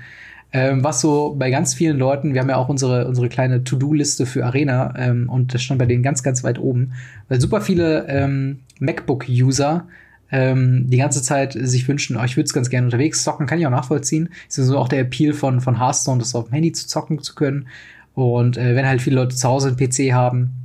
Ähm, 0.56 0.84
was 0.84 1.02
so 1.02 1.36
bei 1.38 1.50
ganz 1.50 1.74
vielen 1.74 1.98
Leuten, 1.98 2.36
wir 2.36 2.42
haben 2.42 2.50
ja 2.50 2.58
auch 2.58 2.70
unsere, 2.70 3.08
unsere 3.08 3.28
kleine 3.28 3.64
To-Do-Liste 3.64 4.28
für 4.28 4.46
Arena 4.46 4.94
ähm, 4.96 5.28
und 5.28 5.56
das 5.56 5.64
stand 5.64 5.80
bei 5.80 5.88
denen 5.88 6.04
ganz, 6.04 6.22
ganz 6.22 6.44
weit 6.44 6.60
oben, 6.60 6.94
weil 7.28 7.42
super 7.42 7.60
viele 7.60 8.06
ähm, 8.08 8.60
MacBook-User 8.80 9.88
ähm, 10.34 10.90
die 10.90 10.98
ganze 10.98 11.22
Zeit 11.22 11.54
sich 11.54 11.88
wünschen, 11.88 12.18
oh, 12.18 12.24
ich 12.24 12.36
würde 12.36 12.46
es 12.46 12.54
ganz 12.54 12.72
gerne 12.72 12.88
unterwegs 12.88 13.24
zocken, 13.24 13.46
kann 13.46 13.60
ich 13.60 13.68
auch 13.68 13.72
nachvollziehen. 13.72 14.30
Ist 14.50 14.56
so 14.56 14.80
auch 14.80 14.88
der 14.88 15.02
Appeal 15.02 15.32
von, 15.32 15.62
von 15.62 15.80
Hearthstone, 15.80 16.18
das 16.18 16.34
auf 16.34 16.46
dem 16.46 16.54
Handy 16.54 16.72
zu 16.72 16.88
zocken 16.88 17.22
zu 17.22 17.36
können. 17.36 17.68
Und 18.16 18.58
äh, 18.58 18.76
wenn 18.76 18.88
halt 18.88 19.04
viele 19.04 19.18
Leute 19.18 19.36
zu 19.36 19.48
Hause 19.48 19.68
einen 19.68 19.78
PC 19.78 20.12
haben 20.12 20.56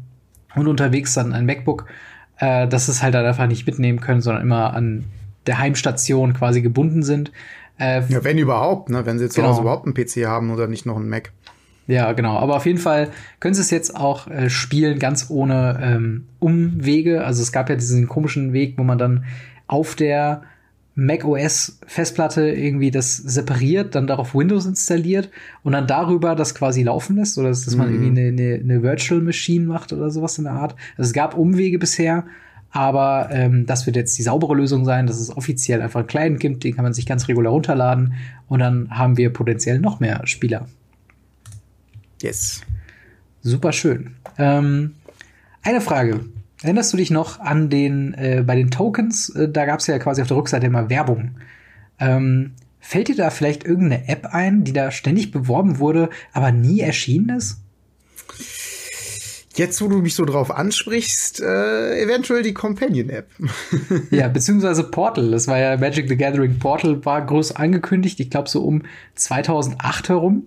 und 0.55 0.69
unterwegs 0.69 1.13
dann 1.13 1.35
ein 1.35 1.45
MacBook, 1.45 1.85
äh, 2.39 2.67
dass 2.67 2.89
es 2.89 3.03
halt 3.03 3.13
dann 3.13 3.27
einfach 3.27 3.47
nicht 3.47 3.67
mitnehmen 3.67 4.01
können, 4.01 4.23
sondern 4.23 4.43
immer 4.43 4.73
an 4.73 5.05
der 5.47 5.59
Heimstation 5.59 6.33
quasi 6.33 6.63
gebunden 6.63 7.03
sind. 7.03 7.31
Äh, 7.79 8.03
ja, 8.09 8.25
wenn 8.25 8.39
überhaupt, 8.39 8.89
ne? 8.89 9.05
wenn 9.05 9.19
sie 9.19 9.29
zu 9.29 9.43
genau. 9.43 9.49
Hause 9.49 9.61
überhaupt 9.61 9.85
einen 9.85 9.93
PC 9.93 10.27
haben 10.27 10.51
oder 10.51 10.67
nicht 10.67 10.87
noch 10.87 10.97
einen 10.97 11.11
Mac. 11.11 11.31
Ja, 11.87 12.13
genau. 12.13 12.39
Aber 12.39 12.57
auf 12.57 12.65
jeden 12.65 12.79
Fall 12.79 13.11
können 13.41 13.55
sie 13.55 13.61
es 13.61 13.71
jetzt 13.71 13.95
auch 13.95 14.29
äh, 14.29 14.49
spielen, 14.49 14.99
ganz 14.99 15.27
ohne 15.29 15.79
ähm, 15.83 16.27
Umwege. 16.39 17.23
Also 17.25 17.43
es 17.43 17.53
gab 17.53 17.69
ja 17.69 17.77
diesen 17.77 18.09
komischen 18.09 18.55
Weg, 18.55 18.79
wo 18.79 18.83
man 18.83 18.97
dann 18.97 19.25
auf 19.69 19.95
der 19.95 20.43
Mac 21.01 21.25
OS 21.25 21.79
Festplatte 21.87 22.51
irgendwie 22.51 22.91
das 22.91 23.19
separiert, 23.19 23.95
dann 23.95 24.09
darauf 24.09 24.35
Windows 24.35 24.67
installiert 24.67 25.31
und 25.63 25.71
dann 25.71 25.87
darüber 25.87 26.35
das 26.35 26.57
quasi 26.57 26.83
laufen 26.83 27.15
lässt 27.15 27.39
oder 27.39 27.51
dass, 27.51 27.65
dass 27.65 27.77
man 27.77 27.89
mhm. 27.89 28.03
irgendwie 28.03 28.21
eine, 28.21 28.29
eine, 28.31 28.55
eine, 28.65 28.83
Virtual 28.83 29.21
Machine 29.21 29.65
macht 29.67 29.93
oder 29.93 30.11
sowas 30.11 30.39
in 30.39 30.45
der 30.45 30.55
Art. 30.55 30.75
Also 30.97 31.09
es 31.09 31.13
gab 31.13 31.37
Umwege 31.37 31.79
bisher, 31.79 32.27
aber 32.73 33.29
ähm, 33.31 33.65
das 33.65 33.87
wird 33.87 33.95
jetzt 33.95 34.19
die 34.19 34.23
saubere 34.23 34.57
Lösung 34.57 34.85
sein, 34.85 35.07
dass 35.07 35.21
es 35.21 35.35
offiziell 35.37 35.83
einfach 35.83 36.01
einen 36.01 36.09
Client 36.09 36.41
gibt, 36.41 36.65
den 36.65 36.75
kann 36.75 36.83
man 36.83 36.95
sich 36.95 37.07
ganz 37.07 37.29
regulär 37.29 37.53
runterladen 37.53 38.15
und 38.49 38.59
dann 38.59 38.91
haben 38.91 39.17
wir 39.17 39.33
potenziell 39.33 39.79
noch 39.79 40.01
mehr 40.01 40.27
Spieler. 40.27 40.67
Yes. 42.21 42.63
Super 43.43 43.71
schön. 43.71 44.17
Ähm, 44.37 44.95
eine 45.63 45.81
Frage. 45.81 46.25
Erinnerst 46.63 46.93
du 46.93 46.97
dich 46.97 47.11
noch 47.11 47.39
an 47.41 47.71
den, 47.71 48.15
äh, 48.15 48.43
bei 48.45 48.57
den 48.57 48.71
Tokens, 48.71 49.29
äh, 49.31 49.49
da 49.49 49.65
gab 49.65 49.81
es 49.81 49.87
ja 49.87 49.99
quasi 49.99 50.23
auf 50.23 50.29
der 50.29 50.37
Rückseite 50.37 50.67
immer 50.67 50.91
Werbung. 50.91 51.37
Ähm, 52.01 52.53
fällt 52.81 53.09
dir 53.09 53.17
da 53.17 53.31
vielleicht 53.31 53.65
irgendeine 53.65 54.09
App 54.09 54.27
ein, 54.33 54.65
die 54.65 54.73
da 54.73 54.91
ständig 54.91 55.31
beworben 55.31 55.79
wurde, 55.79 56.11
aber 56.33 56.51
nie 56.51 56.81
erschienen 56.81 57.37
ist? 57.37 57.61
Jetzt, 59.55 59.81
wo 59.83 59.89
du 59.89 59.99
mich 59.99 60.15
so 60.15 60.25
drauf 60.25 60.53
ansprichst, 60.53 61.41
äh, 61.41 62.01
eventuell 62.01 62.43
die 62.45 62.55
Companion-App. 62.55 63.29
ja, 64.13 64.29
beziehungsweise 64.29 64.85
Portal. 64.85 65.33
Das 65.33 65.49
war 65.49 65.59
ja 65.59 65.77
Magic 65.77 66.09
the 66.09 66.17
Gathering 66.17 66.61
Portal, 66.61 67.05
war 67.05 67.27
groß 67.27 67.57
angekündigt. 67.57 68.21
Ich 68.21 68.31
glaube 68.31 68.49
so 68.49 68.63
um 68.63 68.83
2008 69.17 70.11
herum. 70.11 70.45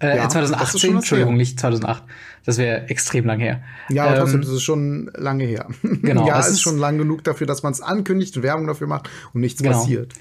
Äh, 0.00 0.18
ja, 0.18 0.28
2018, 0.28 0.94
Entschuldigung, 0.94 1.36
nicht 1.36 1.58
2008. 1.58 2.04
Das 2.44 2.58
wäre 2.58 2.88
extrem 2.88 3.26
lang 3.26 3.40
her. 3.40 3.62
Ja, 3.88 4.04
aber 4.04 4.14
ähm, 4.14 4.20
trotzdem, 4.20 4.40
das 4.42 4.50
ist 4.50 4.62
schon 4.62 5.10
lange 5.14 5.44
her. 5.44 5.66
Genau. 5.82 6.26
ja, 6.26 6.38
es 6.40 6.48
ist 6.48 6.60
schon 6.60 6.78
lang 6.78 6.98
genug 6.98 7.24
dafür, 7.24 7.46
dass 7.46 7.62
man 7.62 7.72
es 7.72 7.80
ankündigt 7.80 8.36
und 8.36 8.42
Werbung 8.42 8.66
dafür 8.66 8.86
macht 8.86 9.08
und 9.34 9.40
nichts 9.40 9.62
genau. 9.62 9.78
passiert. 9.78 10.14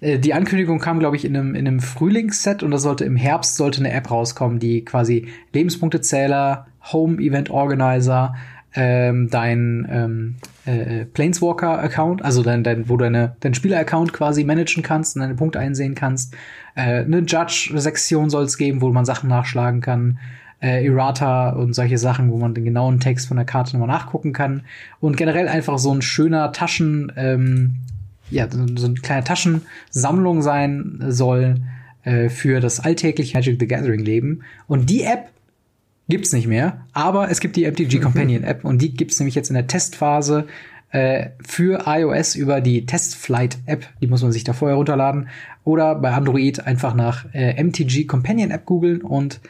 Äh, 0.00 0.18
die 0.18 0.34
Ankündigung 0.34 0.78
kam, 0.78 0.98
glaube 0.98 1.16
ich, 1.16 1.24
in 1.24 1.36
einem, 1.36 1.54
in 1.54 1.66
einem 1.66 1.80
Frühlingsset 1.80 2.62
und 2.62 2.70
da 2.70 2.78
sollte 2.78 3.04
im 3.04 3.16
Herbst 3.16 3.56
sollte 3.56 3.80
eine 3.80 3.92
App 3.92 4.10
rauskommen, 4.10 4.58
die 4.58 4.84
quasi 4.84 5.28
Lebenspunktezähler, 5.52 6.66
Home 6.92 7.18
Event 7.18 7.50
Organizer, 7.50 8.34
ähm, 8.74 9.28
dein 9.30 9.88
ähm, 9.90 10.34
äh, 10.64 11.04
Planeswalker-Account, 11.04 12.24
also 12.24 12.42
dein, 12.42 12.62
dein, 12.62 12.88
wo 12.88 12.96
du 12.96 13.04
deine, 13.04 13.36
dein 13.40 13.54
Spieler-Account 13.54 14.12
quasi 14.12 14.44
managen 14.44 14.82
kannst 14.82 15.16
und 15.16 15.22
deine 15.22 15.34
Punkte 15.34 15.58
einsehen 15.58 15.94
kannst. 15.94 16.34
Äh, 16.76 17.04
eine 17.04 17.20
Judge-Sektion 17.20 18.30
soll 18.30 18.44
es 18.44 18.56
geben, 18.56 18.80
wo 18.80 18.90
man 18.90 19.04
Sachen 19.04 19.28
nachschlagen 19.28 19.80
kann 19.80 20.18
äh, 20.60 20.86
Errata 20.86 21.50
und 21.50 21.74
solche 21.74 21.98
Sachen, 21.98 22.30
wo 22.30 22.38
man 22.38 22.54
den 22.54 22.64
genauen 22.64 23.00
Text 23.00 23.28
von 23.28 23.36
der 23.36 23.46
Karte 23.46 23.72
nochmal 23.72 23.88
nachgucken 23.96 24.32
kann. 24.32 24.62
Und 25.00 25.16
generell 25.16 25.48
einfach 25.48 25.78
so 25.78 25.92
ein 25.92 26.02
schöner 26.02 26.52
Taschen, 26.52 27.12
ähm, 27.16 27.76
ja, 28.30 28.46
so, 28.50 28.86
eine 28.86 28.94
kleine 28.94 29.24
Taschensammlung 29.24 30.42
sein 30.42 31.02
soll 31.08 31.56
äh, 32.04 32.28
für 32.28 32.60
das 32.60 32.80
alltägliche 32.80 33.36
Magic 33.36 33.58
the 33.58 33.66
Gathering 33.66 34.04
Leben. 34.04 34.42
Und 34.66 34.90
die 34.90 35.02
App 35.02 35.30
gibt's 36.08 36.32
nicht 36.32 36.46
mehr, 36.46 36.86
aber 36.92 37.30
es 37.30 37.40
gibt 37.40 37.56
die 37.56 37.70
MTG 37.70 38.00
Companion 38.00 38.44
App 38.44 38.64
und 38.64 38.82
die 38.82 38.94
gibt's 38.94 39.18
nämlich 39.18 39.34
jetzt 39.34 39.48
in 39.48 39.54
der 39.54 39.66
Testphase 39.66 40.46
äh, 40.90 41.30
für 41.46 41.84
iOS 41.86 42.34
über 42.34 42.60
die 42.60 42.84
Testflight 42.84 43.58
App. 43.66 43.86
Die 44.00 44.08
muss 44.08 44.22
man 44.22 44.32
sich 44.32 44.44
da 44.44 44.52
vorher 44.52 44.76
runterladen. 44.76 45.28
Oder 45.64 45.94
bei 45.94 46.12
Android 46.12 46.66
einfach 46.66 46.94
nach 46.94 47.26
äh, 47.32 47.62
MTG 47.62 48.06
Companion 48.06 48.50
App 48.50 48.66
googeln 48.66 49.02
und 49.02 49.40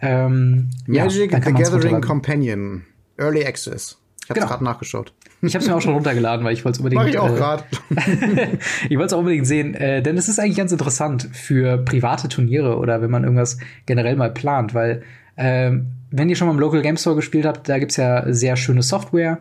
ähm, 0.00 0.70
Magic 0.86 1.32
ja, 1.32 1.40
the 1.40 1.52
Gathering 1.52 2.00
Companion. 2.00 2.84
Early 3.16 3.44
Access. 3.44 3.98
Ich 4.22 4.30
habe 4.30 4.40
genau. 4.40 4.50
gerade 4.50 4.64
nachgeschaut. 4.64 5.12
Ich 5.40 5.54
habe 5.54 5.62
es 5.62 5.68
mir 5.68 5.76
auch 5.76 5.80
schon 5.80 5.94
runtergeladen, 5.94 6.44
weil 6.44 6.52
ich 6.52 6.64
wollte 6.64 6.76
es 6.76 6.78
unbedingt. 6.80 7.02
Mach 7.02 7.08
ich 7.08 7.18
auch 7.18 7.34
gerade. 7.34 7.64
Äh, 7.96 8.56
ich 8.88 8.96
wollte 8.96 9.06
es 9.06 9.12
auch 9.12 9.20
unbedingt 9.20 9.46
sehen, 9.46 9.74
äh, 9.74 10.02
denn 10.02 10.18
es 10.18 10.28
ist 10.28 10.38
eigentlich 10.38 10.56
ganz 10.56 10.72
interessant 10.72 11.28
für 11.32 11.78
private 11.78 12.28
Turniere 12.28 12.76
oder 12.76 13.00
wenn 13.00 13.10
man 13.10 13.22
irgendwas 13.22 13.58
generell 13.86 14.16
mal 14.16 14.30
plant, 14.30 14.74
weil 14.74 15.02
ähm, 15.36 15.86
wenn 16.10 16.28
ihr 16.28 16.36
schon 16.36 16.48
mal 16.48 16.54
im 16.54 16.60
Local 16.60 16.82
Game 16.82 16.96
Store 16.96 17.16
gespielt 17.16 17.46
habt, 17.46 17.68
da 17.68 17.78
gibt's 17.78 17.96
ja 17.96 18.30
sehr 18.32 18.56
schöne 18.56 18.82
Software, 18.82 19.38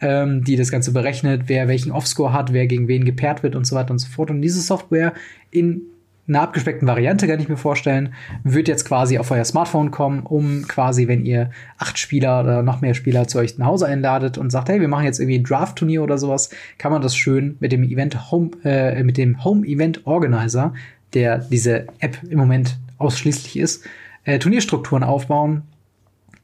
ähm, 0.00 0.44
die 0.44 0.56
das 0.56 0.70
Ganze 0.70 0.92
berechnet, 0.92 1.42
wer 1.46 1.68
welchen 1.68 1.92
Offscore 1.92 2.32
hat, 2.32 2.52
wer 2.52 2.66
gegen 2.66 2.88
wen 2.88 3.04
gepaart 3.04 3.42
wird 3.42 3.56
und 3.56 3.66
so 3.66 3.74
weiter 3.74 3.90
und 3.90 3.98
so 3.98 4.08
fort. 4.08 4.30
Und 4.30 4.42
diese 4.42 4.60
Software 4.60 5.14
in 5.50 5.82
einer 6.30 6.42
abgespeckten 6.42 6.88
Variante, 6.88 7.26
kann 7.26 7.40
ich 7.40 7.48
mir 7.48 7.56
vorstellen, 7.56 8.14
wird 8.44 8.68
jetzt 8.68 8.84
quasi 8.84 9.18
auf 9.18 9.30
euer 9.30 9.44
Smartphone 9.44 9.90
kommen, 9.90 10.20
um 10.20 10.66
quasi, 10.66 11.08
wenn 11.08 11.24
ihr 11.24 11.50
acht 11.76 11.98
Spieler 11.98 12.40
oder 12.40 12.62
noch 12.62 12.80
mehr 12.80 12.94
Spieler 12.94 13.28
zu 13.28 13.38
euch 13.38 13.58
nach 13.58 13.66
Hause 13.66 13.86
einladet 13.86 14.38
und 14.38 14.50
sagt, 14.50 14.68
hey, 14.68 14.80
wir 14.80 14.88
machen 14.88 15.04
jetzt 15.04 15.20
irgendwie 15.20 15.38
ein 15.38 15.44
Draft-Turnier 15.44 16.02
oder 16.02 16.16
sowas, 16.16 16.50
kann 16.78 16.92
man 16.92 17.02
das 17.02 17.16
schön 17.16 17.56
mit 17.60 17.72
dem 17.72 17.82
Event 17.82 18.30
Home, 18.30 18.50
äh, 18.64 19.02
mit 19.02 19.18
dem 19.18 19.44
Home 19.44 19.66
Event 19.66 20.06
Organizer, 20.06 20.72
der 21.12 21.38
diese 21.38 21.88
App 21.98 22.18
im 22.28 22.38
Moment 22.38 22.78
ausschließlich 22.98 23.58
ist, 23.58 23.84
äh, 24.24 24.38
Turnierstrukturen 24.38 25.02
aufbauen. 25.02 25.62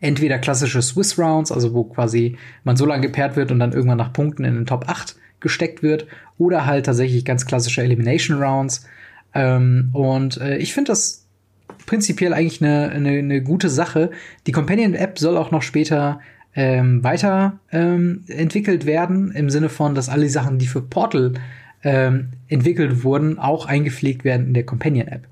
Entweder 0.01 0.39
klassische 0.39 0.83
Swiss 0.83 1.19
Rounds, 1.19 1.51
also 1.53 1.73
wo 1.73 1.85
quasi 1.85 2.37
man 2.65 2.77
so 2.77 2.85
lange 2.85 3.07
gepaart 3.07 3.37
wird 3.37 3.51
und 3.51 3.59
dann 3.61 3.73
irgendwann 3.73 3.99
nach 3.99 4.13
Punkten 4.13 4.45
in 4.45 4.55
den 4.55 4.67
Top 4.67 4.89
8 4.89 5.17
gesteckt 5.41 5.83
wird, 5.83 6.07
oder 6.39 6.67
halt 6.67 6.87
tatsächlich 6.87 7.25
ganz 7.25 7.47
klassische 7.47 7.83
Elimination 7.83 8.43
Rounds, 8.43 8.87
ähm, 9.37 9.91
und 9.93 10.41
äh, 10.41 10.57
ich 10.59 10.75
finde 10.75 10.93
das 10.93 11.27
prinzipiell 11.87 12.35
eigentlich 12.35 12.63
eine, 12.63 12.91
eine, 12.91 13.11
eine 13.11 13.43
gute 13.43 13.69
Sache. 13.69 14.11
Die 14.47 14.53
Companion-App 14.53 15.19
soll 15.19 15.37
auch 15.37 15.51
noch 15.51 15.63
später 15.63 16.21
ähm, 16.55 17.05
weiter 17.05 17.59
ähm, 17.71 18.25
entwickelt 18.29 18.87
werden, 18.87 19.31
im 19.33 19.51
Sinne 19.51 19.69
von, 19.69 19.95
dass 19.95 20.09
alle 20.09 20.23
die 20.23 20.29
Sachen, 20.29 20.59
die 20.59 20.67
für 20.67 20.81
Portal 20.81 21.35
ähm, 21.85 22.31
entwickelt 22.49 23.05
wurden, 23.05 23.39
auch 23.39 23.67
eingepflegt 23.67 24.25
werden 24.25 24.49
in 24.49 24.55
der 24.55 24.65
Companion-App. 24.65 25.27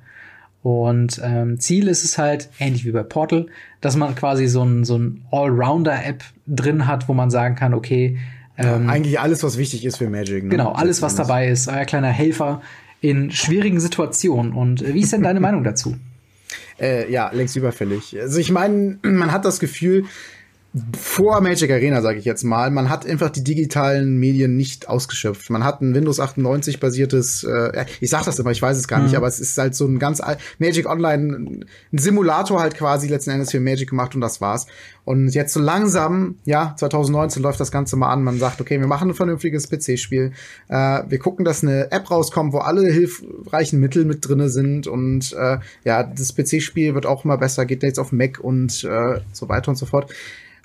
Und 0.63 1.21
ähm, 1.23 1.61
Ziel 1.61 1.89
ist 1.89 2.05
es 2.05 2.17
halt, 2.17 2.49
ähnlich 2.59 2.87
wie 2.87 2.93
bei 2.93 3.03
Portal, 3.03 3.47
dass 3.81 3.97
man 3.97 4.15
quasi 4.15 4.47
so 4.47 4.63
ein, 4.63 4.85
so 4.85 4.97
ein 4.97 5.23
Allrounder-App 5.31 6.23
drin 6.47 6.87
hat, 6.87 7.09
wo 7.09 7.13
man 7.15 7.31
sagen 7.31 7.55
kann, 7.55 7.75
okay, 7.75 8.19
ähm, 8.57 8.87
ja, 8.87 8.93
eigentlich 8.93 9.21
alles, 9.21 9.43
was 9.43 9.59
wichtig 9.59 9.85
ist 9.85 9.97
für 9.97 10.09
Magic. 10.09 10.45
Ne? 10.45 10.51
Genau, 10.51 10.73
alles, 10.73 11.03
was 11.03 11.17
dabei 11.17 11.49
ist. 11.49 11.69
Euer 11.69 11.85
kleiner 11.85 12.09
Helfer, 12.09 12.63
in 13.05 13.31
schwierigen 13.31 13.81
Situationen. 13.81 14.55
Und 14.55 14.81
äh, 14.81 14.95
wie 14.95 15.01
ist 15.01 15.13
denn 15.13 15.23
deine 15.23 15.41
Meinung 15.47 15.63
dazu? 15.63 15.97
Äh, 16.81 17.13
ja, 17.13 17.31
längst 17.33 17.55
überfällig. 17.55 18.19
Also 18.19 18.39
ich 18.39 18.51
meine, 18.51 18.99
man 19.03 19.31
hat 19.31 19.45
das 19.45 19.61
Gefühl, 19.61 20.07
vor 20.99 21.41
Magic 21.41 21.71
Arena, 21.71 22.03
sage 22.03 22.19
ich 22.19 22.25
jetzt 22.25 22.43
mal, 22.43 22.71
man 22.73 22.89
hat 22.89 23.07
einfach 23.07 23.31
die 23.31 23.45
digitalen 23.45 24.17
Medien 24.19 24.57
nicht 24.57 24.89
ausgeschöpft. 24.89 25.49
Man 25.51 25.63
hat 25.63 25.81
ein 25.81 25.95
Windows 25.95 26.19
98 26.19 26.81
basiertes, 26.81 27.45
äh, 27.45 27.87
ich 28.01 28.11
sag 28.11 28.25
das 28.25 28.41
immer, 28.41 28.51
ich 28.51 28.61
weiß 28.61 28.77
es 28.77 28.89
gar 28.89 28.99
mhm. 28.99 29.07
nicht, 29.07 29.17
aber 29.17 29.29
es 29.29 29.39
ist 29.39 29.57
halt 29.57 29.77
so 29.77 29.87
ein 29.87 30.01
ganz 30.01 30.21
Magic 30.59 30.89
Online, 30.89 31.65
ein 31.93 31.99
Simulator 31.99 32.61
halt 32.61 32.75
quasi 32.75 33.07
letzten 33.07 33.31
Endes 33.31 33.53
für 33.53 33.61
Magic 33.61 33.91
gemacht 33.91 34.17
und 34.17 34.21
das 34.21 34.41
war's. 34.41 34.67
Und 35.05 35.29
jetzt 35.29 35.53
so 35.53 35.61
langsam, 35.61 36.39
ja, 36.45 36.75
2019 36.77 37.43
läuft 37.43 37.61
das 37.61 37.71
Ganze 37.71 37.95
mal 37.97 38.11
an. 38.11 38.25
Man 38.25 38.39
sagt, 38.39 38.61
okay, 38.61 38.81
wir 38.81 38.87
machen 38.87 39.11
ein 39.11 39.15
vernünftiges 39.15 39.69
PC-Spiel. 39.69 40.33
Äh, 40.69 41.03
wir 41.09 41.19
gucken, 41.19 41.45
dass 41.45 41.63
eine 41.63 41.93
App 41.93 42.11
rauskommt, 42.11 42.53
wo 42.53 42.59
alle 42.59 42.91
hilfreichen 42.91 43.79
Mittel 43.79 44.07
mit 44.07 44.27
drinne 44.27 44.49
sind 44.49 44.87
und 44.89 45.35
äh, 45.35 45.59
ja, 45.85 46.03
das 46.03 46.35
PC-Spiel 46.35 46.95
wird 46.95 47.07
auch 47.07 47.25
immer 47.25 47.39
besser, 47.39 47.65
geht 47.65 47.85
jetzt 47.85 48.01
auf 48.01 48.11
Mac 48.11 48.41
und 48.41 48.83
äh, 48.83 49.21
so 49.33 49.49
weiter 49.49 49.69
und 49.69 49.77
so 49.77 49.87
fort. 49.87 50.11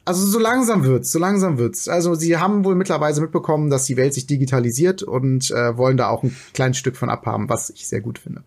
Also 0.06 0.26
so 0.26 0.40
langsam 0.40 0.84
wird's, 0.84 1.12
so 1.12 1.20
langsam 1.20 1.58
wird's. 1.58 1.88
Also 1.88 2.16
sie 2.16 2.38
haben 2.38 2.64
wohl 2.66 2.76
mittlerweile 2.76 3.20
mitbekommen, 3.22 3.70
dass 3.70 3.86
die 3.86 3.98
Welt 3.98 4.14
sich 4.14 4.28
digitalisiert 4.28 5.04
und 5.04 5.52
äh, 5.52 5.78
wollen 5.78 5.98
da 5.98 6.10
auch 6.10 6.24
ein 6.24 6.36
kleines 6.54 6.78
Stück 6.78 6.96
von 6.96 7.10
abhaben, 7.10 7.50
was 7.50 7.70
ich 7.70 7.88
sehr 7.88 8.02
gut 8.02 8.20
finde. 8.20 8.42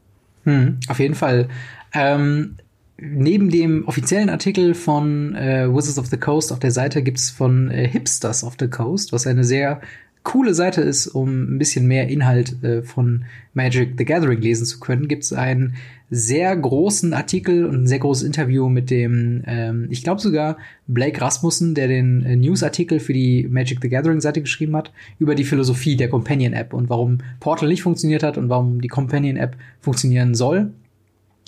Hm, 0.44 0.78
auf 0.88 0.98
jeden 0.98 1.14
Fall. 1.14 1.48
Ähm, 1.92 2.56
neben 2.98 3.50
dem 3.50 3.86
offiziellen 3.86 4.30
Artikel 4.30 4.74
von 4.74 5.34
äh, 5.34 5.68
Wizards 5.68 5.98
of 5.98 6.06
the 6.06 6.16
Coast 6.16 6.52
auf 6.52 6.58
der 6.58 6.70
Seite 6.70 7.02
gibt's 7.02 7.30
von 7.30 7.70
äh, 7.70 7.86
Hipsters 7.88 8.44
of 8.44 8.54
the 8.58 8.68
Coast, 8.68 9.12
was 9.12 9.26
eine 9.26 9.44
sehr 9.44 9.80
coole 10.24 10.54
Seite 10.54 10.80
ist, 10.80 11.08
um 11.08 11.54
ein 11.54 11.58
bisschen 11.58 11.86
mehr 11.86 12.08
Inhalt 12.08 12.62
äh, 12.62 12.82
von 12.82 13.24
Magic 13.54 13.94
the 13.98 14.04
Gathering 14.04 14.40
lesen 14.40 14.66
zu 14.66 14.78
können, 14.80 15.08
gibt 15.08 15.24
es 15.24 15.32
einen 15.32 15.74
sehr 16.10 16.54
großen 16.56 17.14
Artikel 17.14 17.64
und 17.64 17.82
ein 17.82 17.86
sehr 17.86 17.98
großes 17.98 18.22
Interview 18.22 18.68
mit 18.68 18.90
dem, 18.90 19.42
ähm, 19.46 19.88
ich 19.90 20.04
glaube 20.04 20.20
sogar 20.20 20.58
Blake 20.86 21.20
Rasmussen, 21.20 21.74
der 21.74 21.88
den 21.88 22.24
äh, 22.24 22.36
Newsartikel 22.36 23.00
für 23.00 23.12
die 23.12 23.48
Magic 23.50 23.78
the 23.82 23.88
Gathering 23.88 24.20
Seite 24.20 24.42
geschrieben 24.42 24.76
hat, 24.76 24.92
über 25.18 25.34
die 25.34 25.44
Philosophie 25.44 25.96
der 25.96 26.08
Companion 26.08 26.52
App 26.52 26.74
und 26.74 26.88
warum 26.88 27.18
Portal 27.40 27.68
nicht 27.68 27.82
funktioniert 27.82 28.22
hat 28.22 28.38
und 28.38 28.48
warum 28.48 28.80
die 28.80 28.88
Companion 28.88 29.36
App 29.36 29.56
funktionieren 29.80 30.34
soll 30.34 30.72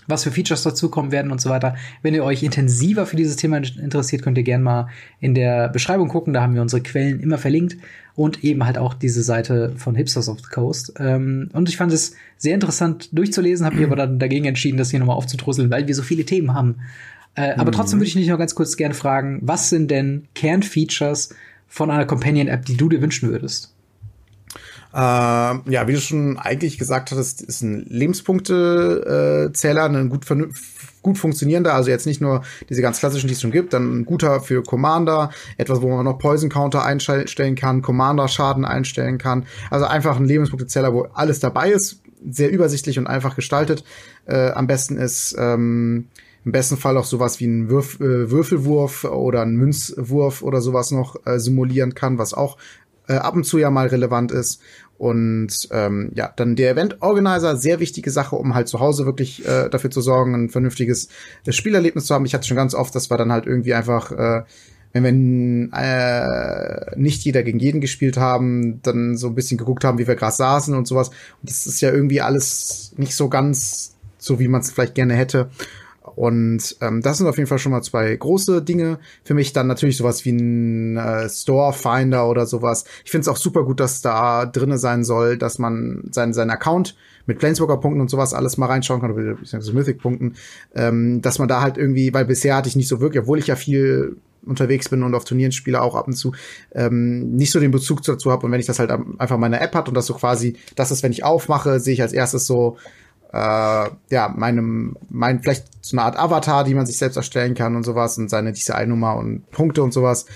was 0.06 0.24
für 0.24 0.30
Features 0.30 0.62
dazukommen 0.62 1.12
werden 1.12 1.32
und 1.32 1.40
so 1.40 1.50
weiter. 1.50 1.76
Wenn 2.02 2.14
ihr 2.14 2.24
euch 2.24 2.42
intensiver 2.42 3.06
für 3.06 3.16
dieses 3.16 3.36
Thema 3.36 3.56
interessiert, 3.56 4.22
könnt 4.22 4.36
ihr 4.38 4.44
gerne 4.44 4.62
mal 4.62 4.88
in 5.20 5.34
der 5.34 5.68
Beschreibung 5.68 6.08
gucken. 6.08 6.34
Da 6.34 6.42
haben 6.42 6.54
wir 6.54 6.62
unsere 6.62 6.82
Quellen 6.82 7.20
immer 7.20 7.38
verlinkt 7.38 7.76
und 8.16 8.44
eben 8.44 8.64
halt 8.64 8.78
auch 8.78 8.94
diese 8.94 9.22
Seite 9.22 9.72
von 9.76 9.94
Hipsters 9.94 10.28
of 10.28 10.38
the 10.38 10.48
Coast. 10.48 10.94
Ähm, 10.98 11.48
und 11.52 11.68
ich 11.68 11.76
fand 11.76 11.92
es 11.92 12.14
sehr 12.36 12.54
interessant 12.54 13.08
durchzulesen, 13.16 13.66
habe 13.66 13.76
mich 13.76 13.86
aber 13.86 13.96
dann 13.96 14.18
dagegen 14.18 14.44
entschieden, 14.44 14.76
das 14.76 14.90
hier 14.90 15.00
nochmal 15.00 15.16
aufzudrusseln, 15.16 15.70
weil 15.70 15.86
wir 15.88 15.94
so 15.94 16.02
viele 16.02 16.24
Themen 16.24 16.54
haben. 16.54 16.76
Äh, 17.34 17.54
aber 17.54 17.70
mhm. 17.70 17.74
trotzdem 17.74 17.98
würde 17.98 18.06
ich 18.06 18.14
dich 18.14 18.28
noch 18.28 18.38
ganz 18.38 18.54
kurz 18.54 18.76
gerne 18.76 18.94
fragen, 18.94 19.40
was 19.42 19.68
sind 19.68 19.90
denn 19.90 20.28
Kernfeatures 20.34 21.34
von 21.66 21.90
einer 21.90 22.06
Companion-App, 22.06 22.64
die 22.64 22.76
du 22.76 22.88
dir 22.88 23.02
wünschen 23.02 23.30
würdest? 23.30 23.74
Äh, 24.92 24.96
ja, 24.96 25.88
wie 25.88 25.94
du 25.94 26.00
schon 26.00 26.38
eigentlich 26.38 26.78
gesagt 26.78 27.10
hattest, 27.10 27.42
ist 27.42 27.62
ein 27.62 27.84
Lebenspunktezähler, 27.88 29.86
äh, 29.86 29.88
ein 29.88 30.08
gut, 30.08 30.24
gut 31.04 31.18
funktionierender, 31.18 31.72
also 31.72 31.90
jetzt 31.90 32.06
nicht 32.06 32.20
nur 32.20 32.42
diese 32.68 32.82
ganz 32.82 32.98
klassischen, 32.98 33.28
die 33.28 33.34
es 33.34 33.40
schon 33.40 33.52
gibt, 33.52 33.72
dann 33.72 34.00
ein 34.00 34.04
guter 34.04 34.40
für 34.40 34.64
Commander, 34.64 35.30
etwas, 35.56 35.80
wo 35.82 35.88
man 35.88 36.04
noch 36.04 36.18
Poison 36.18 36.50
Counter 36.50 36.84
einstellen 36.84 37.54
kann, 37.54 37.82
Commander 37.82 38.26
Schaden 38.26 38.64
einstellen 38.64 39.18
kann. 39.18 39.46
Also 39.70 39.86
einfach 39.86 40.16
ein 40.16 40.24
Lebenspunktezähler, 40.24 40.92
wo 40.92 41.02
alles 41.14 41.38
dabei 41.38 41.70
ist, 41.70 42.00
sehr 42.28 42.50
übersichtlich 42.50 42.98
und 42.98 43.06
einfach 43.06 43.36
gestaltet. 43.36 43.84
Äh, 44.26 44.50
am 44.50 44.66
besten 44.66 44.96
ist 44.96 45.36
ähm, 45.38 46.08
im 46.44 46.52
besten 46.52 46.76
Fall 46.76 46.96
auch 46.96 47.04
sowas 47.04 47.38
wie 47.38 47.46
ein 47.46 47.68
Würf 47.68 48.00
äh, 48.00 48.30
Würfelwurf 48.30 49.04
oder 49.04 49.42
ein 49.42 49.56
Münzwurf 49.56 50.42
oder 50.42 50.60
sowas 50.60 50.90
noch 50.90 51.16
äh, 51.26 51.38
simulieren 51.38 51.94
kann, 51.94 52.18
was 52.18 52.34
auch 52.34 52.56
äh, 53.08 53.14
ab 53.14 53.34
und 53.34 53.44
zu 53.44 53.58
ja 53.58 53.70
mal 53.70 53.88
relevant 53.88 54.32
ist. 54.32 54.60
Und 55.04 55.68
ähm, 55.70 56.12
ja, 56.14 56.32
dann 56.34 56.56
der 56.56 56.70
Event 56.70 57.02
Organizer, 57.02 57.58
sehr 57.58 57.78
wichtige 57.78 58.10
Sache, 58.10 58.36
um 58.36 58.54
halt 58.54 58.68
zu 58.68 58.80
Hause 58.80 59.04
wirklich 59.04 59.46
äh, 59.46 59.68
dafür 59.68 59.90
zu 59.90 60.00
sorgen, 60.00 60.32
ein 60.34 60.48
vernünftiges 60.48 61.10
äh, 61.44 61.52
Spielerlebnis 61.52 62.06
zu 62.06 62.14
haben. 62.14 62.24
Ich 62.24 62.32
hatte 62.32 62.48
schon 62.48 62.56
ganz 62.56 62.74
oft, 62.74 62.94
das 62.94 63.10
war 63.10 63.18
dann 63.18 63.30
halt 63.30 63.44
irgendwie 63.44 63.74
einfach, 63.74 64.12
äh, 64.12 64.44
wenn 64.94 65.70
wir 65.70 65.78
äh, 65.78 66.98
nicht 66.98 67.22
jeder 67.22 67.42
gegen 67.42 67.58
jeden 67.58 67.82
gespielt 67.82 68.16
haben, 68.16 68.80
dann 68.80 69.18
so 69.18 69.26
ein 69.26 69.34
bisschen 69.34 69.58
geguckt 69.58 69.84
haben, 69.84 69.98
wie 69.98 70.06
wir 70.06 70.14
gerade 70.14 70.34
saßen 70.34 70.74
und 70.74 70.88
sowas. 70.88 71.08
Und 71.08 71.50
das 71.50 71.66
ist 71.66 71.82
ja 71.82 71.92
irgendwie 71.92 72.22
alles 72.22 72.94
nicht 72.96 73.14
so 73.14 73.28
ganz 73.28 73.96
so, 74.16 74.38
wie 74.38 74.48
man 74.48 74.62
es 74.62 74.70
vielleicht 74.70 74.94
gerne 74.94 75.12
hätte. 75.12 75.50
Und 76.16 76.76
ähm, 76.80 77.02
das 77.02 77.18
sind 77.18 77.26
auf 77.26 77.36
jeden 77.36 77.48
Fall 77.48 77.58
schon 77.58 77.72
mal 77.72 77.82
zwei 77.82 78.14
große 78.14 78.62
Dinge. 78.62 78.98
Für 79.24 79.34
mich 79.34 79.52
dann 79.52 79.66
natürlich 79.66 79.96
sowas 79.96 80.24
wie 80.24 80.32
ein 80.32 80.96
äh, 80.96 81.28
Store 81.28 81.72
Finder 81.72 82.28
oder 82.28 82.46
sowas. 82.46 82.84
Ich 83.04 83.10
finde 83.10 83.22
es 83.22 83.28
auch 83.28 83.36
super 83.36 83.64
gut, 83.64 83.80
dass 83.80 84.00
da 84.00 84.46
drinne 84.46 84.78
sein 84.78 85.04
soll, 85.04 85.36
dass 85.36 85.58
man 85.58 86.04
seinen 86.10 86.32
seinen 86.32 86.50
Account 86.50 86.96
mit 87.26 87.38
Planeswalker-Punkten 87.38 88.00
und 88.00 88.10
sowas 88.10 88.34
alles 88.34 88.56
mal 88.58 88.66
reinschauen 88.66 89.00
kann, 89.00 89.12
oder 89.12 89.36
Mythic-Punkten, 89.72 90.34
ähm, 90.74 91.22
dass 91.22 91.38
man 91.38 91.48
da 91.48 91.62
halt 91.62 91.78
irgendwie, 91.78 92.12
weil 92.12 92.26
bisher 92.26 92.56
hatte 92.56 92.68
ich 92.68 92.76
nicht 92.76 92.88
so 92.88 93.00
wirklich, 93.00 93.22
obwohl 93.22 93.38
ich 93.38 93.46
ja 93.46 93.56
viel 93.56 94.16
unterwegs 94.46 94.88
bin 94.90 95.02
und 95.02 95.14
auf 95.14 95.24
Turnieren 95.24 95.52
spiele 95.52 95.80
auch 95.80 95.94
ab 95.94 96.06
und 96.06 96.14
zu, 96.14 96.32
ähm, 96.72 97.34
nicht 97.34 97.50
so 97.50 97.60
den 97.60 97.70
Bezug 97.70 98.02
dazu 98.02 98.30
habe. 98.30 98.44
Und 98.44 98.52
wenn 98.52 98.60
ich 98.60 98.66
das 98.66 98.78
halt 98.78 98.90
einfach 98.90 99.38
meine 99.38 99.60
App 99.60 99.74
hat 99.74 99.88
und 99.88 99.94
das 99.94 100.06
so 100.06 100.14
quasi, 100.14 100.56
das 100.76 100.90
ist, 100.90 101.02
wenn 101.02 101.12
ich 101.12 101.24
aufmache, 101.24 101.80
sehe 101.80 101.94
ich 101.94 102.02
als 102.02 102.12
erstes 102.12 102.46
so, 102.46 102.76
äh, 103.34 103.90
ja, 104.10 104.32
meinem, 104.36 104.96
mein, 105.10 105.42
vielleicht 105.42 105.66
so 105.80 105.96
eine 105.96 106.06
Art 106.06 106.16
Avatar, 106.16 106.62
die 106.62 106.74
man 106.74 106.86
sich 106.86 106.98
selbst 106.98 107.16
erstellen 107.16 107.54
kann 107.54 107.74
und 107.74 107.82
sowas 107.82 108.16
und 108.16 108.30
seine 108.30 108.52
DCI-Nummer 108.52 109.16
und 109.16 109.50
Punkte 109.50 109.82
und 109.82 109.92
sowas. 109.92 110.26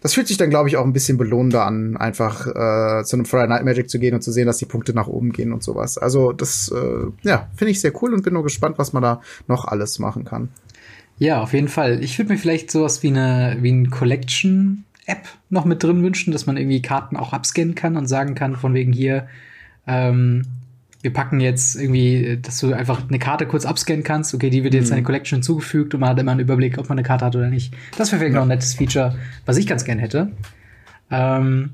Das 0.00 0.14
fühlt 0.14 0.28
sich 0.28 0.36
dann, 0.36 0.48
glaube 0.48 0.68
ich, 0.68 0.76
auch 0.76 0.84
ein 0.84 0.92
bisschen 0.92 1.18
belohnender 1.18 1.66
an, 1.66 1.96
einfach 1.96 2.46
äh, 2.46 3.02
zu 3.02 3.16
einem 3.16 3.24
Friday 3.24 3.48
Night 3.48 3.64
Magic 3.64 3.90
zu 3.90 3.98
gehen 3.98 4.14
und 4.14 4.22
zu 4.22 4.30
sehen, 4.30 4.46
dass 4.46 4.58
die 4.58 4.66
Punkte 4.66 4.94
nach 4.94 5.08
oben 5.08 5.32
gehen 5.32 5.52
und 5.52 5.64
sowas. 5.64 5.98
Also 5.98 6.30
das, 6.30 6.72
äh, 6.72 7.06
ja, 7.28 7.48
finde 7.56 7.72
ich 7.72 7.80
sehr 7.80 7.92
cool 8.02 8.14
und 8.14 8.22
bin 8.22 8.34
nur 8.34 8.44
gespannt, 8.44 8.78
was 8.78 8.92
man 8.92 9.02
da 9.02 9.20
noch 9.48 9.64
alles 9.64 9.98
machen 9.98 10.24
kann. 10.24 10.50
Ja, 11.18 11.42
auf 11.42 11.52
jeden 11.52 11.66
Fall. 11.66 12.04
Ich 12.04 12.16
würde 12.20 12.32
mir 12.32 12.38
vielleicht 12.38 12.70
sowas 12.70 13.02
wie 13.02 13.08
eine 13.08 13.56
wie 13.60 13.72
ein 13.72 13.90
Collection 13.90 14.84
App 15.06 15.26
noch 15.50 15.64
mit 15.64 15.82
drin 15.82 16.04
wünschen, 16.04 16.30
dass 16.30 16.46
man 16.46 16.56
irgendwie 16.56 16.82
Karten 16.82 17.16
auch 17.16 17.32
abscannen 17.32 17.74
kann 17.74 17.96
und 17.96 18.06
sagen 18.06 18.36
kann, 18.36 18.54
von 18.54 18.74
wegen 18.74 18.92
hier, 18.92 19.26
ähm, 19.88 20.44
wir 21.00 21.12
packen 21.12 21.40
jetzt 21.40 21.76
irgendwie, 21.76 22.38
dass 22.42 22.58
du 22.58 22.72
einfach 22.72 23.08
eine 23.08 23.18
Karte 23.18 23.46
kurz 23.46 23.64
abscannen 23.64 24.02
kannst. 24.02 24.34
Okay, 24.34 24.50
die 24.50 24.64
wird 24.64 24.74
jetzt 24.74 24.86
mhm. 24.86 24.92
in 24.92 24.96
eine 24.98 25.04
Collection 25.04 25.36
hinzugefügt 25.36 25.94
und 25.94 26.00
man 26.00 26.10
hat 26.10 26.18
immer 26.18 26.32
einen 26.32 26.40
Überblick, 26.40 26.78
ob 26.78 26.88
man 26.88 26.98
eine 26.98 27.06
Karte 27.06 27.24
hat 27.24 27.36
oder 27.36 27.48
nicht. 27.48 27.74
Das 27.96 28.10
wäre 28.10 28.18
vielleicht 28.18 28.34
ja. 28.34 28.40
noch 28.40 28.46
ein 28.46 28.48
nettes 28.48 28.74
Feature, 28.74 29.16
was 29.46 29.56
ich 29.56 29.66
ganz 29.66 29.84
gern 29.84 29.98
hätte. 29.98 30.32
Ähm, 31.10 31.70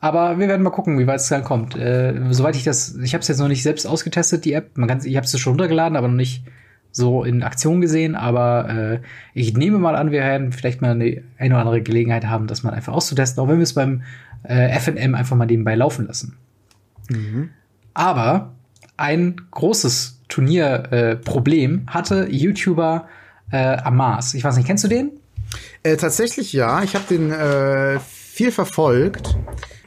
aber 0.00 0.38
wir 0.38 0.48
werden 0.48 0.62
mal 0.62 0.70
gucken, 0.70 0.98
wie 0.98 1.06
weit 1.06 1.20
es 1.20 1.28
dann 1.28 1.44
kommt. 1.44 1.76
Äh, 1.76 2.14
soweit 2.30 2.56
ich 2.56 2.64
das, 2.64 2.96
ich 2.96 3.14
habe 3.14 3.22
es 3.22 3.28
jetzt 3.28 3.38
noch 3.38 3.48
nicht 3.48 3.62
selbst 3.62 3.86
ausgetestet, 3.86 4.44
die 4.44 4.52
App. 4.52 4.76
Man 4.76 4.88
kann, 4.88 5.00
ich 5.02 5.16
habe 5.16 5.24
es 5.24 5.38
schon 5.38 5.52
runtergeladen, 5.52 5.96
aber 5.96 6.08
noch 6.08 6.14
nicht 6.14 6.44
so 6.92 7.24
in 7.24 7.42
Aktion 7.42 7.80
gesehen. 7.80 8.14
Aber 8.14 8.68
äh, 8.68 9.00
ich 9.32 9.56
nehme 9.56 9.78
mal 9.78 9.96
an, 9.96 10.10
wir 10.10 10.20
werden 10.20 10.52
vielleicht 10.52 10.82
mal 10.82 10.90
eine, 10.90 11.22
eine 11.38 11.54
oder 11.54 11.60
andere 11.60 11.80
Gelegenheit 11.80 12.26
haben, 12.26 12.46
das 12.46 12.62
mal 12.62 12.74
einfach 12.74 12.92
auszutesten, 12.92 13.42
auch 13.42 13.48
wenn 13.48 13.56
wir 13.56 13.62
es 13.62 13.72
beim 13.72 14.02
äh, 14.42 14.78
FNM 14.78 15.14
einfach 15.14 15.36
mal 15.36 15.46
nebenbei 15.46 15.74
laufen 15.74 16.06
lassen. 16.06 16.36
Mhm. 17.08 17.48
Aber 17.94 18.52
ein 18.96 19.36
großes 19.50 20.20
Turnierproblem 20.28 21.86
äh, 21.86 21.90
hatte 21.90 22.28
YouTuber 22.30 23.08
äh, 23.50 23.76
Amas. 23.78 24.34
Ich 24.34 24.44
weiß 24.44 24.56
nicht, 24.56 24.66
kennst 24.66 24.84
du 24.84 24.88
den? 24.88 25.12
Äh, 25.82 25.96
tatsächlich 25.96 26.52
ja. 26.52 26.82
Ich 26.82 26.94
habe 26.94 27.04
den 27.08 27.30
äh, 27.30 28.00
viel 28.00 28.50
verfolgt. 28.50 29.36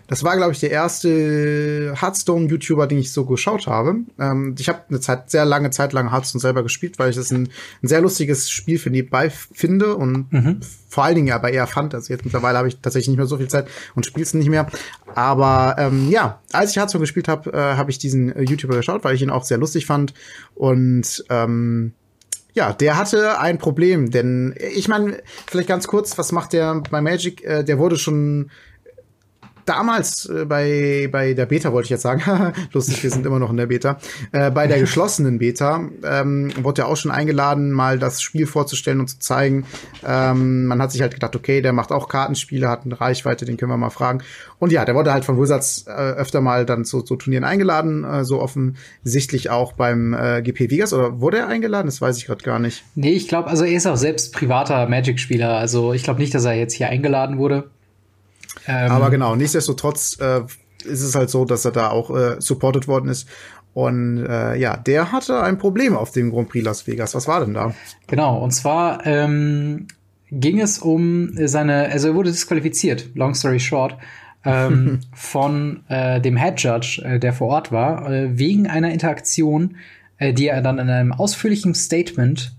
Das 0.07 0.23
war, 0.23 0.37
glaube 0.37 0.53
ich, 0.53 0.59
der 0.59 0.71
erste 0.71 1.93
Hearthstone-YouTuber, 1.99 2.87
den 2.87 2.97
ich 2.97 3.11
so 3.11 3.25
geschaut 3.25 3.67
habe. 3.67 3.97
Ähm, 4.17 4.55
ich 4.57 4.69
habe 4.69 4.83
eine 4.89 5.01
Zeit, 5.01 5.29
sehr 5.29 5.45
lange 5.45 5.69
Zeit 5.69 5.91
lang 5.91 6.11
Hearthstone 6.11 6.41
selber 6.41 6.63
gespielt, 6.63 6.97
weil 6.97 7.09
ich 7.09 7.17
das 7.17 7.31
ein, 7.31 7.49
ein 7.83 7.87
sehr 7.87 8.01
lustiges 8.01 8.49
Spiel 8.49 8.79
für 8.79 8.89
nebenbei 8.89 9.29
finde 9.29 9.95
und 9.95 10.31
mhm. 10.31 10.61
vor 10.89 11.03
allen 11.03 11.15
Dingen 11.15 11.31
aber 11.33 11.51
eher 11.51 11.67
fand. 11.67 11.93
Also 11.93 12.13
jetzt 12.13 12.23
mittlerweile 12.23 12.57
habe 12.57 12.69
ich 12.69 12.79
tatsächlich 12.79 13.09
nicht 13.09 13.17
mehr 13.17 13.27
so 13.27 13.37
viel 13.37 13.49
Zeit 13.49 13.67
und 13.95 14.05
spiele 14.05 14.23
es 14.23 14.33
nicht 14.33 14.49
mehr. 14.49 14.67
Aber 15.13 15.75
ähm, 15.77 16.09
ja, 16.09 16.41
als 16.53 16.71
ich 16.71 16.77
Hearthstone 16.77 17.03
gespielt 17.03 17.27
habe, 17.27 17.51
äh, 17.51 17.57
habe 17.57 17.91
ich 17.91 17.99
diesen 17.99 18.33
äh, 18.33 18.43
YouTuber 18.43 18.77
geschaut, 18.77 19.03
weil 19.03 19.15
ich 19.15 19.21
ihn 19.21 19.29
auch 19.29 19.43
sehr 19.43 19.57
lustig 19.57 19.85
fand. 19.85 20.13
Und 20.55 21.25
ähm, 21.29 21.93
ja, 22.53 22.73
der 22.73 22.97
hatte 22.97 23.39
ein 23.39 23.59
Problem, 23.59 24.09
denn 24.09 24.55
ich 24.73 24.87
meine, 24.87 25.21
vielleicht 25.45 25.67
ganz 25.69 25.85
kurz, 25.85 26.17
was 26.17 26.31
macht 26.31 26.53
der 26.53 26.81
bei 26.89 27.01
Magic? 27.01 27.43
Äh, 27.43 27.63
der 27.63 27.77
wurde 27.77 27.97
schon 27.97 28.49
damals 29.67 30.25
äh, 30.25 30.45
bei, 30.45 31.09
bei 31.11 31.33
der 31.33 31.45
Beta, 31.45 31.71
wollte 31.71 31.85
ich 31.85 31.91
jetzt 31.91 32.03
sagen, 32.03 32.53
lustig, 32.73 33.03
wir 33.03 33.11
sind 33.11 33.25
immer 33.25 33.39
noch 33.39 33.49
in 33.49 33.57
der 33.57 33.67
Beta, 33.67 33.97
äh, 34.31 34.51
bei 34.51 34.67
der 34.67 34.79
geschlossenen 34.87 35.39
Beta 35.39 35.89
ähm, 36.03 36.51
wurde 36.61 36.83
er 36.83 36.87
auch 36.87 36.97
schon 36.97 37.11
eingeladen, 37.11 37.71
mal 37.71 37.99
das 37.99 38.21
Spiel 38.21 38.47
vorzustellen 38.47 38.99
und 38.99 39.07
zu 39.07 39.19
zeigen. 39.19 39.65
Ähm, 40.05 40.65
man 40.67 40.81
hat 40.81 40.91
sich 40.91 41.01
halt 41.01 41.13
gedacht, 41.13 41.35
okay, 41.35 41.61
der 41.61 41.73
macht 41.73 41.91
auch 41.91 42.09
Kartenspiele, 42.09 42.69
hat 42.69 42.85
eine 42.85 42.99
Reichweite, 42.99 43.45
den 43.45 43.57
können 43.57 43.71
wir 43.71 43.77
mal 43.77 43.89
fragen. 43.89 44.23
Und 44.59 44.71
ja, 44.71 44.85
der 44.85 44.95
wurde 44.95 45.13
halt 45.13 45.25
von 45.25 45.39
Wizards 45.39 45.85
äh, 45.87 45.91
öfter 45.91 46.41
mal 46.41 46.65
dann 46.65 46.83
zu, 46.83 47.01
zu 47.01 47.15
Turnieren 47.15 47.43
eingeladen, 47.43 48.03
äh, 48.03 48.23
so 48.23 48.41
offensichtlich 48.41 49.49
auch 49.49 49.73
beim 49.73 50.13
äh, 50.13 50.41
GP 50.41 50.71
Vegas. 50.71 50.93
Oder 50.93 51.21
wurde 51.21 51.37
er 51.37 51.47
eingeladen? 51.47 51.87
Das 51.87 52.01
weiß 52.01 52.17
ich 52.17 52.25
gerade 52.25 52.43
gar 52.43 52.59
nicht. 52.59 52.83
Nee, 52.95 53.11
ich 53.11 53.27
glaube, 53.27 53.49
also 53.49 53.65
er 53.65 53.75
ist 53.75 53.85
auch 53.85 53.97
selbst 53.97 54.33
privater 54.33 54.87
Magic-Spieler. 54.87 55.57
Also 55.57 55.93
ich 55.93 56.03
glaube 56.03 56.19
nicht, 56.19 56.33
dass 56.33 56.45
er 56.45 56.53
jetzt 56.53 56.73
hier 56.73 56.89
eingeladen 56.89 57.37
wurde. 57.37 57.69
Ähm, 58.67 58.91
Aber 58.91 59.09
genau, 59.09 59.35
nichtsdestotrotz 59.35 60.17
äh, 60.19 60.41
ist 60.83 61.01
es 61.01 61.15
halt 61.15 61.29
so, 61.29 61.45
dass 61.45 61.65
er 61.65 61.71
da 61.71 61.89
auch 61.89 62.15
äh, 62.15 62.35
supported 62.39 62.87
worden 62.87 63.09
ist. 63.09 63.27
Und 63.73 64.25
äh, 64.25 64.55
ja, 64.55 64.75
der 64.75 65.11
hatte 65.11 65.41
ein 65.43 65.57
Problem 65.57 65.95
auf 65.95 66.11
dem 66.11 66.31
Grand 66.31 66.49
Prix 66.49 66.65
Las 66.65 66.87
Vegas. 66.87 67.13
Was 67.13 67.27
war 67.27 67.41
denn 67.41 67.53
da? 67.53 67.75
Genau, 68.07 68.39
und 68.39 68.51
zwar 68.51 69.05
ähm, 69.05 69.87
ging 70.31 70.59
es 70.59 70.79
um 70.79 71.29
seine, 71.47 71.89
also 71.89 72.07
er 72.07 72.15
wurde 72.15 72.31
disqualifiziert, 72.31 73.09
long 73.13 73.35
story 73.35 73.59
short, 73.59 73.95
ähm, 74.43 75.01
von 75.13 75.83
äh, 75.89 76.19
dem 76.19 76.37
Head 76.37 76.59
Judge, 76.59 77.03
äh, 77.05 77.19
der 77.19 77.33
vor 77.33 77.49
Ort 77.49 77.71
war, 77.71 78.11
äh, 78.11 78.37
wegen 78.37 78.67
einer 78.67 78.91
Interaktion, 78.91 79.75
äh, 80.17 80.33
die 80.33 80.47
er 80.47 80.61
dann 80.61 80.79
in 80.79 80.89
einem 80.89 81.11
ausführlichen 81.11 81.75
Statement 81.75 82.55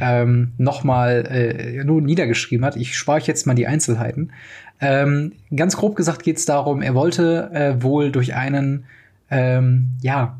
ähm, 0.00 0.52
nochmal 0.58 1.26
äh, 1.30 1.84
nur 1.84 2.00
niedergeschrieben 2.00 2.64
hat. 2.64 2.76
Ich 2.76 2.96
spare 2.96 3.18
euch 3.18 3.26
jetzt 3.26 3.46
mal 3.46 3.54
die 3.54 3.66
Einzelheiten. 3.66 4.32
Ähm, 4.80 5.32
ganz 5.54 5.76
grob 5.76 5.94
gesagt 5.94 6.22
geht 6.22 6.38
es 6.38 6.46
darum, 6.46 6.80
er 6.80 6.94
wollte 6.94 7.50
äh, 7.52 7.82
wohl 7.82 8.10
durch 8.10 8.34
einen, 8.34 8.84
ähm, 9.30 9.90
ja, 10.00 10.38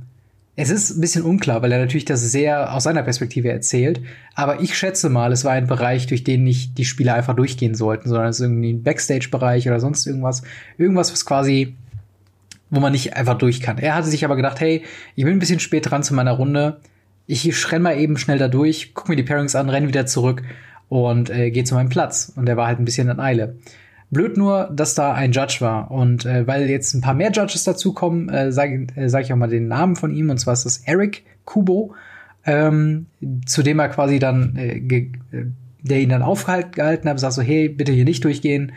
es 0.57 0.71
ist 0.71 0.91
ein 0.91 1.01
bisschen 1.01 1.25
unklar, 1.25 1.63
weil 1.63 1.73
er 1.73 1.79
natürlich 1.79 2.05
das 2.05 2.21
sehr 2.21 2.75
aus 2.75 2.85
seiner 2.85 3.03
Perspektive 3.03 3.51
erzählt. 3.51 4.01
Aber 4.35 4.61
ich 4.61 4.77
schätze 4.77 5.09
mal, 5.09 5.33
es 5.33 5.45
war 5.45 5.53
ein 5.53 5.67
Bereich, 5.67 6.07
durch 6.07 6.25
den 6.25 6.45
nicht 6.45 6.77
die 6.77 6.85
Spieler 6.85 7.15
einfach 7.15 7.35
durchgehen 7.35 7.75
sollten, 7.75 8.09
sondern 8.09 8.29
es 8.29 8.41
ist 8.41 8.45
irgendwie 8.45 8.73
ein 8.73 8.83
Backstage-Bereich 8.83 9.69
oder 9.69 9.81
sonst 9.81 10.07
irgendwas. 10.07 10.43
Irgendwas, 10.77 11.13
was 11.13 11.25
quasi, 11.25 11.77
wo 12.69 12.81
man 12.81 12.93
nicht 12.93 13.17
einfach 13.17 13.39
durch 13.39 13.61
kann. 13.61 13.79
Er 13.79 13.95
hatte 13.95 14.09
sich 14.09 14.25
aber 14.25 14.37
gedacht, 14.37 14.61
hey, 14.61 14.83
ich 15.15 15.25
bin 15.25 15.35
ein 15.35 15.39
bisschen 15.39 15.61
spät 15.61 15.91
dran 15.91 16.03
zu 16.03 16.15
meiner 16.15 16.33
Runde. 16.33 16.81
Ich 17.31 17.71
renn 17.71 17.83
mal 17.83 17.97
eben 17.97 18.19
schnell 18.19 18.39
da 18.39 18.49
durch, 18.49 18.93
guck 18.93 19.09
mir 19.09 19.15
die 19.15 19.23
Pairings 19.23 19.55
an, 19.55 19.69
renn 19.69 19.87
wieder 19.87 20.05
zurück 20.05 20.43
und 20.89 21.31
äh, 21.31 21.53
gehe 21.53 21.63
zu 21.63 21.77
meinem 21.77 21.89
Platz. 21.89 22.33
Und 22.35 22.49
er 22.49 22.57
war 22.57 22.67
halt 22.67 22.81
ein 22.81 22.85
bisschen 22.85 23.09
in 23.09 23.21
Eile. 23.21 23.57
Blöd 24.11 24.37
nur, 24.37 24.69
dass 24.75 24.97
da 24.97 25.13
ein 25.15 25.31
Judge 25.31 25.59
war. 25.61 25.93
Und 25.93 26.27
äh, 26.27 26.49
weil 26.49 26.69
jetzt 26.69 26.93
ein 26.93 27.03
paar 27.03 27.15
mehr 27.15 27.31
Judges 27.31 27.63
dazukommen, 27.63 28.29
äh, 28.31 28.51
sage 28.51 28.89
äh, 28.97 29.09
sag 29.09 29.23
ich 29.23 29.33
auch 29.33 29.37
mal 29.37 29.49
den 29.49 29.69
Namen 29.69 29.95
von 29.95 30.11
ihm. 30.13 30.29
Und 30.29 30.39
zwar 30.39 30.55
ist 30.55 30.65
das 30.65 30.79
Eric 30.79 31.25
Kubo, 31.45 31.95
ähm, 32.45 33.07
zu 33.47 33.63
dem 33.63 33.79
er 33.79 33.91
quasi 33.91 34.19
dann, 34.19 34.57
äh, 34.57 34.79
äh 34.79 35.07
der 35.83 36.01
ihn 36.01 36.11
dann 36.11 36.23
aufgehalten 36.23 37.09
hat, 37.09 37.21
sagt 37.21 37.35
so, 37.35 37.43
hey, 37.43 37.69
bitte 37.69 37.93
hier 37.93 38.05
nicht 38.05 38.25
durchgehen. 38.25 38.73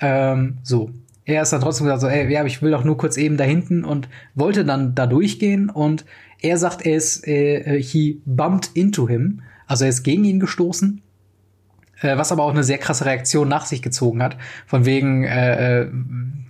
Ähm, 0.00 0.56
so. 0.62 0.90
Er 1.28 1.42
ist 1.42 1.52
dann 1.52 1.60
trotzdem 1.60 1.84
gesagt 1.84 2.00
so, 2.00 2.08
ey, 2.08 2.32
ja, 2.32 2.44
ich 2.44 2.62
will 2.62 2.70
doch 2.70 2.84
nur 2.84 2.96
kurz 2.96 3.18
eben 3.18 3.36
da 3.36 3.44
hinten 3.44 3.84
und 3.84 4.08
wollte 4.34 4.64
dann 4.64 4.94
da 4.94 5.06
durchgehen. 5.06 5.68
Und 5.68 6.06
er 6.40 6.56
sagt, 6.56 6.86
er 6.86 6.96
ist, 6.96 7.26
äh, 7.26 7.76
äh 7.76 7.82
he 7.82 8.22
bumped 8.24 8.70
into 8.74 9.06
him. 9.06 9.42
Also 9.66 9.84
er 9.84 9.90
ist 9.90 10.02
gegen 10.04 10.24
ihn 10.24 10.40
gestoßen 10.40 11.02
äh, 12.00 12.16
was 12.16 12.32
aber 12.32 12.44
auch 12.44 12.50
eine 12.50 12.64
sehr 12.64 12.78
krasse 12.78 13.04
Reaktion 13.04 13.48
nach 13.48 13.66
sich 13.66 13.82
gezogen 13.82 14.22
hat. 14.22 14.36
Von 14.66 14.84
wegen 14.84 15.24
äh, 15.24 15.82
äh 15.82 15.90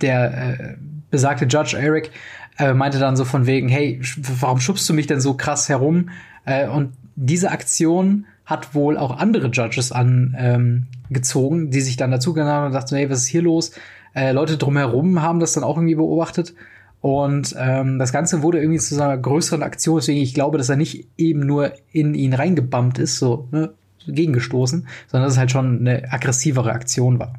der 0.01 0.59
äh, 0.59 0.75
besagte 1.11 1.45
Judge 1.45 1.77
Eric 1.77 2.11
äh, 2.57 2.73
meinte 2.73 2.99
dann 2.99 3.17
so 3.17 3.25
von 3.25 3.47
wegen, 3.47 3.67
hey, 3.67 3.99
warum 4.39 4.61
schubst 4.61 4.87
du 4.87 4.93
mich 4.93 5.07
denn 5.07 5.19
so 5.19 5.33
krass 5.33 5.67
herum? 5.67 6.09
Äh, 6.45 6.67
und 6.69 6.93
diese 7.15 7.51
Aktion 7.51 8.25
hat 8.45 8.73
wohl 8.73 8.97
auch 8.97 9.17
andere 9.17 9.47
Judges 9.47 9.91
angezogen, 9.91 11.61
ähm, 11.63 11.71
die 11.71 11.81
sich 11.81 11.97
dann 11.97 12.11
dazu 12.11 12.33
genommen 12.33 12.51
haben 12.53 12.65
und 12.67 12.73
dachten, 12.73 12.95
hey, 12.95 13.09
was 13.09 13.19
ist 13.23 13.27
hier 13.27 13.41
los? 13.41 13.71
Äh, 14.19 14.33
Leute 14.33 14.57
drumherum 14.57 15.21
haben 15.21 15.39
das 15.39 15.53
dann 15.53 15.63
auch 15.63 15.77
irgendwie 15.77 15.95
beobachtet. 15.95 16.53
Und 16.99 17.55
ähm, 17.57 17.97
das 17.97 18.11
Ganze 18.11 18.41
wurde 18.43 18.59
irgendwie 18.59 18.79
zu 18.79 18.93
so 18.93 19.01
einer 19.01 19.17
größeren 19.17 19.63
Aktion, 19.63 19.99
deswegen 19.99 20.19
ich 20.19 20.33
glaube, 20.33 20.57
dass 20.57 20.67
er 20.67 20.75
nicht 20.75 21.07
eben 21.17 21.39
nur 21.39 21.71
in 21.93 22.13
ihn 22.13 22.33
reingebammt 22.33 22.99
ist, 22.99 23.17
so 23.17 23.47
ne, 23.51 23.71
gegengestoßen, 24.05 24.85
sondern 25.07 25.25
dass 25.25 25.33
es 25.35 25.39
halt 25.39 25.51
schon 25.51 25.79
eine 25.79 26.11
aggressivere 26.11 26.71
Aktion 26.73 27.19
war. 27.19 27.35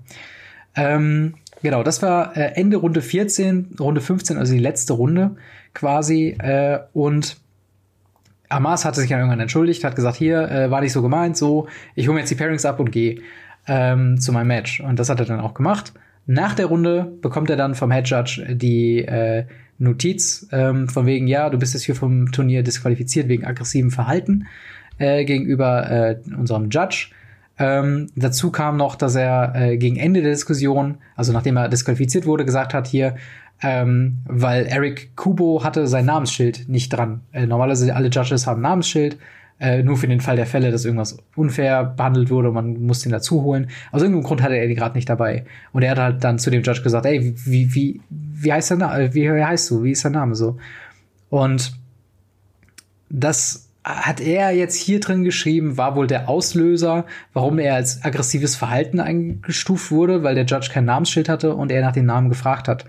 Ähm, 0.74 1.34
genau, 1.62 1.82
das 1.82 2.00
war 2.00 2.34
äh, 2.34 2.52
Ende 2.54 2.78
Runde 2.78 3.02
14, 3.02 3.76
Runde 3.78 4.00
15, 4.00 4.38
also 4.38 4.54
die 4.54 4.58
letzte 4.58 4.94
Runde 4.94 5.36
quasi. 5.74 6.36
Äh, 6.38 6.78
und 6.94 7.36
Amas 8.48 8.86
hatte 8.86 9.00
sich 9.00 9.10
dann 9.10 9.18
irgendwann 9.18 9.40
entschuldigt, 9.40 9.84
hat 9.84 9.96
gesagt, 9.96 10.16
hier, 10.16 10.50
äh, 10.50 10.70
war 10.70 10.80
nicht 10.80 10.94
so 10.94 11.02
gemeint, 11.02 11.36
so, 11.36 11.68
ich 11.94 12.06
hole 12.06 12.14
mir 12.14 12.20
jetzt 12.20 12.30
die 12.30 12.36
Pairings 12.36 12.64
ab 12.64 12.80
und 12.80 12.90
gehe 12.90 13.20
ähm, 13.66 14.18
zu 14.18 14.32
meinem 14.32 14.48
Match. 14.48 14.80
Und 14.80 14.98
das 14.98 15.10
hat 15.10 15.20
er 15.20 15.26
dann 15.26 15.40
auch 15.40 15.52
gemacht. 15.52 15.92
Nach 16.32 16.54
der 16.54 16.66
Runde 16.66 17.12
bekommt 17.22 17.50
er 17.50 17.56
dann 17.56 17.74
vom 17.74 17.90
Head 17.90 18.08
Judge 18.08 18.54
die 18.54 18.98
äh, 18.98 19.46
Notiz 19.78 20.46
ähm, 20.52 20.88
von 20.88 21.04
wegen, 21.04 21.26
ja, 21.26 21.50
du 21.50 21.58
bist 21.58 21.74
jetzt 21.74 21.82
hier 21.82 21.96
vom 21.96 22.30
Turnier 22.30 22.62
disqualifiziert 22.62 23.26
wegen 23.26 23.44
aggressivem 23.44 23.90
Verhalten 23.90 24.46
äh, 24.98 25.24
gegenüber 25.24 25.90
äh, 25.90 26.20
unserem 26.38 26.70
Judge. 26.70 27.08
Ähm, 27.58 28.10
dazu 28.14 28.52
kam 28.52 28.76
noch, 28.76 28.94
dass 28.94 29.16
er 29.16 29.56
äh, 29.56 29.76
gegen 29.76 29.96
Ende 29.96 30.22
der 30.22 30.30
Diskussion, 30.30 30.98
also 31.16 31.32
nachdem 31.32 31.56
er 31.56 31.68
disqualifiziert 31.68 32.26
wurde, 32.26 32.44
gesagt 32.44 32.74
hat 32.74 32.86
hier, 32.86 33.16
ähm, 33.60 34.18
weil 34.24 34.66
Eric 34.66 35.16
Kubo 35.16 35.64
hatte 35.64 35.88
sein 35.88 36.04
Namensschild 36.04 36.68
nicht 36.68 36.90
dran. 36.90 37.22
Äh, 37.32 37.46
normalerweise 37.46 37.92
alle 37.96 38.06
Judges 38.06 38.46
haben 38.46 38.60
Namensschild, 38.60 39.18
äh, 39.60 39.82
nur 39.82 39.98
für 39.98 40.08
den 40.08 40.20
Fall 40.20 40.36
der 40.36 40.46
Fälle, 40.46 40.70
dass 40.70 40.86
irgendwas 40.86 41.18
unfair 41.36 41.84
behandelt 41.84 42.30
wurde, 42.30 42.50
man 42.50 42.82
muss 42.82 43.00
den 43.00 43.12
dazu 43.12 43.42
holen. 43.42 43.68
Aus 43.92 44.00
irgendeinem 44.00 44.24
Grund 44.24 44.42
hatte 44.42 44.56
er 44.56 44.66
die 44.66 44.74
gerade 44.74 44.96
nicht 44.96 45.08
dabei. 45.08 45.44
Und 45.72 45.82
er 45.82 45.90
hat 45.90 45.98
halt 45.98 46.24
dann 46.24 46.38
zu 46.38 46.50
dem 46.50 46.62
Judge 46.62 46.82
gesagt, 46.82 47.04
ey, 47.04 47.34
wie, 47.44 47.74
wie, 47.74 48.00
wie 48.08 48.52
heißt 48.52 48.70
der 48.70 48.78
Name, 48.78 49.14
wie 49.14 49.30
heißt 49.30 49.70
du, 49.70 49.84
wie 49.84 49.90
ist 49.92 50.02
der 50.02 50.12
Name 50.12 50.34
so? 50.34 50.56
Und 51.28 51.74
das 53.10 53.68
hat 53.84 54.20
er 54.20 54.50
jetzt 54.52 54.76
hier 54.76 55.00
drin 55.00 55.24
geschrieben, 55.24 55.76
war 55.76 55.94
wohl 55.94 56.06
der 56.06 56.28
Auslöser, 56.28 57.04
warum 57.34 57.58
er 57.58 57.74
als 57.74 58.02
aggressives 58.02 58.56
Verhalten 58.56 58.98
eingestuft 58.98 59.90
wurde, 59.90 60.22
weil 60.22 60.34
der 60.34 60.44
Judge 60.44 60.70
kein 60.72 60.86
Namensschild 60.86 61.28
hatte 61.28 61.54
und 61.54 61.70
er 61.70 61.82
nach 61.82 61.92
dem 61.92 62.06
Namen 62.06 62.30
gefragt 62.30 62.66
hat. 62.66 62.86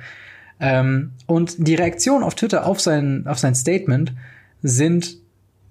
Ähm, 0.62 1.12
und 1.26 1.68
die 1.68 1.76
Reaktionen 1.76 2.24
auf 2.24 2.36
Twitter 2.36 2.66
auf 2.66 2.80
sein, 2.80 3.26
auf 3.28 3.40
sein 3.40 3.56
Statement 3.56 4.14
sind 4.62 5.21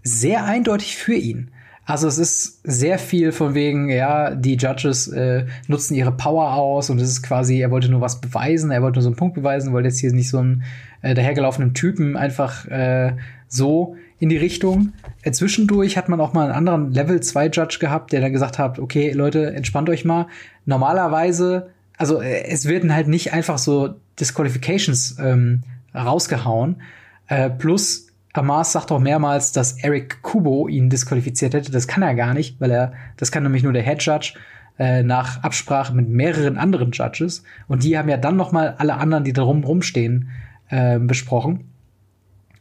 sehr 0.03 0.45
eindeutig 0.45 0.97
für 0.97 1.15
ihn. 1.15 1.51
Also 1.85 2.07
es 2.07 2.19
ist 2.19 2.61
sehr 2.63 2.99
viel 3.01 3.33
von 3.33 3.55
wegen, 3.55 3.89
ja, 3.89 4.35
die 4.35 4.55
Judges 4.55 5.09
äh, 5.09 5.47
nutzen 5.67 5.95
ihre 5.95 6.13
Power 6.13 6.55
aus 6.55 6.89
und 6.89 7.01
es 7.01 7.09
ist 7.09 7.23
quasi, 7.23 7.61
er 7.61 7.73
wollte 7.73 7.91
nur 7.91 8.01
was 8.01 8.21
beweisen, 8.21 8.71
er 8.71 8.81
wollte 8.81 8.99
nur 8.99 9.03
so 9.03 9.09
einen 9.09 9.17
Punkt 9.17 9.35
beweisen, 9.35 9.73
wollte 9.73 9.89
jetzt 9.89 9.99
hier 9.99 10.13
nicht 10.13 10.29
so 10.29 10.39
einen 10.39 10.63
äh, 11.03 11.15
dahergelaufenen 11.15 11.75
Typen 11.75 12.17
einfach 12.17 12.67
äh, 12.69 13.15
so 13.49 13.97
in 14.21 14.29
die 14.29 14.37
Richtung. 14.37 14.93
Äh, 15.23 15.33
zwischendurch 15.33 15.97
hat 15.97 16.09
man 16.09 16.21
auch 16.21 16.33
mal 16.33 16.45
einen 16.45 16.53
anderen 16.53 16.93
Level 16.93 17.21
2 17.21 17.49
Judge 17.49 17.79
gehabt, 17.81 18.13
der 18.13 18.21
dann 18.21 18.33
gesagt 18.33 18.59
hat, 18.59 18.79
okay, 18.79 19.11
Leute, 19.11 19.53
entspannt 19.53 19.89
euch 19.89 20.05
mal. 20.05 20.29
Normalerweise, 20.67 21.71
also 21.97 22.21
äh, 22.21 22.45
es 22.45 22.69
werden 22.69 22.95
halt 22.95 23.09
nicht 23.09 23.33
einfach 23.33 23.59
so 23.59 23.97
Disqualifications 24.21 25.17
ähm, 25.19 25.63
rausgehauen. 25.93 26.83
Äh, 27.27 27.51
plus 27.51 28.10
Amas 28.33 28.73
sagt 28.73 28.93
auch 28.93 29.01
mehrmals, 29.01 29.53
dass 29.53 29.73
Eric 29.83 30.23
Kubo 30.23 30.69
ihn 30.69 30.89
disqualifiziert 30.89 31.55
hätte. 31.55 31.73
Das 31.73 31.89
kann 31.89 32.03
er 32.03 32.15
gar 32.15 32.33
nicht, 32.35 32.61
weil 32.61 32.71
er, 32.71 32.93
das 33.17 33.33
kann 33.33 33.43
nämlich 33.43 33.63
nur 33.63 33.73
der 33.73 33.83
Head 33.83 34.03
Judge 34.03 34.35
äh, 34.79 35.03
nach 35.03 35.43
Absprache 35.43 35.95
mit 35.95 36.09
mehreren 36.09 36.57
anderen 36.57 36.93
Judges. 36.93 37.43
Und 37.67 37.83
die 37.83 37.99
haben 37.99 38.09
ja 38.09 38.17
dann 38.17 38.37
noch 38.37 38.53
mal 38.53 38.77
alle 38.79 38.95
anderen, 38.95 39.25
die 39.25 39.33
da 39.33 39.43
rum 39.43 39.65
rumstehen, 39.65 40.31
äh, 40.69 40.99
besprochen. 40.99 41.65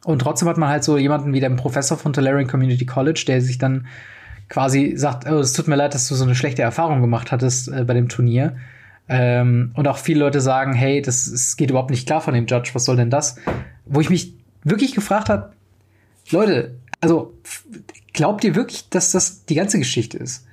Und 0.05 0.19
trotzdem 0.19 0.47
hat 0.49 0.57
man 0.57 0.69
halt 0.69 0.83
so 0.83 0.97
jemanden 0.97 1.33
wie 1.33 1.39
den 1.39 1.55
Professor 1.55 1.97
von 1.97 2.13
Tolarian 2.13 2.47
Community 2.47 2.85
College, 2.85 3.23
der 3.27 3.41
sich 3.41 3.57
dann 3.57 3.85
quasi 4.47 4.93
sagt, 4.97 5.29
oh, 5.29 5.39
es 5.39 5.53
tut 5.53 5.67
mir 5.67 5.75
leid, 5.75 5.93
dass 5.93 6.07
du 6.07 6.15
so 6.15 6.23
eine 6.23 6.35
schlechte 6.35 6.63
Erfahrung 6.63 7.01
gemacht 7.01 7.31
hattest 7.31 7.67
äh, 7.67 7.83
bei 7.83 7.93
dem 7.93 8.09
Turnier. 8.09 8.55
Ähm, 9.07 9.71
und 9.75 9.87
auch 9.87 9.97
viele 9.97 10.21
Leute 10.21 10.41
sagen, 10.41 10.73
hey, 10.73 11.01
das, 11.01 11.29
das 11.29 11.57
geht 11.57 11.69
überhaupt 11.69 11.91
nicht 11.91 12.07
klar 12.07 12.21
von 12.21 12.33
dem 12.33 12.47
Judge, 12.47 12.71
was 12.73 12.85
soll 12.85 12.95
denn 12.95 13.09
das? 13.09 13.37
Wo 13.85 14.01
ich 14.01 14.09
mich 14.09 14.33
wirklich 14.63 14.93
gefragt 14.93 15.29
habe, 15.29 15.51
Leute, 16.31 16.79
also 17.01 17.33
glaubt 18.13 18.43
ihr 18.43 18.55
wirklich, 18.55 18.89
dass 18.89 19.11
das 19.11 19.45
die 19.45 19.55
ganze 19.55 19.79
Geschichte 19.79 20.17
ist? 20.17 20.45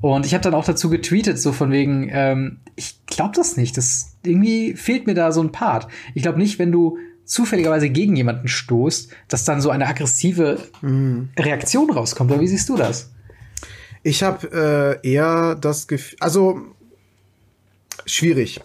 Und 0.00 0.26
ich 0.26 0.34
habe 0.34 0.42
dann 0.42 0.54
auch 0.54 0.64
dazu 0.64 0.90
getweetet, 0.90 1.40
so 1.40 1.52
von 1.52 1.72
wegen, 1.72 2.08
ähm, 2.12 2.60
ich 2.76 3.04
glaube 3.06 3.34
das 3.34 3.56
nicht. 3.56 3.76
Das 3.76 4.16
irgendwie 4.24 4.74
fehlt 4.74 5.06
mir 5.06 5.14
da 5.14 5.32
so 5.32 5.42
ein 5.42 5.50
Part. 5.50 5.88
Ich 6.14 6.22
glaube 6.22 6.38
nicht, 6.38 6.58
wenn 6.58 6.70
du 6.70 6.98
zufälligerweise 7.24 7.90
gegen 7.90 8.16
jemanden 8.16 8.48
stoßt, 8.48 9.10
dass 9.26 9.44
dann 9.44 9.60
so 9.60 9.70
eine 9.70 9.86
aggressive 9.86 10.58
mhm. 10.80 11.30
Reaktion 11.38 11.90
rauskommt. 11.90 12.30
Oder 12.30 12.40
wie 12.40 12.48
siehst 12.48 12.68
du 12.68 12.76
das? 12.76 13.10
Ich 14.02 14.22
habe 14.22 15.00
äh, 15.02 15.08
eher 15.08 15.56
das 15.56 15.88
Gefühl, 15.88 16.16
also 16.20 16.62
Schwierig. 18.06 18.60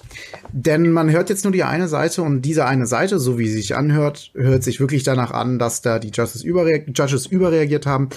Denn 0.52 0.92
man 0.92 1.12
hört 1.12 1.30
jetzt 1.30 1.44
nur 1.44 1.54
die 1.54 1.64
eine 1.64 1.88
Seite 1.88 2.22
und 2.22 2.42
diese 2.42 2.66
eine 2.66 2.86
Seite, 2.86 3.20
so 3.20 3.38
wie 3.40 3.48
sie 3.48 3.58
sich 3.58 3.76
anhört, 3.76 4.32
hört 4.36 4.64
sich 4.64 4.80
wirklich 4.80 5.04
danach 5.04 5.32
an, 5.32 5.60
dass 5.60 5.82
da 5.82 6.00
die 6.00 6.10
Judges, 6.10 6.44
überreag 6.44 6.88
Judges 6.96 7.26
überreagiert 7.26 7.86
haben. 7.86 8.10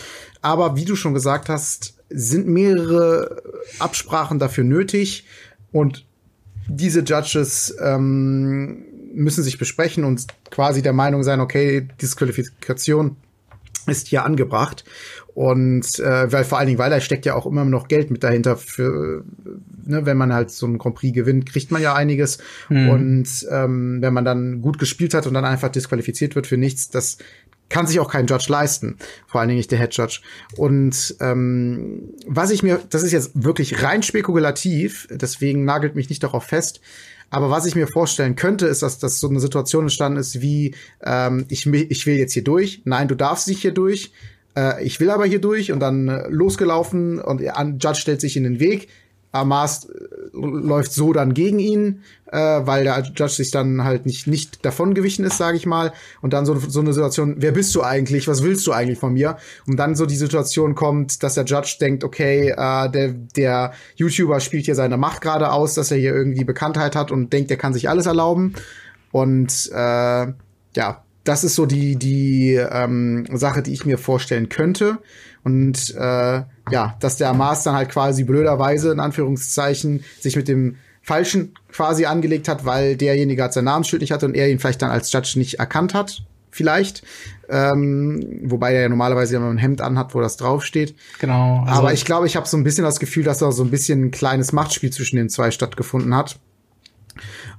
Aber 0.43 0.77
wie 0.77 0.85
du 0.85 0.97
schon 0.97 1.15
gesagt 1.15 1.49
hast, 1.49 1.95
sind 2.11 2.47
mehrere 2.47 3.43
Absprachen 3.79 4.39
dafür 4.39 4.65
nötig 4.65 5.27
und 5.73 6.07
diese 6.69 7.01
Judges 7.01 7.75
ähm, 7.81 8.85
müssen 9.13 9.43
sich 9.43 9.59
besprechen 9.59 10.05
und 10.05 10.27
quasi 10.51 10.83
der 10.83 10.93
Meinung 10.93 11.23
sein, 11.23 11.41
okay, 11.41 11.89
Disqualifikation 12.01 13.17
ist 13.87 14.09
hier 14.09 14.25
angebracht. 14.25 14.85
Und 15.35 15.99
äh, 15.99 16.33
weil 16.33 16.45
vor 16.45 16.59
allen 16.59 16.67
Dingen, 16.67 16.79
weil 16.79 16.91
da 16.91 17.01
steckt 17.01 17.27
ja 17.27 17.35
auch 17.35 17.45
immer 17.45 17.65
noch 17.65 17.89
Geld 17.89 18.11
mit 18.11 18.25
dahinter 18.25 18.57
für, 18.57 19.23
ne, 19.85 20.07
wenn 20.07 20.17
man 20.17 20.33
halt 20.33 20.51
so 20.51 20.65
einen 20.65 20.79
Grand 20.79 20.97
Prix 20.97 21.15
gewinnt, 21.15 21.47
kriegt 21.51 21.71
man 21.71 21.83
ja 21.83 21.95
einiges. 21.95 22.39
Mhm. 22.71 22.89
Und 22.89 23.47
ähm, 23.51 23.99
wenn 24.01 24.15
man 24.15 24.25
dann 24.25 24.63
gut 24.63 24.79
gespielt 24.79 25.13
hat 25.13 25.27
und 25.27 25.35
dann 25.35 25.45
einfach 25.45 25.69
disqualifiziert 25.69 26.37
wird 26.37 26.47
für 26.47 26.57
nichts, 26.57 26.89
das 26.89 27.19
kann 27.69 27.87
sich 27.87 27.99
auch 28.01 28.11
kein 28.11 28.27
Judge 28.27 28.47
leisten, 28.49 28.97
vor 29.27 29.41
allen 29.41 29.49
Dingen 29.49 29.59
nicht 29.59 29.71
der 29.71 29.79
Head 29.79 29.95
Judge. 29.97 30.21
Und 30.57 31.17
ähm, 31.21 32.15
was 32.27 32.51
ich 32.51 32.63
mir, 32.63 32.81
das 32.91 33.03
ist 33.03 33.13
jetzt 33.13 33.33
wirklich 33.35 33.83
rein 33.83 34.03
spekulativ, 34.03 35.09
deswegen 35.11 35.65
nagelt 35.65 35.97
mich 35.97 36.09
nicht 36.09 36.23
darauf 36.23 36.45
fest, 36.45 36.81
aber 37.31 37.51
was 37.51 37.67
ich 37.67 37.75
mir 37.75 37.87
vorstellen 37.87 38.37
könnte, 38.37 38.67
ist, 38.67 38.83
dass 38.83 38.99
das 38.99 39.21
so 39.21 39.29
eine 39.29 39.41
Situation 39.41 39.85
entstanden 39.85 40.19
ist 40.19 40.41
wie, 40.41 40.75
ähm, 41.03 41.45
ich, 41.49 41.67
ich 41.67 42.07
will 42.07 42.17
jetzt 42.17 42.33
hier 42.33 42.45
durch, 42.45 42.83
nein, 42.85 43.09
du 43.09 43.15
darfst 43.15 43.49
nicht 43.49 43.63
hier 43.63 43.73
durch, 43.73 44.13
äh, 44.57 44.85
ich 44.85 45.01
will 45.01 45.11
aber 45.11 45.27
hier 45.27 45.41
durch 45.41 45.73
und 45.73 45.81
dann 45.81 46.09
äh, 46.09 46.29
losgelaufen 46.29 47.21
und 47.21 47.41
der 47.41 47.55
Judge 47.81 48.01
stellt 48.01 48.21
sich 48.21 48.37
in 48.37 48.45
den 48.45 48.61
Weg. 48.61 48.89
Amas 49.37 49.85
äh, 49.85 50.17
läuft 50.33 50.93
so 50.93 51.13
dann 51.13 51.35
gegen 51.35 51.59
ihn, 51.59 52.03
äh, 52.31 52.39
weil 52.39 52.85
der 52.85 53.03
Judge 53.03 53.29
sich 53.29 53.51
dann 53.51 53.85
halt 53.85 54.07
nicht, 54.07 54.27
nicht 54.27 54.65
davongewichen 54.65 55.25
ist, 55.25 55.39
sage 55.39 55.57
ich 55.57 55.67
mal. 55.67 55.93
Und 56.21 56.33
dann 56.33 56.47
so, 56.47 56.57
so 56.57 56.81
eine 56.81 56.93
Situation, 56.93 57.37
wer 57.39 57.53
bist 57.53 57.75
du 57.75 57.83
eigentlich? 57.83 58.29
Was 58.29 58.43
willst 58.43 58.67
du 58.67 58.73
eigentlich 58.73 58.99
von 58.99 59.15
mir? 59.15 59.37
Und 59.67 59.77
dann 59.77 59.95
so 59.95 60.07
die 60.07 60.17
Situation 60.17 60.75
kommt, 60.75 61.23
dass 61.23 61.35
der 61.35 61.45
Judge 61.45 61.77
denkt, 61.81 62.05
okay, 62.05 62.51
äh, 62.51 62.91
der, 62.91 63.13
der 63.37 63.73
YouTuber 63.97 64.41
spielt 64.41 64.65
hier 64.65 64.75
seine 64.75 64.97
Macht 64.97 65.21
gerade 65.21 65.53
aus, 65.53 65.75
dass 65.75 65.91
er 65.91 65.99
hier 65.99 66.15
irgendwie 66.15 66.45
Bekanntheit 66.45 66.97
hat 66.97 67.11
und 67.11 67.33
denkt, 67.33 67.51
er 67.51 67.57
kann 67.57 67.73
sich 67.73 67.89
alles 67.89 68.07
erlauben. 68.07 68.55
Und 69.13 69.71
äh, 69.73 70.27
ja, 70.77 71.05
das 71.25 71.45
ist 71.45 71.55
so 71.55 71.67
die, 71.67 71.97
die 71.97 72.55
ähm, 72.55 73.27
Sache, 73.33 73.63
die 73.63 73.73
ich 73.73 73.85
mir 73.85 73.99
vorstellen 73.99 74.49
könnte. 74.49 74.99
Und 75.43 75.95
äh, 75.95 76.43
ja, 76.71 76.97
dass 77.01 77.17
der 77.17 77.29
Hamas 77.29 77.63
dann 77.63 77.75
halt 77.75 77.91
quasi 77.91 78.25
blöderweise, 78.25 78.93
in 78.93 79.01
Anführungszeichen, 79.01 80.05
sich 80.21 80.37
mit 80.37 80.49
dem 80.49 80.77
Falschen 81.03 81.55
quasi 81.71 82.07
angelegt 82.07 82.49
hat, 82.49 82.65
weil 82.65 82.97
derjenige 82.97 83.43
hat 83.43 83.53
sein 83.53 83.65
Namensschild 83.65 84.03
nicht 84.03 84.11
hatte 84.11 84.27
und 84.27 84.35
er 84.35 84.49
ihn 84.49 84.59
vielleicht 84.59 84.83
dann 84.83 84.91
als 84.91 85.13
Judge 85.13 85.35
nicht 85.37 85.61
erkannt 85.61 85.95
hat, 85.95 86.23
vielleicht. 86.51 87.05
Ähm, 87.49 88.41
wobei 88.43 88.75
er 88.75 88.83
ja 88.83 88.89
normalerweise 88.89 89.37
immer 89.37 89.49
ein 89.49 89.59
Hemd 89.59 89.81
anhat, 89.81 90.17
wo 90.17 90.21
das 90.21 90.37
draufsteht. 90.37 90.97
Genau. 91.21 91.63
Also 91.65 91.81
Aber 91.81 91.93
ich 91.93 92.05
glaube, 92.05 92.27
ich 92.27 92.35
habe 92.35 92.49
so 92.49 92.57
ein 92.57 92.65
bisschen 92.65 92.83
das 92.83 92.99
Gefühl, 92.99 93.23
dass 93.23 93.39
da 93.39 93.53
so 93.53 93.63
ein 93.63 93.71
bisschen 93.71 94.07
ein 94.07 94.11
kleines 94.11 94.53
Machtspiel 94.53 94.91
zwischen 94.91 95.17
den 95.17 95.29
zwei 95.29 95.53
stattgefunden 95.53 96.15
hat. 96.15 96.41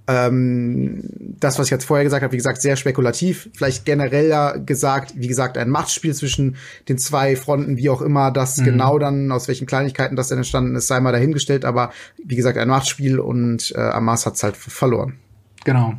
Ähm, 0.08 1.03
das, 1.39 1.60
was 1.60 1.68
ich 1.68 1.72
jetzt 1.72 1.86
vorher 1.86 2.03
gesagt 2.03 2.24
habe, 2.24 2.32
wie 2.32 2.38
gesagt, 2.38 2.62
sehr 2.62 2.78
spekulativ. 2.78 3.49
Vielleicht 3.53 3.86
generell 3.86 4.62
gesagt, 4.66 5.14
wie 5.16 5.28
gesagt, 5.28 5.58
ein 5.58 5.70
Machtspiel 5.70 6.14
zwischen 6.16 6.55
den 6.88 6.97
zwei 6.97 7.36
Fronten, 7.36 7.78
wie 7.78 7.89
auch 7.89 8.01
immer 8.01 8.32
das 8.32 8.58
mhm. 8.58 8.66
genau 8.66 8.99
dann, 8.99 9.32
aus 9.32 9.47
welchen 9.47 9.68
Kleinigkeiten 9.68 10.16
das 10.16 10.30
denn 10.30 10.38
entstanden 10.38 10.76
ist, 10.76 10.88
sei 10.88 10.99
mal 10.99 11.12
dahingestellt. 11.12 11.66
Aber 11.66 11.91
wie 12.24 12.36
gesagt, 12.36 12.58
ein 12.58 12.70
Machtspiel 12.70 13.20
und 13.20 13.74
äh, 13.76 13.80
Amas 13.80 14.26
hat's 14.26 14.43
halt 14.43 14.55
verloren. 14.55 15.18
Genau. 15.66 15.93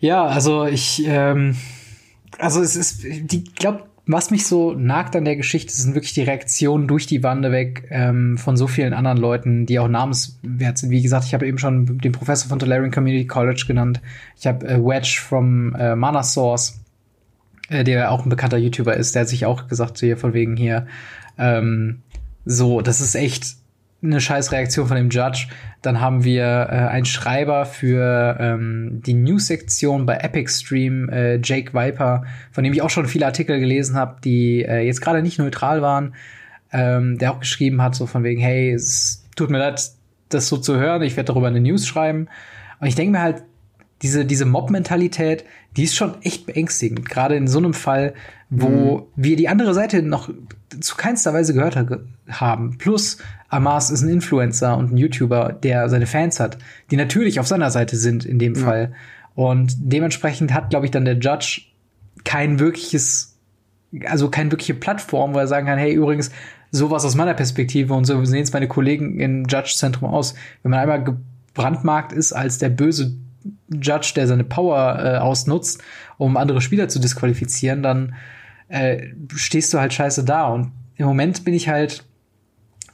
Ja, 0.00 0.24
also 0.24 0.64
ich, 0.64 1.02
ähm, 1.06 1.56
also 2.38 2.62
es 2.62 2.76
ist, 2.76 3.02
die 3.04 3.44
glaube 3.44 3.84
was 4.06 4.30
mich 4.30 4.46
so 4.46 4.72
nagt 4.72 5.16
an 5.16 5.24
der 5.24 5.34
Geschichte, 5.34 5.72
sind 5.72 5.94
wirklich 5.94 6.14
die 6.14 6.22
Reaktionen 6.22 6.86
durch 6.86 7.06
die 7.06 7.24
Wande 7.24 7.50
weg 7.50 7.88
ähm, 7.90 8.38
von 8.38 8.56
so 8.56 8.68
vielen 8.68 8.92
anderen 8.92 9.18
Leuten, 9.18 9.66
die 9.66 9.80
auch 9.80 9.88
namenswert 9.88 10.78
sind. 10.78 10.90
Wie 10.90 11.02
gesagt, 11.02 11.24
ich 11.24 11.34
habe 11.34 11.46
eben 11.46 11.58
schon 11.58 11.98
den 11.98 12.12
Professor 12.12 12.48
von 12.48 12.60
Tolarian 12.60 12.92
Community 12.92 13.26
College 13.26 13.64
genannt. 13.66 14.00
Ich 14.38 14.46
habe 14.46 14.66
äh, 14.66 14.78
Wedge 14.78 15.18
vom 15.20 15.74
äh, 15.74 15.96
Mana 15.96 16.22
Source, 16.22 16.80
äh, 17.68 17.82
der 17.82 18.12
auch 18.12 18.24
ein 18.24 18.28
bekannter 18.28 18.58
YouTuber 18.58 18.96
ist, 18.96 19.16
der 19.16 19.22
hat 19.22 19.28
sich 19.28 19.44
auch 19.44 19.66
gesagt, 19.66 19.98
so 19.98 20.06
hier 20.06 20.16
von 20.16 20.34
wegen 20.34 20.56
hier, 20.56 20.86
ähm, 21.36 22.02
so, 22.44 22.80
das 22.80 23.00
ist 23.00 23.16
echt 23.16 23.56
eine 24.10 24.20
scheiß 24.20 24.52
Reaktion 24.52 24.86
von 24.86 24.96
dem 24.96 25.10
Judge. 25.10 25.48
Dann 25.82 26.00
haben 26.00 26.24
wir 26.24 26.44
äh, 26.44 26.74
einen 26.88 27.04
Schreiber 27.04 27.66
für 27.66 28.36
ähm, 28.40 29.02
die 29.04 29.14
News-Sektion 29.14 30.06
bei 30.06 30.16
Epic 30.16 30.50
Stream, 30.50 31.08
äh, 31.08 31.36
Jake 31.42 31.74
Viper, 31.74 32.24
von 32.50 32.64
dem 32.64 32.72
ich 32.72 32.82
auch 32.82 32.90
schon 32.90 33.06
viele 33.06 33.26
Artikel 33.26 33.60
gelesen 33.60 33.96
habe, 33.96 34.16
die 34.24 34.62
äh, 34.62 34.80
jetzt 34.80 35.00
gerade 35.00 35.22
nicht 35.22 35.38
neutral 35.38 35.82
waren, 35.82 36.14
ähm, 36.72 37.18
der 37.18 37.32
auch 37.32 37.40
geschrieben 37.40 37.82
hat, 37.82 37.94
so 37.94 38.06
von 38.06 38.24
wegen, 38.24 38.40
hey, 38.40 38.72
es 38.72 39.24
tut 39.36 39.50
mir 39.50 39.58
leid, 39.58 39.90
das 40.28 40.48
so 40.48 40.56
zu 40.56 40.76
hören, 40.76 41.02
ich 41.02 41.16
werde 41.16 41.28
darüber 41.28 41.46
eine 41.46 41.60
News 41.60 41.86
schreiben. 41.86 42.28
Und 42.80 42.86
ich 42.88 42.94
denke 42.94 43.12
mir 43.12 43.22
halt, 43.22 43.42
diese, 44.02 44.24
diese 44.24 44.44
Mob-Mentalität, 44.44 45.44
die 45.76 45.84
ist 45.84 45.96
schon 45.96 46.20
echt 46.22 46.46
beängstigend. 46.46 47.08
Gerade 47.08 47.36
in 47.36 47.48
so 47.48 47.58
einem 47.58 47.74
Fall, 47.74 48.14
wo 48.48 48.68
mhm. 48.68 49.02
wir 49.16 49.36
die 49.36 49.48
andere 49.48 49.74
Seite 49.74 50.02
noch 50.02 50.30
zu 50.80 50.96
keinster 50.96 51.34
Weise 51.34 51.54
gehört 51.54 51.76
ha 51.76 51.86
haben. 52.28 52.78
Plus, 52.78 53.18
Amas 53.48 53.90
ist 53.90 54.02
ein 54.02 54.08
Influencer 54.08 54.76
und 54.76 54.92
ein 54.92 54.96
YouTuber, 54.96 55.52
der 55.52 55.88
seine 55.88 56.06
Fans 56.06 56.38
hat, 56.38 56.58
die 56.90 56.96
natürlich 56.96 57.40
auf 57.40 57.46
seiner 57.46 57.70
Seite 57.70 57.96
sind 57.96 58.24
in 58.24 58.38
dem 58.38 58.54
ja. 58.54 58.64
Fall. 58.64 58.92
Und 59.34 59.74
dementsprechend 59.78 60.54
hat, 60.54 60.70
glaube 60.70 60.86
ich, 60.86 60.92
dann 60.92 61.04
der 61.04 61.18
Judge 61.18 61.62
kein 62.24 62.58
wirkliches, 62.58 63.36
also 64.06 64.30
keine 64.30 64.50
wirkliche 64.50 64.74
Plattform, 64.74 65.34
wo 65.34 65.38
er 65.38 65.46
sagen 65.46 65.66
kann, 65.66 65.78
hey, 65.78 65.92
übrigens, 65.92 66.30
sowas 66.70 67.04
aus 67.04 67.14
meiner 67.14 67.34
Perspektive 67.34 67.94
und 67.94 68.04
so 68.04 68.24
sehen 68.24 68.42
es 68.42 68.52
meine 68.52 68.68
Kollegen 68.68 69.20
im 69.20 69.44
Judge-Zentrum 69.46 70.08
aus. 70.08 70.34
Wenn 70.62 70.70
man 70.70 70.80
einmal 70.80 71.04
gebrandmarkt 71.04 72.12
ist 72.12 72.32
als 72.32 72.58
der 72.58 72.68
böse 72.68 73.16
Judge, 73.68 74.12
der 74.16 74.26
seine 74.26 74.44
Power 74.44 74.98
äh, 74.98 75.18
ausnutzt, 75.18 75.82
um 76.18 76.36
andere 76.36 76.60
Spieler 76.60 76.88
zu 76.88 76.98
disqualifizieren, 76.98 77.82
dann 77.82 78.14
äh, 78.68 79.08
stehst 79.34 79.72
du 79.72 79.78
halt 79.78 79.92
scheiße 79.92 80.24
da. 80.24 80.48
Und 80.48 80.72
im 80.96 81.06
Moment 81.06 81.44
bin 81.44 81.54
ich 81.54 81.68
halt, 81.68 82.04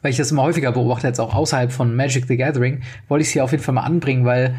weil 0.03 0.11
ich 0.11 0.17
das 0.17 0.31
immer 0.31 0.43
häufiger 0.43 0.73
beobachte, 0.73 1.07
jetzt 1.07 1.21
auch 1.21 1.35
außerhalb 1.35 1.73
von 1.73 1.95
Magic 1.95 2.27
the 2.27 2.37
Gathering, 2.37 2.83
wollte 3.09 3.23
ich 3.23 3.29
es 3.29 3.33
hier 3.33 3.45
auf 3.45 3.53
jeden 3.53 3.63
Fall 3.63 3.75
mal 3.75 3.83
anbringen, 3.83 4.25
weil 4.25 4.57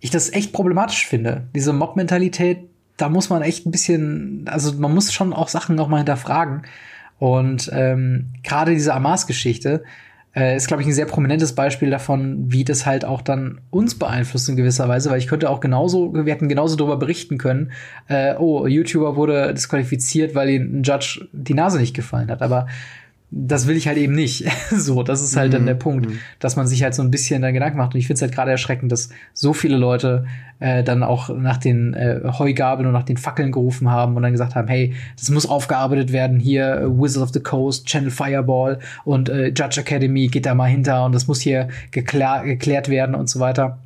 ich 0.00 0.10
das 0.10 0.32
echt 0.32 0.52
problematisch 0.52 1.06
finde. 1.06 1.48
Diese 1.54 1.72
Mob-Mentalität, 1.72 2.68
da 2.96 3.08
muss 3.08 3.30
man 3.30 3.42
echt 3.42 3.66
ein 3.66 3.70
bisschen, 3.70 4.44
also 4.48 4.72
man 4.74 4.94
muss 4.94 5.12
schon 5.12 5.32
auch 5.32 5.48
Sachen 5.48 5.76
noch 5.76 5.88
mal 5.88 5.98
hinterfragen. 5.98 6.62
Und 7.18 7.70
ähm, 7.72 8.32
gerade 8.42 8.72
diese 8.72 8.94
Amas-Geschichte, 8.94 9.84
äh, 10.34 10.56
ist, 10.56 10.66
glaube 10.66 10.82
ich, 10.82 10.88
ein 10.88 10.94
sehr 10.94 11.06
prominentes 11.06 11.54
Beispiel 11.54 11.90
davon, 11.90 12.50
wie 12.50 12.64
das 12.64 12.86
halt 12.86 13.04
auch 13.04 13.20
dann 13.20 13.60
uns 13.70 13.98
beeinflusst 13.98 14.48
in 14.48 14.56
gewisser 14.56 14.88
Weise, 14.88 15.10
weil 15.10 15.18
ich 15.18 15.26
könnte 15.26 15.50
auch 15.50 15.60
genauso, 15.60 16.12
wir 16.14 16.32
hätten 16.32 16.48
genauso 16.48 16.76
darüber 16.76 16.96
berichten 16.96 17.38
können, 17.38 17.72
äh, 18.08 18.34
oh, 18.36 18.66
YouTuber 18.66 19.16
wurde 19.16 19.52
disqualifiziert, 19.52 20.34
weil 20.34 20.48
ihm 20.50 20.80
ein 20.80 20.82
Judge 20.82 21.28
die 21.32 21.54
Nase 21.54 21.78
nicht 21.78 21.94
gefallen 21.94 22.30
hat. 22.30 22.42
Aber 22.42 22.66
das 23.34 23.66
will 23.66 23.76
ich 23.76 23.88
halt 23.88 23.96
eben 23.96 24.14
nicht. 24.14 24.44
so, 24.70 25.02
das 25.02 25.22
ist 25.22 25.36
halt 25.36 25.48
mhm. 25.48 25.52
dann 25.54 25.66
der 25.66 25.74
Punkt, 25.74 26.08
mhm. 26.08 26.18
dass 26.38 26.56
man 26.56 26.66
sich 26.66 26.82
halt 26.82 26.94
so 26.94 27.02
ein 27.02 27.10
bisschen 27.10 27.40
dann 27.40 27.54
Gedanken 27.54 27.78
macht. 27.78 27.94
Und 27.94 27.98
ich 27.98 28.06
finde 28.06 28.16
es 28.16 28.22
halt 28.22 28.34
gerade 28.34 28.50
erschreckend, 28.50 28.92
dass 28.92 29.08
so 29.32 29.54
viele 29.54 29.78
Leute 29.78 30.26
äh, 30.60 30.84
dann 30.84 31.02
auch 31.02 31.30
nach 31.30 31.56
den 31.56 31.94
äh, 31.94 32.20
Heugabeln 32.38 32.86
und 32.86 32.92
nach 32.92 33.04
den 33.04 33.16
Fackeln 33.16 33.50
gerufen 33.50 33.90
haben 33.90 34.16
und 34.16 34.22
dann 34.22 34.32
gesagt 34.32 34.54
haben, 34.54 34.68
hey, 34.68 34.94
das 35.16 35.30
muss 35.30 35.48
aufgearbeitet 35.48 36.12
werden. 36.12 36.38
Hier 36.38 36.82
äh, 36.82 36.86
Wizards 36.86 37.22
of 37.22 37.30
the 37.32 37.40
Coast, 37.40 37.86
Channel 37.86 38.10
Fireball 38.10 38.78
und 39.04 39.30
äh, 39.30 39.48
Judge 39.48 39.80
Academy 39.80 40.28
geht 40.28 40.44
da 40.44 40.54
mal 40.54 40.68
hinter 40.68 41.06
und 41.06 41.14
das 41.14 41.26
muss 41.26 41.40
hier 41.40 41.68
geklär 41.90 42.42
geklärt 42.44 42.90
werden 42.90 43.14
und 43.14 43.30
so 43.30 43.40
weiter. 43.40 43.78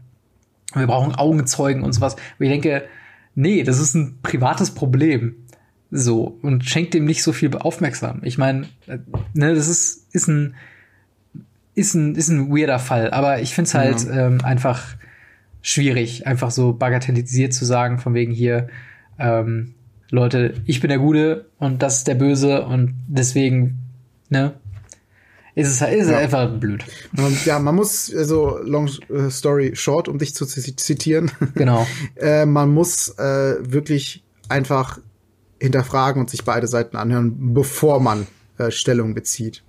Wir 0.75 0.89
brauchen 0.89 1.15
Augenzeugen 1.15 1.85
und 1.85 1.93
sowas. 1.93 2.15
Und 2.15 2.47
ich 2.47 2.51
denke, 2.51 2.83
nee, 3.37 3.63
das 3.63 3.79
ist 3.79 3.95
ein 3.95 4.19
privates 4.23 4.73
Problem 4.73 5.37
so, 5.97 6.39
und 6.43 6.65
schenkt 6.65 6.95
dem 6.95 7.05
nicht 7.05 7.23
so 7.23 7.33
viel 7.33 7.55
Aufmerksam. 7.57 8.21
Ich 8.23 8.39
meine, 8.39 8.67
äh, 8.87 8.99
ne, 9.35 9.55
das 9.55 9.69
ist, 9.69 10.15
ist 10.15 10.29
ein, 10.29 10.55
ist 11.75 11.95
ein, 11.95 12.15
ist 12.15 12.29
ein 12.29 12.51
weirder 12.51 12.79
Fall, 12.79 13.11
aber 13.11 13.41
ich 13.41 13.55
finde 13.55 13.69
es 13.69 13.75
halt 13.75 14.05
ja. 14.05 14.27
ähm, 14.27 14.41
einfach 14.43 14.97
schwierig, 15.63 16.27
einfach 16.27 16.51
so 16.51 16.73
bagatellisiert 16.73 17.53
zu 17.53 17.65
sagen, 17.65 17.99
von 17.99 18.15
wegen 18.15 18.33
hier, 18.33 18.69
ähm, 19.19 19.75
Leute, 20.11 20.55
ich 20.67 20.81
bin 20.81 20.89
der 20.89 20.99
Gute 20.99 21.47
und 21.59 21.83
das 21.83 21.99
ist 21.99 22.09
der 22.09 22.15
Böse 22.15 22.65
und 22.65 22.95
deswegen, 23.09 23.79
ne, 24.29 24.55
ist 25.57 25.69
es, 25.69 25.81
ist 25.81 26.11
ja. 26.11 26.19
einfach 26.19 26.51
blöd. 26.61 26.85
Und 27.17 27.45
ja, 27.47 27.59
man 27.59 27.75
muss, 27.75 28.15
also 28.15 28.59
long 28.63 28.91
äh, 29.09 29.31
story 29.31 29.75
short, 29.75 30.07
um 30.07 30.19
dich 30.19 30.35
zu 30.35 30.45
zitieren. 30.45 31.31
Genau. 31.55 31.87
äh, 32.17 32.45
man 32.45 32.73
muss 32.73 33.09
äh, 33.19 33.57
wirklich 33.61 34.23
einfach 34.51 35.01
hinterfragen 35.61 36.21
und 36.21 36.31
sich 36.31 36.45
beide 36.45 36.67
Seiten 36.67 36.97
anhören, 36.97 37.55
bevor 37.55 38.01
man 38.01 38.27
äh, 38.59 38.71
Stellung 38.71 39.15
bezieht. 39.15 39.63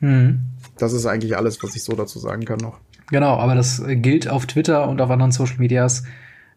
Mhm. 0.00 0.40
Das 0.78 0.92
ist 0.92 1.06
eigentlich 1.06 1.36
alles, 1.36 1.62
was 1.62 1.76
ich 1.76 1.84
so 1.84 1.94
dazu 1.94 2.18
sagen 2.18 2.44
kann 2.44 2.58
noch. 2.58 2.78
Genau, 3.10 3.36
aber 3.36 3.54
das 3.54 3.82
gilt 3.86 4.28
auf 4.28 4.46
Twitter 4.46 4.88
und 4.88 5.00
auf 5.00 5.10
anderen 5.10 5.32
Social 5.32 5.58
Medias 5.58 6.04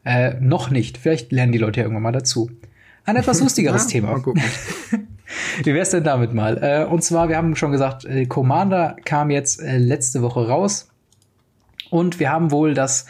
äh, 0.05 0.35
noch 0.39 0.69
nicht. 0.69 0.97
Vielleicht 0.97 1.31
lernen 1.31 1.51
die 1.51 1.57
Leute 1.57 1.79
ja 1.79 1.85
irgendwann 1.85 2.03
mal 2.03 2.11
dazu. 2.11 2.51
Ein 3.05 3.15
etwas 3.15 3.39
lustigeres 3.41 3.85
ja, 3.85 3.89
Thema. 3.89 4.23
Wie 5.63 5.73
wär's 5.73 5.89
denn 5.89 6.03
damit 6.03 6.33
mal? 6.33 6.57
Äh, 6.61 6.85
und 6.85 7.03
zwar, 7.03 7.29
wir 7.29 7.37
haben 7.37 7.55
schon 7.55 7.71
gesagt, 7.71 8.05
äh, 8.05 8.25
Commander 8.25 8.95
kam 9.03 9.29
jetzt 9.29 9.61
äh, 9.61 9.77
letzte 9.77 10.21
Woche 10.21 10.47
raus. 10.47 10.89
Und 11.89 12.19
wir 12.19 12.31
haben 12.31 12.51
wohl 12.51 12.73
das, 12.73 13.07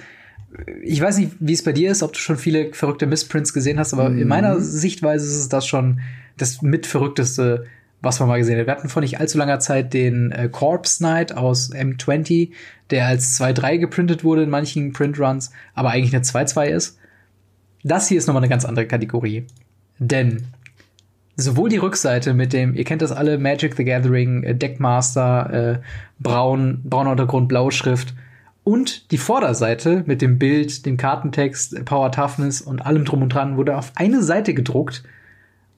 ich 0.83 1.01
weiß 1.01 1.17
nicht, 1.17 1.31
wie 1.39 1.53
es 1.53 1.63
bei 1.63 1.71
dir 1.71 1.91
ist, 1.91 2.03
ob 2.03 2.13
du 2.13 2.19
schon 2.19 2.37
viele 2.37 2.73
verrückte 2.73 3.07
Missprints 3.07 3.53
gesehen 3.53 3.79
hast, 3.79 3.93
aber 3.93 4.09
mhm. 4.09 4.19
in 4.19 4.27
meiner 4.27 4.59
Sichtweise 4.59 5.25
ist 5.25 5.37
es 5.37 5.49
das 5.49 5.65
schon 5.65 5.99
das 6.37 6.61
mitverrückteste, 6.61 7.65
was 8.01 8.19
man 8.19 8.29
mal 8.29 8.37
gesehen 8.37 8.59
hat. 8.59 8.67
Wir 8.67 8.75
hatten 8.75 8.89
vor 8.89 9.01
nicht 9.01 9.19
allzu 9.19 9.37
langer 9.37 9.59
Zeit 9.59 9.93
den 9.93 10.31
äh, 10.31 10.49
Corpse 10.51 10.97
Knight 10.97 11.35
aus 11.35 11.71
M20, 11.71 12.51
der 12.89 13.07
als 13.07 13.39
2-3 13.39 13.77
geprintet 13.77 14.23
wurde 14.23 14.43
in 14.43 14.49
manchen 14.49 14.93
Printruns, 14.93 15.51
aber 15.73 15.89
eigentlich 15.89 16.13
eine 16.13 16.23
2-2 16.23 16.65
ist. 16.67 16.97
Das 17.83 18.07
hier 18.07 18.17
ist 18.17 18.27
nochmal 18.27 18.43
eine 18.43 18.49
ganz 18.49 18.65
andere 18.65 18.87
Kategorie. 18.87 19.45
Denn 19.99 20.43
sowohl 21.35 21.69
die 21.69 21.77
Rückseite 21.77 22.33
mit 22.33 22.53
dem, 22.53 22.75
ihr 22.75 22.83
kennt 22.83 23.01
das 23.01 23.11
alle, 23.11 23.37
Magic 23.37 23.75
the 23.75 23.83
Gathering, 23.83 24.43
äh, 24.43 24.55
Deckmaster, 24.55 25.53
äh, 25.53 25.79
braun, 26.19 26.81
brauner 26.83 27.11
Untergrund, 27.11 27.47
blaue 27.47 27.71
Schrift 27.71 28.13
und 28.63 29.11
die 29.11 29.17
Vorderseite 29.17 30.03
mit 30.05 30.21
dem 30.21 30.39
Bild, 30.39 30.85
dem 30.85 30.97
Kartentext, 30.97 31.83
Power 31.85 32.11
Toughness 32.11 32.61
und 32.61 32.85
allem 32.85 33.05
drum 33.05 33.21
und 33.21 33.29
dran 33.29 33.57
wurde 33.57 33.77
auf 33.77 33.91
eine 33.95 34.23
Seite 34.23 34.53
gedruckt 34.53 35.03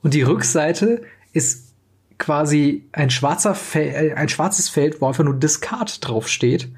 und 0.02 0.14
die 0.14 0.22
Rückseite 0.22 1.02
ist 1.34 1.74
quasi 2.18 2.88
ein 2.92 3.10
schwarzer 3.10 3.56
Fel 3.56 3.88
äh, 3.88 4.14
ein 4.14 4.30
schwarzes 4.30 4.70
Feld, 4.70 5.02
wo 5.02 5.08
einfach 5.08 5.24
nur 5.24 5.36
Discard 5.36 6.08
draufsteht. 6.08 6.70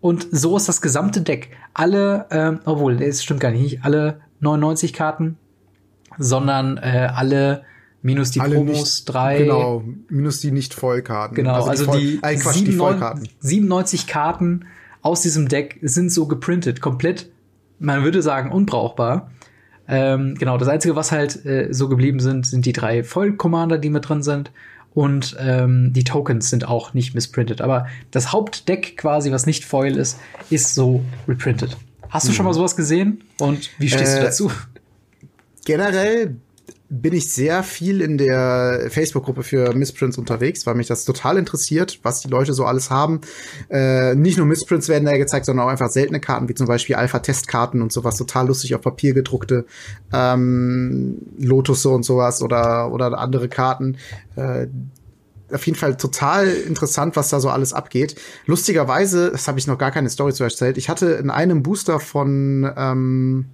Und 0.00 0.28
so 0.30 0.56
ist 0.56 0.68
das 0.68 0.80
gesamte 0.80 1.22
Deck. 1.22 1.50
Alle, 1.74 2.26
ähm, 2.30 2.60
obwohl, 2.64 3.02
es 3.02 3.24
stimmt 3.24 3.40
gar 3.40 3.50
nicht, 3.50 3.62
nicht 3.62 3.84
alle 3.84 4.20
99 4.40 4.92
Karten, 4.92 5.36
sondern 6.18 6.76
äh, 6.76 7.08
alle 7.12 7.64
minus 8.02 8.30
die 8.30 8.40
alle 8.40 8.56
Promos 8.56 8.78
nicht, 8.78 9.04
drei. 9.06 9.38
Genau, 9.38 9.82
minus 10.08 10.40
die 10.40 10.52
nicht 10.52 10.74
Vollkarten. 10.74 11.34
Genau, 11.34 11.54
also, 11.54 11.70
also 11.70 11.98
die, 11.98 12.12
die, 12.12 12.16
äh, 12.18 12.36
Quatsch, 12.36 12.54
97, 12.54 12.64
die 12.64 12.72
Vollkarten. 12.72 13.28
97 13.40 14.06
Karten 14.06 14.64
aus 15.06 15.22
diesem 15.22 15.46
Deck 15.48 15.78
sind 15.82 16.10
so 16.10 16.26
geprintet, 16.26 16.80
komplett, 16.80 17.30
man 17.78 18.02
würde 18.02 18.22
sagen, 18.22 18.50
unbrauchbar. 18.50 19.30
Ähm, 19.86 20.34
genau, 20.36 20.58
das 20.58 20.66
Einzige, 20.66 20.96
was 20.96 21.12
halt 21.12 21.46
äh, 21.46 21.68
so 21.70 21.88
geblieben 21.88 22.18
sind, 22.18 22.44
sind 22.44 22.66
die 22.66 22.72
drei 22.72 23.04
Voll-Commander, 23.04 23.78
die 23.78 23.88
mit 23.88 24.08
drin 24.08 24.24
sind. 24.24 24.50
Und 24.94 25.36
ähm, 25.38 25.92
die 25.92 26.02
Tokens 26.02 26.50
sind 26.50 26.66
auch 26.66 26.92
nicht 26.92 27.14
missprintet. 27.14 27.60
Aber 27.60 27.86
das 28.10 28.32
Hauptdeck 28.32 28.96
quasi, 28.96 29.30
was 29.30 29.46
nicht 29.46 29.64
Foil 29.64 29.96
ist, 29.96 30.18
ist 30.50 30.74
so 30.74 31.04
reprintet. 31.28 31.76
Hast 32.08 32.26
du 32.26 32.30
hm. 32.30 32.34
schon 32.34 32.46
mal 32.46 32.54
sowas 32.54 32.74
gesehen? 32.74 33.22
Und 33.38 33.70
wie 33.78 33.88
stehst 33.88 34.16
äh, 34.16 34.18
du 34.18 34.24
dazu? 34.24 34.50
Generell 35.64 36.34
bin 36.88 37.14
ich 37.14 37.32
sehr 37.32 37.62
viel 37.62 38.00
in 38.00 38.16
der 38.16 38.88
Facebook-Gruppe 38.90 39.42
für 39.42 39.74
Missprints 39.74 40.18
unterwegs, 40.18 40.66
weil 40.66 40.76
mich 40.76 40.86
das 40.86 41.04
total 41.04 41.36
interessiert, 41.36 41.98
was 42.02 42.20
die 42.20 42.28
Leute 42.28 42.52
so 42.52 42.64
alles 42.64 42.90
haben. 42.90 43.20
Äh, 43.68 44.14
nicht 44.14 44.38
nur 44.38 44.46
Missprints 44.46 44.88
werden 44.88 45.04
da 45.04 45.16
gezeigt, 45.16 45.46
sondern 45.46 45.66
auch 45.66 45.70
einfach 45.70 45.90
seltene 45.90 46.20
Karten, 46.20 46.48
wie 46.48 46.54
zum 46.54 46.66
Beispiel 46.66 46.94
Alpha-Testkarten 46.94 47.82
und 47.82 47.92
sowas, 47.92 48.16
total 48.16 48.46
lustig 48.46 48.74
auf 48.74 48.82
Papier 48.82 49.14
gedruckte 49.14 49.66
ähm, 50.12 51.18
Lotusse 51.38 51.88
und 51.88 52.04
sowas 52.04 52.40
oder, 52.40 52.92
oder 52.92 53.18
andere 53.18 53.48
Karten. 53.48 53.96
Äh, 54.36 54.68
auf 55.52 55.64
jeden 55.66 55.78
Fall 55.78 55.96
total 55.96 56.48
interessant, 56.48 57.16
was 57.16 57.28
da 57.28 57.40
so 57.40 57.50
alles 57.50 57.72
abgeht. 57.72 58.16
Lustigerweise, 58.46 59.30
das 59.30 59.46
habe 59.48 59.58
ich 59.58 59.66
noch 59.66 59.78
gar 59.78 59.90
keine 59.90 60.10
Story 60.10 60.32
zu 60.32 60.44
erzählt, 60.44 60.76
ich 60.76 60.88
hatte 60.88 61.06
in 61.06 61.30
einem 61.30 61.62
Booster 61.62 62.00
von 62.00 62.70
ähm, 62.76 63.46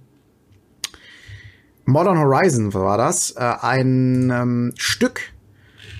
Modern 1.85 2.17
Horizon 2.17 2.73
war 2.73 2.97
das, 2.97 3.31
äh, 3.31 3.39
ein 3.39 4.31
ähm, 4.31 4.73
Stück 4.77 5.21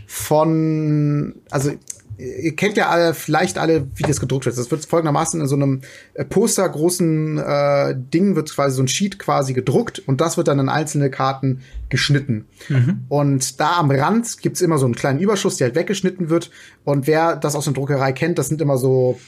von, 0.07 1.35
also 1.49 1.71
ihr 2.17 2.55
kennt 2.55 2.77
ja 2.77 2.89
alle, 2.89 3.13
vielleicht 3.13 3.57
alle, 3.57 3.87
wie 3.95 4.03
das 4.03 4.19
gedruckt 4.19 4.45
wird. 4.45 4.57
Das 4.57 4.71
wird 4.71 4.85
folgendermaßen 4.85 5.41
in 5.41 5.47
so 5.47 5.55
einem 5.55 5.81
äh, 6.13 6.23
Poster 6.23 6.67
großen 6.67 7.37
äh, 7.37 7.95
Ding 7.97 8.35
wird 8.35 8.53
quasi 8.53 8.75
so 8.75 8.83
ein 8.83 8.87
Sheet 8.87 9.19
quasi 9.19 9.53
gedruckt 9.53 9.99
und 10.05 10.21
das 10.21 10.37
wird 10.37 10.47
dann 10.47 10.59
in 10.59 10.69
einzelne 10.69 11.09
Karten 11.09 11.61
geschnitten. 11.89 12.45
Mhm. 12.69 13.05
Und 13.09 13.59
da 13.59 13.77
am 13.77 13.91
Rand 13.91 14.41
gibt's 14.41 14.61
immer 14.61 14.77
so 14.77 14.85
einen 14.85 14.95
kleinen 14.95 15.19
Überschuss, 15.19 15.57
der 15.57 15.67
halt 15.67 15.75
weggeschnitten 15.75 16.29
wird. 16.29 16.51
Und 16.83 17.07
wer 17.07 17.35
das 17.35 17.55
aus 17.55 17.65
der 17.65 17.73
Druckerei 17.73 18.11
kennt, 18.13 18.37
das 18.37 18.47
sind 18.47 18.61
immer 18.61 18.77
so 18.77 19.19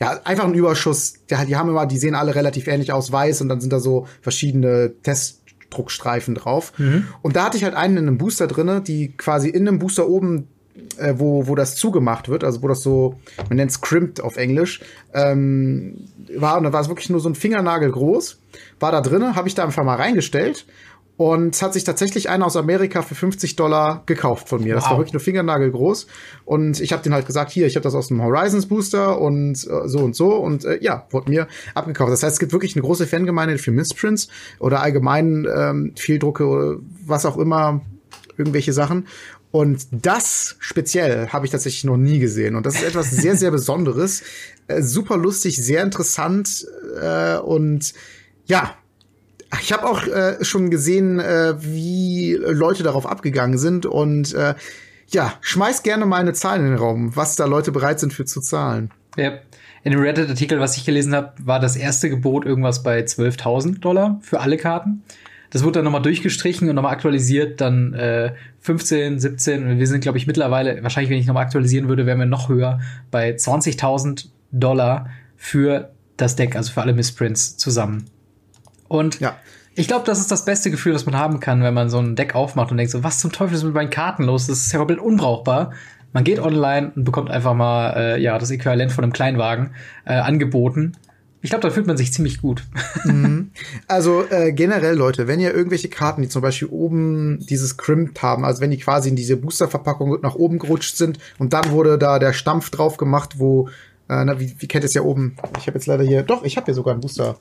ja, 0.00 0.20
einfach 0.24 0.44
ein 0.44 0.54
Überschuss. 0.54 1.14
Die, 1.30 1.46
die 1.46 1.56
haben 1.56 1.70
immer, 1.70 1.86
die 1.86 1.98
sehen 1.98 2.14
alle 2.14 2.34
relativ 2.34 2.66
ähnlich 2.66 2.92
aus, 2.92 3.10
weiß 3.10 3.40
und 3.40 3.48
dann 3.48 3.60
sind 3.60 3.72
da 3.72 3.80
so 3.80 4.06
verschiedene 4.20 4.92
Test 5.02 5.42
Druckstreifen 5.70 6.34
drauf. 6.34 6.72
Mhm. 6.78 7.08
Und 7.22 7.36
da 7.36 7.44
hatte 7.44 7.56
ich 7.56 7.64
halt 7.64 7.74
einen 7.74 7.96
in 7.96 8.06
einem 8.06 8.18
Booster 8.18 8.46
drinne, 8.46 8.80
die 8.80 9.12
quasi 9.16 9.48
in 9.48 9.66
einem 9.66 9.78
Booster 9.78 10.08
oben 10.08 10.48
äh, 10.98 11.14
wo, 11.16 11.46
wo 11.46 11.54
das 11.54 11.76
zugemacht 11.76 12.28
wird, 12.28 12.44
also 12.44 12.62
wo 12.62 12.68
das 12.68 12.82
so, 12.82 13.18
man 13.48 13.56
nennt 13.56 13.70
es 13.70 13.80
crimped 13.80 14.20
auf 14.20 14.36
Englisch, 14.36 14.80
ähm, 15.14 16.08
war, 16.36 16.58
und 16.58 16.64
da 16.64 16.72
war 16.72 16.80
es 16.80 16.88
wirklich 16.88 17.10
nur 17.10 17.20
so 17.20 17.28
ein 17.28 17.34
Fingernagel 17.34 17.90
groß, 17.90 18.38
war 18.80 18.92
da 18.92 19.00
drinne, 19.00 19.36
habe 19.36 19.48
ich 19.48 19.54
da 19.54 19.64
einfach 19.64 19.84
mal 19.84 19.96
reingestellt 19.96 20.66
und 21.16 21.54
es 21.54 21.62
hat 21.62 21.72
sich 21.72 21.84
tatsächlich 21.84 22.28
einer 22.28 22.44
aus 22.44 22.56
Amerika 22.56 23.00
für 23.00 23.14
50 23.14 23.56
Dollar 23.56 24.02
gekauft 24.04 24.50
von 24.50 24.62
mir. 24.62 24.74
Wow. 24.74 24.82
Das 24.82 24.90
war 24.90 24.98
wirklich 24.98 25.14
nur 25.14 25.20
Fingernagel 25.20 25.70
groß. 25.70 26.06
Und 26.44 26.78
ich 26.80 26.92
habe 26.92 27.02
den 27.02 27.14
halt 27.14 27.26
gesagt, 27.26 27.50
hier, 27.50 27.66
ich 27.66 27.74
habe 27.74 27.84
das 27.84 27.94
aus 27.94 28.08
dem 28.08 28.22
Horizons 28.22 28.66
Booster 28.66 29.18
und 29.18 29.52
äh, 29.52 29.88
so 29.88 30.00
und 30.00 30.14
so. 30.14 30.34
Und 30.34 30.66
äh, 30.66 30.78
ja, 30.82 31.06
wurde 31.10 31.30
mir 31.30 31.48
abgekauft. 31.74 32.12
Das 32.12 32.22
heißt, 32.22 32.34
es 32.34 32.38
gibt 32.38 32.52
wirklich 32.52 32.76
eine 32.76 32.82
große 32.82 33.06
Fangemeinde 33.06 33.56
für 33.56 33.70
Misprints 33.70 34.28
oder 34.58 34.82
allgemein 34.82 35.46
ähm, 35.54 35.92
Fehldrucke 35.96 36.46
oder 36.46 36.76
was 37.06 37.24
auch 37.24 37.38
immer, 37.38 37.80
irgendwelche 38.36 38.74
Sachen. 38.74 39.06
Und 39.50 39.86
das 39.90 40.56
speziell 40.58 41.28
habe 41.28 41.46
ich 41.46 41.52
tatsächlich 41.52 41.84
noch 41.84 41.96
nie 41.96 42.18
gesehen. 42.18 42.56
Und 42.56 42.66
das 42.66 42.74
ist 42.74 42.84
etwas 42.84 43.10
sehr, 43.10 43.36
sehr 43.36 43.50
Besonderes. 43.52 44.22
Äh, 44.68 44.82
super 44.82 45.16
lustig, 45.16 45.56
sehr 45.56 45.82
interessant 45.82 46.66
äh, 47.00 47.38
und 47.38 47.94
ja, 48.44 48.76
ich 49.60 49.72
habe 49.72 49.86
auch 49.86 50.06
äh, 50.06 50.44
schon 50.44 50.70
gesehen, 50.70 51.20
äh, 51.20 51.54
wie 51.58 52.34
Leute 52.34 52.82
darauf 52.82 53.06
abgegangen 53.06 53.58
sind 53.58 53.86
und 53.86 54.34
äh, 54.34 54.54
ja, 55.08 55.34
schmeiß 55.40 55.82
gerne 55.82 56.06
mal 56.06 56.20
eine 56.20 56.32
Zahl 56.32 56.58
in 56.58 56.64
den 56.64 56.76
Raum, 56.76 57.14
was 57.14 57.36
da 57.36 57.44
Leute 57.44 57.72
bereit 57.72 58.00
sind 58.00 58.12
für 58.12 58.24
zu 58.24 58.40
zahlen. 58.40 58.90
Ja. 59.16 59.38
In 59.84 59.92
dem 59.92 60.00
Reddit-Artikel, 60.00 60.58
was 60.58 60.76
ich 60.76 60.84
gelesen 60.84 61.14
habe, 61.14 61.32
war 61.38 61.60
das 61.60 61.76
erste 61.76 62.10
Gebot 62.10 62.44
irgendwas 62.44 62.82
bei 62.82 63.00
12.000 63.02 63.78
Dollar 63.78 64.18
für 64.20 64.40
alle 64.40 64.56
Karten. 64.56 65.04
Das 65.50 65.62
wurde 65.62 65.74
dann 65.74 65.84
nochmal 65.84 66.02
durchgestrichen 66.02 66.68
und 66.68 66.74
nochmal 66.74 66.92
aktualisiert, 66.92 67.60
dann 67.60 67.94
äh, 67.94 68.32
15, 68.60 69.20
17 69.20 69.64
und 69.64 69.78
wir 69.78 69.86
sind, 69.86 70.00
glaube 70.00 70.18
ich, 70.18 70.26
mittlerweile, 70.26 70.82
wahrscheinlich, 70.82 71.10
wenn 71.10 71.18
ich 71.18 71.26
nochmal 71.26 71.44
aktualisieren 71.44 71.88
würde, 71.88 72.04
wären 72.04 72.18
wir 72.18 72.26
noch 72.26 72.48
höher 72.48 72.80
bei 73.12 73.30
20.000 73.30 74.26
Dollar 74.50 75.08
für 75.36 75.92
das 76.16 76.34
Deck, 76.34 76.56
also 76.56 76.72
für 76.72 76.82
alle 76.82 76.92
Missprints 76.92 77.56
zusammen. 77.56 78.06
Und 78.88 79.20
ja. 79.20 79.36
ich 79.74 79.88
glaube, 79.88 80.04
das 80.06 80.20
ist 80.20 80.30
das 80.30 80.44
beste 80.44 80.70
Gefühl, 80.70 80.94
was 80.94 81.06
man 81.06 81.16
haben 81.16 81.40
kann, 81.40 81.62
wenn 81.62 81.74
man 81.74 81.90
so 81.90 81.98
ein 81.98 82.16
Deck 82.16 82.34
aufmacht 82.34 82.70
und 82.70 82.76
denkt 82.76 82.92
so, 82.92 83.02
was 83.04 83.20
zum 83.20 83.32
Teufel 83.32 83.54
ist 83.54 83.64
mit 83.64 83.74
meinen 83.74 83.90
Karten 83.90 84.24
los? 84.24 84.46
Das 84.46 84.58
ist 84.58 84.72
ja 84.72 84.78
komplett 84.78 85.00
unbrauchbar. 85.00 85.72
Man 86.12 86.24
geht 86.24 86.38
online 86.38 86.92
und 86.96 87.04
bekommt 87.04 87.30
einfach 87.30 87.54
mal 87.54 87.90
äh, 87.96 88.20
ja 88.20 88.38
das 88.38 88.50
Äquivalent 88.50 88.90
von 88.90 89.04
einem 89.04 89.12
Kleinwagen 89.12 89.74
äh, 90.06 90.14
angeboten. 90.14 90.96
Ich 91.42 91.50
glaube, 91.50 91.62
da 91.62 91.70
fühlt 91.70 91.86
man 91.86 91.96
sich 91.96 92.12
ziemlich 92.12 92.40
gut. 92.40 92.64
Mhm. 93.04 93.52
Also 93.86 94.24
äh, 94.30 94.52
generell, 94.52 94.96
Leute, 94.96 95.28
wenn 95.28 95.38
ihr 95.38 95.54
irgendwelche 95.54 95.88
Karten, 95.88 96.22
die 96.22 96.28
zum 96.28 96.42
Beispiel 96.42 96.66
oben 96.66 97.38
dieses 97.46 97.76
Crimp 97.76 98.20
haben, 98.20 98.44
also 98.44 98.60
wenn 98.60 98.72
die 98.72 98.78
quasi 98.78 99.10
in 99.10 99.14
diese 99.14 99.36
Boosterverpackung 99.36 100.18
nach 100.22 100.34
oben 100.34 100.58
gerutscht 100.58 100.96
sind 100.96 101.20
und 101.38 101.52
dann 101.52 101.70
wurde 101.70 101.98
da 101.98 102.18
der 102.18 102.32
Stampf 102.32 102.70
drauf 102.70 102.96
gemacht, 102.96 103.38
wo, 103.38 103.68
äh, 104.08 104.24
na, 104.24 104.40
wie, 104.40 104.56
wie 104.58 104.66
kennt 104.66 104.84
es 104.84 104.94
ja 104.94 105.02
oben? 105.02 105.36
Ich 105.58 105.68
habe 105.68 105.78
jetzt 105.78 105.86
leider 105.86 106.02
hier, 106.02 106.24
doch, 106.24 106.42
ich 106.42 106.56
habe 106.56 106.64
hier 106.64 106.74
sogar 106.74 106.94
ein 106.94 107.00
Booster 107.00 107.36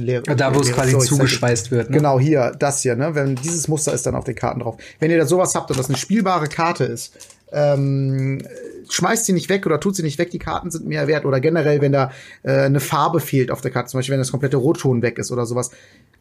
leere. 0.00 0.22
Da, 0.36 0.54
wo 0.54 0.60
es 0.60 0.72
quasi 0.72 0.98
zugeschweißt 0.98 1.70
wird. 1.70 1.90
Ne? 1.90 1.96
Genau, 1.96 2.18
hier, 2.18 2.52
das 2.58 2.82
hier, 2.82 2.96
ne? 2.96 3.14
Wenn 3.14 3.36
dieses 3.36 3.68
Muster 3.68 3.92
ist 3.92 4.06
dann 4.06 4.14
auf 4.14 4.24
den 4.24 4.34
Karten 4.34 4.60
drauf. 4.60 4.76
Wenn 4.98 5.10
ihr 5.10 5.18
da 5.18 5.26
sowas 5.26 5.54
habt 5.54 5.70
und 5.70 5.78
das 5.78 5.88
eine 5.88 5.98
spielbare 5.98 6.46
Karte 6.46 6.84
ist, 6.84 7.14
ähm, 7.52 8.42
schmeißt 8.88 9.24
sie 9.24 9.32
nicht 9.32 9.48
weg 9.48 9.66
oder 9.66 9.80
tut 9.80 9.96
sie 9.96 10.02
nicht 10.02 10.18
weg, 10.18 10.30
die 10.30 10.38
Karten 10.38 10.70
sind 10.70 10.86
mehr 10.86 11.06
wert. 11.06 11.24
Oder 11.24 11.40
generell, 11.40 11.80
wenn 11.80 11.92
da 11.92 12.10
äh, 12.42 12.52
eine 12.52 12.80
Farbe 12.80 13.20
fehlt 13.20 13.50
auf 13.50 13.60
der 13.60 13.70
Karte, 13.70 13.90
zum 13.90 13.98
Beispiel 13.98 14.12
wenn 14.12 14.20
das 14.20 14.30
komplette 14.30 14.56
Rotton 14.56 15.02
weg 15.02 15.18
ist 15.18 15.30
oder 15.30 15.46
sowas. 15.46 15.70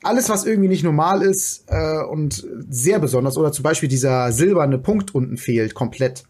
Alles, 0.04 0.30
was 0.30 0.46
irgendwie 0.46 0.70
nicht 0.70 0.84
normal 0.84 1.22
ist 1.22 1.64
äh, 1.68 2.04
und 2.04 2.46
sehr 2.70 3.00
besonders, 3.00 3.38
oder 3.38 3.52
zum 3.52 3.64
Beispiel 3.64 3.90
dieser 3.90 4.32
silberne 4.32 4.78
Punkt 4.78 5.16
unten 5.16 5.38
fehlt, 5.38 5.74
komplett 5.74 6.26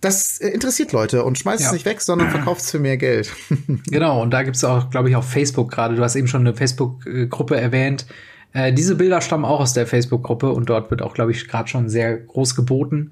das 0.00 0.40
äh, 0.40 0.48
interessiert 0.48 0.92
Leute 0.92 1.24
und 1.24 1.38
schmeißt 1.38 1.60
ja. 1.60 1.66
es 1.68 1.72
nicht 1.72 1.84
weg, 1.84 2.00
sondern 2.00 2.30
verkauft 2.30 2.62
es 2.62 2.70
für 2.70 2.78
mehr 2.78 2.96
Geld. 2.96 3.32
genau, 3.86 4.22
und 4.22 4.30
da 4.30 4.42
gibt 4.42 4.56
es 4.56 4.64
auch, 4.64 4.90
glaube 4.90 5.10
ich, 5.10 5.16
auf 5.16 5.28
Facebook 5.28 5.70
gerade, 5.70 5.96
du 5.96 6.02
hast 6.02 6.16
eben 6.16 6.28
schon 6.28 6.42
eine 6.42 6.54
Facebook-Gruppe 6.54 7.56
erwähnt. 7.60 8.06
Äh, 8.52 8.72
diese 8.72 8.96
Bilder 8.96 9.20
stammen 9.20 9.44
auch 9.44 9.60
aus 9.60 9.72
der 9.72 9.86
Facebook-Gruppe 9.86 10.50
und 10.50 10.68
dort 10.68 10.90
wird 10.90 11.02
auch, 11.02 11.14
glaube 11.14 11.32
ich, 11.32 11.48
gerade 11.48 11.68
schon 11.68 11.88
sehr 11.88 12.16
groß 12.16 12.54
geboten. 12.54 13.10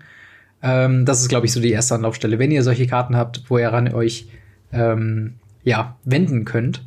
Ähm, 0.62 1.04
das 1.04 1.20
ist, 1.20 1.28
glaube 1.28 1.46
ich, 1.46 1.52
so 1.52 1.60
die 1.60 1.72
erste 1.72 1.94
Anlaufstelle. 1.94 2.38
Wenn 2.38 2.50
ihr 2.50 2.62
solche 2.62 2.86
Karten 2.86 3.16
habt, 3.16 3.44
wo 3.48 3.58
ihr 3.58 3.68
ran 3.68 3.92
euch 3.92 4.28
ähm, 4.72 5.34
ja, 5.64 5.96
wenden 6.04 6.44
könnt. 6.44 6.84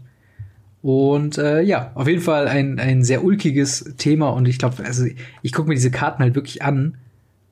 Und 0.82 1.38
äh, 1.38 1.62
ja, 1.62 1.92
auf 1.96 2.08
jeden 2.08 2.22
Fall 2.22 2.48
ein, 2.48 2.80
ein 2.80 3.04
sehr 3.04 3.24
ulkiges 3.24 3.96
Thema. 3.98 4.30
Und 4.30 4.48
ich 4.48 4.58
glaube, 4.58 4.84
also 4.84 5.06
ich 5.42 5.52
gucke 5.52 5.68
mir 5.68 5.76
diese 5.76 5.92
Karten 5.92 6.24
halt 6.24 6.36
wirklich 6.36 6.64
an. 6.64 6.98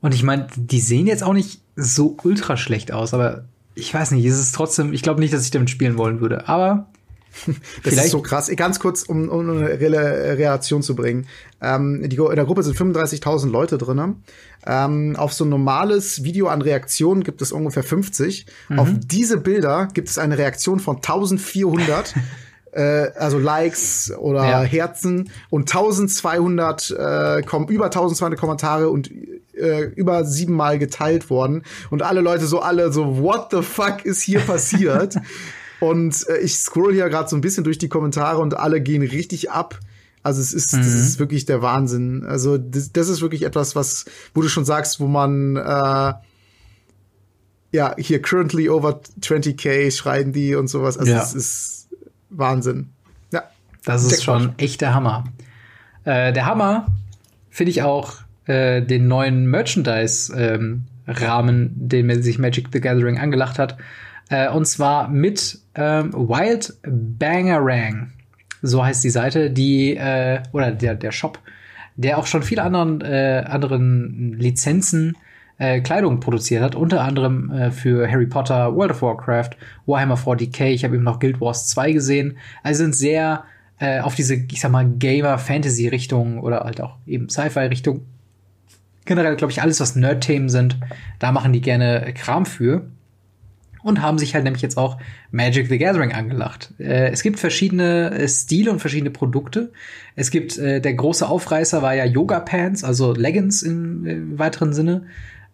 Und 0.02 0.14
ich 0.14 0.24
meine, 0.24 0.48
die 0.56 0.80
sehen 0.80 1.08
jetzt 1.08 1.24
auch 1.24 1.34
nicht 1.34 1.62
so 1.76 2.18
ultra 2.24 2.58
schlecht 2.58 2.92
aus, 2.92 3.14
aber 3.14 3.46
ich 3.76 3.94
weiß 3.94 4.12
nicht, 4.12 4.26
ist 4.26 4.40
es 4.40 4.52
trotzdem, 4.52 4.94
ich 4.94 5.04
glaube 5.04 5.20
nicht, 5.20 5.34
dass 5.34 5.44
ich 5.44 5.52
damit 5.52 5.70
spielen 5.70 5.98
wollen 5.98 6.20
würde. 6.20 6.48
Aber 6.48 6.88
das 7.84 7.94
ist 7.94 8.12
so 8.12 8.22
krass. 8.22 8.52
Ganz 8.56 8.80
kurz, 8.80 9.04
um, 9.04 9.30
um 9.30 9.50
eine 9.50 9.80
Re 9.80 10.38
Reaktion 10.38 10.82
zu 10.82 10.96
bringen. 10.96 11.28
Ähm, 11.62 12.08
die, 12.10 12.16
in 12.16 12.36
der 12.36 12.46
Gruppe 12.46 12.64
sind 12.64 12.78
35.000 12.78 13.50
Leute 13.50 13.78
drin. 13.78 14.16
Ähm, 14.66 15.16
auf 15.16 15.34
so 15.34 15.46
ein 15.46 15.50
normales 15.50 16.24
Video 16.24 16.48
an 16.48 16.62
Reaktionen 16.62 17.24
gibt 17.24 17.42
es 17.42 17.52
ungefähr 17.52 17.84
50. 17.84 18.46
Mhm. 18.70 18.80
Auf 18.80 18.90
diese 18.94 19.38
Bilder 19.38 19.88
gibt 19.94 20.10
es 20.10 20.18
eine 20.18 20.38
Reaktion 20.38 20.80
von 20.80 20.98
1400. 20.98 22.16
äh, 22.78 23.12
also 23.16 23.40
Likes 23.40 24.14
oder 24.16 24.48
ja. 24.48 24.62
Herzen 24.62 25.32
und 25.50 25.62
1200 25.62 26.92
äh, 26.92 27.42
kommen 27.42 27.68
über 27.68 27.86
1200 27.86 28.40
Kommentare 28.40 28.90
und 28.90 29.10
äh, 29.56 29.86
über 29.96 30.24
siebenmal 30.26 30.78
geteilt 30.78 31.32
worden 31.32 31.64
und 31.90 32.04
alle 32.04 32.22
Leute 32.22 32.46
so 32.46 32.60
alle 32.60 32.92
so 32.94 33.18
what 33.18 33.48
the 33.50 33.64
fuck 33.64 34.06
ist 34.06 34.22
hier 34.22 34.40
passiert 34.42 35.16
und 35.80 36.28
äh, 36.30 36.38
ich 36.38 36.56
scroll 36.60 36.94
hier 36.94 37.10
gerade 37.10 37.28
so 37.28 37.36
ein 37.36 37.42
bisschen 37.42 37.64
durch 37.64 37.80
die 37.80 37.90
Kommentare 37.90 38.38
und 38.40 38.56
alle 38.56 38.80
gehen 38.80 39.02
richtig 39.02 39.50
ab. 39.50 39.80
Also 40.22 40.42
es 40.42 40.54
ist, 40.54 40.74
mhm. 40.74 40.80
das 40.80 40.94
ist 40.94 41.20
wirklich 41.20 41.46
der 41.46 41.62
Wahnsinn. 41.62 42.26
Also 42.28 42.58
das, 42.58 42.92
das 42.92 43.08
ist 43.08 43.22
wirklich 43.22 43.44
etwas, 43.44 43.76
was, 43.76 44.06
wo 44.34 44.42
du 44.42 44.50
schon 44.50 44.66
sagst, 44.66 45.00
wo 45.00 45.08
man 45.08 45.56
äh, 45.56 46.14
ja 47.72 47.96
hier 47.98 48.22
currently 48.22 48.70
over 48.70 49.00
20k 49.22 49.90
schreien 49.90 50.34
die 50.34 50.56
und 50.56 50.68
sowas. 50.68 50.98
Also 50.98 51.12
ja. 51.12 51.24
es 51.24 51.34
ist 51.34 51.87
Wahnsinn. 52.30 52.90
Ja. 53.32 53.44
Das 53.86 54.04
ist 54.04 54.24
schon 54.24 54.54
echt 54.58 54.82
der 54.82 54.94
Hammer. 54.94 55.26
Äh, 56.04 56.34
der 56.34 56.46
Hammer 56.46 56.88
finde 57.50 57.72
ich 57.72 57.82
auch 57.82 58.14
äh, 58.46 58.82
den 58.82 59.08
neuen 59.08 59.48
Merchandise-Rahmen, 59.48 60.86
ähm, 61.08 61.72
den 61.76 62.22
sich 62.22 62.40
Magic 62.40 62.68
the 62.72 62.82
Gathering 62.82 63.18
angelacht 63.18 63.60
hat. 63.60 63.78
Äh, 64.30 64.50
und 64.50 64.66
zwar 64.66 65.08
mit 65.10 65.60
ähm, 65.76 66.14
Wild 66.14 66.74
Bangerang. 66.84 68.12
So 68.62 68.84
heißt 68.84 69.04
die 69.04 69.10
Seite, 69.10 69.52
die, 69.52 69.96
äh, 69.96 70.42
oder 70.52 70.72
der, 70.72 70.96
der 70.96 71.12
Shop, 71.12 71.40
der 71.96 72.18
auch 72.18 72.28
schon 72.28 72.44
viele 72.44 72.64
anderen, 72.64 73.02
äh, 73.02 73.44
anderen 73.48 74.34
Lizenzen 74.34 75.16
äh, 75.58 75.82
Kleidung 75.82 76.20
produziert 76.20 76.64
hat, 76.64 76.76
unter 76.76 77.02
anderem 77.02 77.52
äh, 77.52 77.72
für 77.72 78.10
Harry 78.10 78.28
Potter, 78.28 78.76
World 78.76 78.92
of 78.92 79.02
Warcraft, 79.02 79.52
Warhammer 79.86 80.16
40k, 80.16 80.66
ich 80.66 80.84
habe 80.84 80.96
eben 80.96 81.04
noch 81.04 81.20
Guild 81.20 81.42
Wars 81.42 81.68
2 81.68 81.94
gesehen. 81.94 82.38
Also 82.64 82.84
sind 82.84 82.96
sehr 82.96 83.44
äh, 83.80 84.00
auf 84.00 84.16
diese, 84.16 84.36
ich 84.36 84.60
sag 84.60 84.72
mal, 84.72 84.88
Gamer-Fantasy-Richtung 84.88 86.40
oder 86.40 86.62
halt 86.62 86.82
auch 86.82 86.98
eben 87.06 87.30
Sci-Fi-Richtung. 87.30 88.06
Generell, 89.06 89.36
glaube 89.36 89.52
ich, 89.52 89.62
alles, 89.62 89.80
was 89.80 89.96
Nerd-Themen 89.96 90.50
sind, 90.50 90.78
da 91.20 91.32
machen 91.32 91.54
die 91.54 91.62
gerne 91.62 92.14
Kram 92.14 92.46
für 92.46 92.88
und 93.84 94.02
haben 94.02 94.18
sich 94.18 94.36
halt 94.36 94.44
nämlich 94.44 94.62
jetzt 94.62 94.78
auch 94.78 94.98
Magic 95.32 95.68
the 95.70 95.78
Gathering 95.78 96.12
angelacht. 96.12 96.74
Äh, 96.78 97.12
es 97.12 97.24
gibt 97.24 97.40
verschiedene 97.40 98.12
äh, 98.12 98.28
Stile 98.28 98.72
und 98.72 98.80
verschiedene 98.80 99.12
Produkte. 99.12 99.72
Es 100.16 100.30
gibt 100.30 100.58
äh, 100.58 100.82
der 100.82 100.94
große 100.94 101.28
Aufreißer 101.28 101.82
war 101.82 101.96
ja 101.96 102.04
Yoga 102.04 102.40
Pants, 102.42 102.84
also 102.84 103.14
Leggings 103.14 103.64
im 103.64 104.06
äh, 104.06 104.40
weiteren 104.40 104.74
Sinne. 104.74 105.06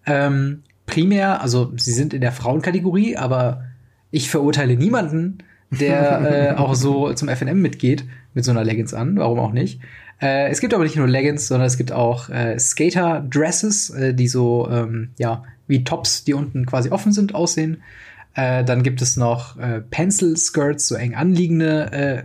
Ähm, 0.05 0.63
primär, 0.85 1.41
also 1.41 1.73
sie 1.77 1.93
sind 1.93 2.13
in 2.13 2.21
der 2.21 2.31
Frauenkategorie, 2.31 3.17
aber 3.17 3.63
ich 4.11 4.29
verurteile 4.29 4.75
niemanden, 4.75 5.39
der 5.71 6.51
äh, 6.51 6.55
auch 6.55 6.75
so 6.75 7.13
zum 7.13 7.29
FNM 7.29 7.61
mitgeht 7.61 8.05
mit 8.33 8.45
so 8.45 8.51
einer 8.51 8.63
Leggings 8.63 8.93
an. 8.93 9.17
Warum 9.17 9.39
auch 9.39 9.53
nicht? 9.53 9.79
Äh, 10.21 10.49
es 10.49 10.61
gibt 10.61 10.73
aber 10.73 10.83
nicht 10.83 10.95
nur 10.95 11.07
Leggings, 11.07 11.47
sondern 11.47 11.67
es 11.67 11.77
gibt 11.77 11.91
auch 11.91 12.29
äh, 12.29 12.57
Skater-Dresses, 12.57 13.89
äh, 13.89 14.13
die 14.13 14.27
so, 14.27 14.69
ähm, 14.69 15.09
ja, 15.17 15.43
wie 15.67 15.83
Tops, 15.83 16.23
die 16.23 16.33
unten 16.33 16.65
quasi 16.65 16.89
offen 16.91 17.11
sind, 17.11 17.35
aussehen. 17.35 17.81
Äh, 18.35 18.63
dann 18.63 18.83
gibt 18.83 19.01
es 19.01 19.17
noch 19.17 19.57
äh, 19.57 19.81
Pencil 19.81 20.37
Skirts, 20.37 20.87
so 20.87 20.95
eng 20.95 21.15
anliegende 21.15 21.91
äh, 21.91 22.23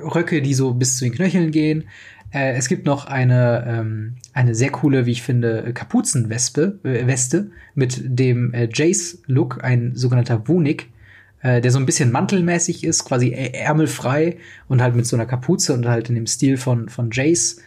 Röcke, 0.00 0.42
die 0.42 0.54
so 0.54 0.74
bis 0.74 0.96
zu 0.96 1.04
den 1.04 1.14
Knöcheln 1.14 1.50
gehen. 1.50 1.84
Äh, 2.30 2.54
es 2.54 2.68
gibt 2.68 2.86
noch 2.86 3.06
eine, 3.06 3.64
ähm, 3.66 4.16
eine 4.38 4.54
sehr 4.54 4.70
coole, 4.70 5.04
wie 5.04 5.10
ich 5.10 5.22
finde, 5.22 5.72
Kapuzenweste 5.74 6.78
äh, 6.84 7.08
Weste 7.08 7.50
mit 7.74 8.00
dem 8.04 8.54
äh, 8.54 8.68
Jace-Look, 8.72 9.64
ein 9.64 9.96
sogenannter 9.96 10.46
Wunik, 10.46 10.90
äh, 11.42 11.60
der 11.60 11.72
so 11.72 11.78
ein 11.80 11.86
bisschen 11.86 12.12
mantelmäßig 12.12 12.84
ist, 12.84 13.04
quasi 13.04 13.32
ärmelfrei 13.32 14.36
und 14.68 14.80
halt 14.80 14.94
mit 14.94 15.06
so 15.06 15.16
einer 15.16 15.26
Kapuze 15.26 15.74
und 15.74 15.88
halt 15.88 16.08
in 16.08 16.14
dem 16.14 16.28
Stil 16.28 16.56
von, 16.56 16.88
von 16.88 17.10
Jace. 17.10 17.60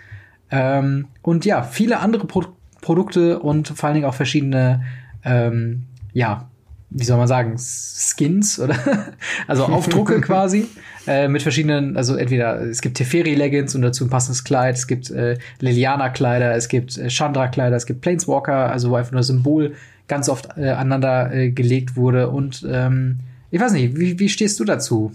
Ähm, 0.49 1.07
und 1.21 1.43
ja, 1.43 1.61
viele 1.63 1.99
andere 1.99 2.25
Pro 2.25 2.45
Produkte 2.79 3.37
und 3.37 3.67
vor 3.67 3.85
allen 3.87 3.93
Dingen 3.93 4.07
auch 4.07 4.15
verschiedene 4.15 4.83
ähm, 5.23 5.83
ja, 6.13 6.49
wie 6.91 7.05
soll 7.05 7.17
man 7.17 7.27
sagen, 7.27 7.55
Skins 7.57 8.59
oder 8.59 8.75
also 9.47 9.65
Aufdrucke 9.65 10.19
quasi 10.21 10.67
äh, 11.07 11.27
mit 11.27 11.41
verschiedenen, 11.41 11.95
also 11.95 12.15
entweder 12.15 12.59
es 12.61 12.81
gibt 12.81 12.97
Teferi 12.97 13.33
Leggings 13.33 13.73
und 13.75 13.81
dazu 13.81 14.05
ein 14.05 14.09
passendes 14.09 14.43
Kleid, 14.43 14.75
es 14.75 14.87
gibt 14.87 15.09
äh, 15.09 15.37
Liliana 15.59 16.09
Kleider, 16.09 16.53
es 16.53 16.67
gibt 16.67 16.97
äh, 16.97 17.09
Chandra 17.09 17.47
Kleider, 17.47 17.77
es 17.77 17.85
gibt 17.85 18.01
Planeswalker, 18.01 18.69
also 18.69 18.91
wo 18.91 18.95
einfach 18.95 19.13
nur 19.13 19.23
Symbol 19.23 19.73
ganz 20.07 20.27
oft 20.27 20.49
äh, 20.57 20.69
aneinander 20.69 21.33
äh, 21.33 21.49
gelegt 21.49 21.95
wurde 21.95 22.29
und 22.29 22.67
ähm, 22.69 23.19
ich 23.51 23.59
weiß 23.59 23.73
nicht, 23.73 23.99
wie, 23.99 24.17
wie 24.17 24.29
stehst 24.29 24.59
du 24.61 24.63
dazu? 24.63 25.13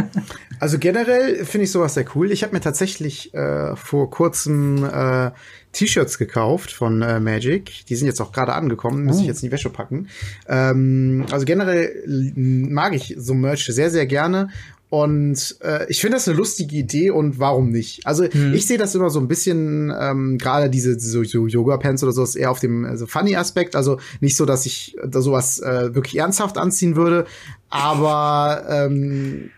also 0.60 0.78
generell 0.78 1.44
finde 1.44 1.64
ich 1.64 1.72
sowas 1.72 1.94
sehr 1.94 2.04
cool. 2.14 2.30
Ich 2.30 2.44
habe 2.44 2.54
mir 2.54 2.60
tatsächlich 2.60 3.34
äh, 3.34 3.74
vor 3.74 4.08
kurzem 4.08 4.84
äh, 4.84 5.32
T-Shirts 5.72 6.16
gekauft 6.16 6.70
von 6.70 7.02
äh, 7.02 7.18
Magic. 7.18 7.84
Die 7.86 7.96
sind 7.96 8.06
jetzt 8.06 8.20
auch 8.20 8.30
gerade 8.30 8.54
angekommen, 8.54 9.04
muss 9.04 9.16
oh. 9.16 9.20
ich 9.20 9.26
jetzt 9.26 9.42
in 9.42 9.48
die 9.48 9.52
Wäsche 9.52 9.68
packen. 9.68 10.08
Ähm, 10.48 11.26
also 11.32 11.44
generell 11.44 12.04
mag 12.36 12.94
ich 12.94 13.16
so 13.18 13.34
Merch 13.34 13.66
sehr, 13.66 13.90
sehr 13.90 14.06
gerne. 14.06 14.50
Und 14.92 15.56
äh, 15.62 15.86
ich 15.88 16.02
finde 16.02 16.16
das 16.18 16.28
eine 16.28 16.36
lustige 16.36 16.76
Idee 16.76 17.08
und 17.08 17.38
warum 17.38 17.70
nicht? 17.70 18.06
Also 18.06 18.24
hm. 18.24 18.52
ich 18.52 18.66
sehe 18.66 18.76
das 18.76 18.94
immer 18.94 19.08
so 19.08 19.20
ein 19.20 19.26
bisschen, 19.26 19.90
ähm, 19.98 20.36
gerade 20.36 20.68
diese 20.68 21.00
so, 21.00 21.24
so 21.24 21.46
Yoga-Pants 21.46 22.02
oder 22.02 22.12
so, 22.12 22.22
ist 22.22 22.34
eher 22.34 22.50
auf 22.50 22.60
dem 22.60 22.84
also 22.84 23.06
funny 23.06 23.34
Aspekt. 23.34 23.74
Also 23.74 23.98
nicht 24.20 24.36
so, 24.36 24.44
dass 24.44 24.66
ich 24.66 24.94
da 25.02 25.22
sowas 25.22 25.60
äh, 25.60 25.94
wirklich 25.94 26.18
ernsthaft 26.18 26.58
anziehen 26.58 26.94
würde, 26.94 27.24
aber 27.70 28.66
ähm, 28.68 29.48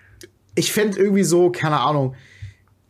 ich 0.55 0.73
fände 0.73 1.01
irgendwie 1.01 1.25
so, 1.25 1.51
keine 1.51 1.81
Ahnung, 1.81 2.15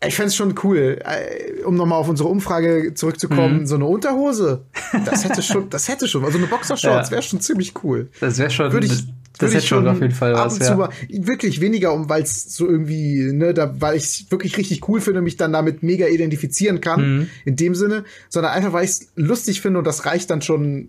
ich 0.06 0.14
fände 0.14 0.30
schon 0.30 0.54
cool, 0.64 0.98
äh, 1.02 1.62
um 1.62 1.76
nochmal 1.76 1.98
auf 1.98 2.10
unsere 2.10 2.28
Umfrage 2.28 2.92
zurückzukommen, 2.92 3.60
mhm. 3.60 3.66
so 3.66 3.76
eine 3.76 3.86
Unterhose. 3.86 4.66
Das 5.06 5.24
hätte 5.24 5.40
schon, 5.40 5.70
das 5.70 5.88
hätte 5.88 6.06
schon, 6.08 6.22
also 6.26 6.36
eine 6.36 6.46
Boxershorts 6.46 7.08
ja. 7.08 7.10
wäre 7.10 7.22
schon 7.22 7.40
ziemlich 7.40 7.72
cool. 7.82 8.10
Das 8.20 8.36
wäre 8.36 8.50
schon. 8.50 8.70
Würde 8.70 8.86
ich, 8.86 9.06
das 9.38 9.54
hätte 9.54 9.66
schon 9.66 9.88
auf 9.88 10.00
jeden 10.00 10.14
Fall 10.14 10.34
was, 10.34 10.58
ja. 10.58 10.76
Mal, 10.76 10.90
wirklich 11.08 11.60
weniger, 11.60 11.92
um 11.92 12.08
weil 12.08 12.22
es 12.22 12.54
so 12.54 12.68
irgendwie, 12.68 13.32
ne, 13.32 13.52
da, 13.52 13.74
weil 13.80 13.96
ich 13.96 14.26
wirklich 14.30 14.56
richtig 14.56 14.88
cool 14.88 15.00
finde, 15.00 15.22
mich 15.22 15.36
dann 15.36 15.52
damit 15.52 15.82
mega 15.82 16.06
identifizieren 16.06 16.80
kann, 16.80 17.18
mhm. 17.18 17.30
in 17.44 17.56
dem 17.56 17.74
Sinne, 17.74 18.04
sondern 18.28 18.52
einfach, 18.52 18.72
weil 18.72 18.84
ich 18.84 18.90
es 18.90 19.12
lustig 19.16 19.60
finde 19.60 19.78
und 19.78 19.86
das 19.86 20.06
reicht 20.06 20.30
dann 20.30 20.40
schon, 20.40 20.88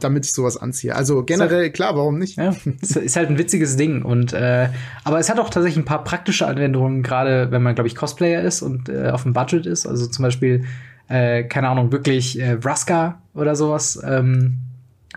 damit 0.00 0.24
ich 0.24 0.32
sowas 0.32 0.56
anziehe. 0.56 0.96
Also 0.96 1.22
generell, 1.22 1.62
halt, 1.62 1.74
klar, 1.74 1.96
warum 1.96 2.18
nicht? 2.18 2.36
Ja, 2.36 2.56
ist 2.80 3.16
halt 3.16 3.28
ein 3.28 3.38
witziges 3.38 3.76
Ding. 3.76 4.02
Und 4.02 4.32
äh, 4.32 4.68
aber 5.04 5.18
es 5.18 5.28
hat 5.28 5.38
auch 5.38 5.50
tatsächlich 5.50 5.82
ein 5.82 5.86
paar 5.86 6.02
praktische 6.02 6.46
Anwendungen, 6.46 7.02
gerade 7.02 7.50
wenn 7.50 7.62
man, 7.62 7.74
glaube 7.74 7.88
ich, 7.88 7.94
Cosplayer 7.94 8.42
ist 8.42 8.62
und 8.62 8.88
äh, 8.88 9.10
auf 9.10 9.24
dem 9.24 9.32
Budget 9.32 9.66
ist. 9.66 9.86
Also 9.86 10.06
zum 10.06 10.22
Beispiel, 10.22 10.64
äh, 11.08 11.44
keine 11.44 11.68
Ahnung, 11.68 11.92
wirklich 11.92 12.40
äh, 12.40 12.60
Vraska 12.60 13.20
oder 13.34 13.54
sowas. 13.54 14.00
Ähm, 14.04 14.58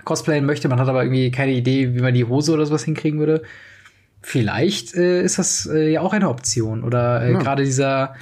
cosplayen 0.06 0.45
möchte, 0.45 0.70
man 0.70 0.80
hat 0.80 0.88
aber 0.88 1.03
irgendwie 1.03 1.32
keine 1.32 1.53
Idee, 1.53 1.95
wie 1.95 2.01
man 2.01 2.14
die 2.14 2.26
Hose 2.26 2.53
oder 2.53 2.66
sowas 2.66 2.84
hinkriegen 2.84 3.20
würde. 3.20 3.41
Vielleicht 4.22 4.95
äh, 4.95 5.22
ist 5.22 5.38
das 5.38 5.70
äh, 5.72 5.91
ja 5.91 6.01
auch 6.01 6.14
eine 6.14 6.30
Option. 6.30 6.84
Oder 6.84 7.22
äh, 7.22 7.34
ja. 7.34 7.39
gerade 7.39 7.64
dieser, 7.64 8.16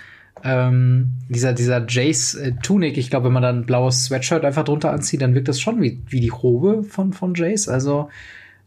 ähm, 0.44 1.14
dieser, 1.30 1.54
dieser 1.54 1.86
Jace 1.88 2.36
äh, 2.36 2.54
Tunic, 2.62 2.98
ich 2.98 3.10
glaube, 3.10 3.28
wenn 3.28 3.34
man 3.34 3.44
dann 3.44 3.60
ein 3.60 3.66
blaues 3.66 4.06
Sweatshirt 4.06 4.44
einfach 4.44 4.66
drunter 4.66 4.92
anzieht, 4.92 5.22
dann 5.22 5.36
wirkt 5.36 5.48
das 5.48 5.62
schon 5.62 5.82
wie, 5.82 6.02
wie 6.08 6.20
die 6.20 6.30
Robe 6.30 6.84
von, 6.84 7.14
von 7.14 7.34
Jace. 7.36 7.70
Also 7.70 8.10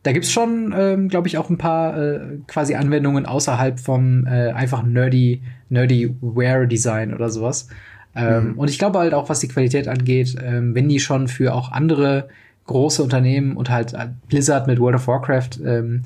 da 0.02 0.12
gibt's 0.12 0.30
schon, 0.30 0.72
ähm, 0.76 1.08
glaube 1.08 1.26
ich, 1.26 1.36
auch 1.36 1.50
ein 1.50 1.58
paar 1.58 2.00
äh, 2.00 2.20
quasi 2.46 2.76
Anwendungen 2.76 3.26
außerhalb 3.26 3.80
vom 3.80 4.24
äh, 4.26 4.52
einfach 4.52 4.82
nerdy, 4.84 5.42
nerdy 5.68 6.14
Wear-Design 6.20 7.12
oder 7.12 7.28
sowas. 7.28 7.68
Ähm, 8.14 8.52
mhm. 8.52 8.58
Und 8.58 8.70
ich 8.70 8.78
glaube 8.78 9.00
halt 9.00 9.14
auch, 9.14 9.28
was 9.28 9.40
die 9.40 9.48
Qualität 9.48 9.88
angeht, 9.88 10.36
ähm, 10.40 10.74
wenn 10.74 10.88
die 10.88 11.00
schon 11.00 11.28
für 11.28 11.54
auch 11.54 11.72
andere 11.72 12.28
große 12.66 13.02
Unternehmen 13.02 13.56
und 13.56 13.70
halt 13.70 13.94
äh, 13.94 14.08
Blizzard 14.28 14.66
mit 14.66 14.80
World 14.80 14.96
of 14.96 15.06
Warcraft 15.06 15.60
ähm, 15.64 16.02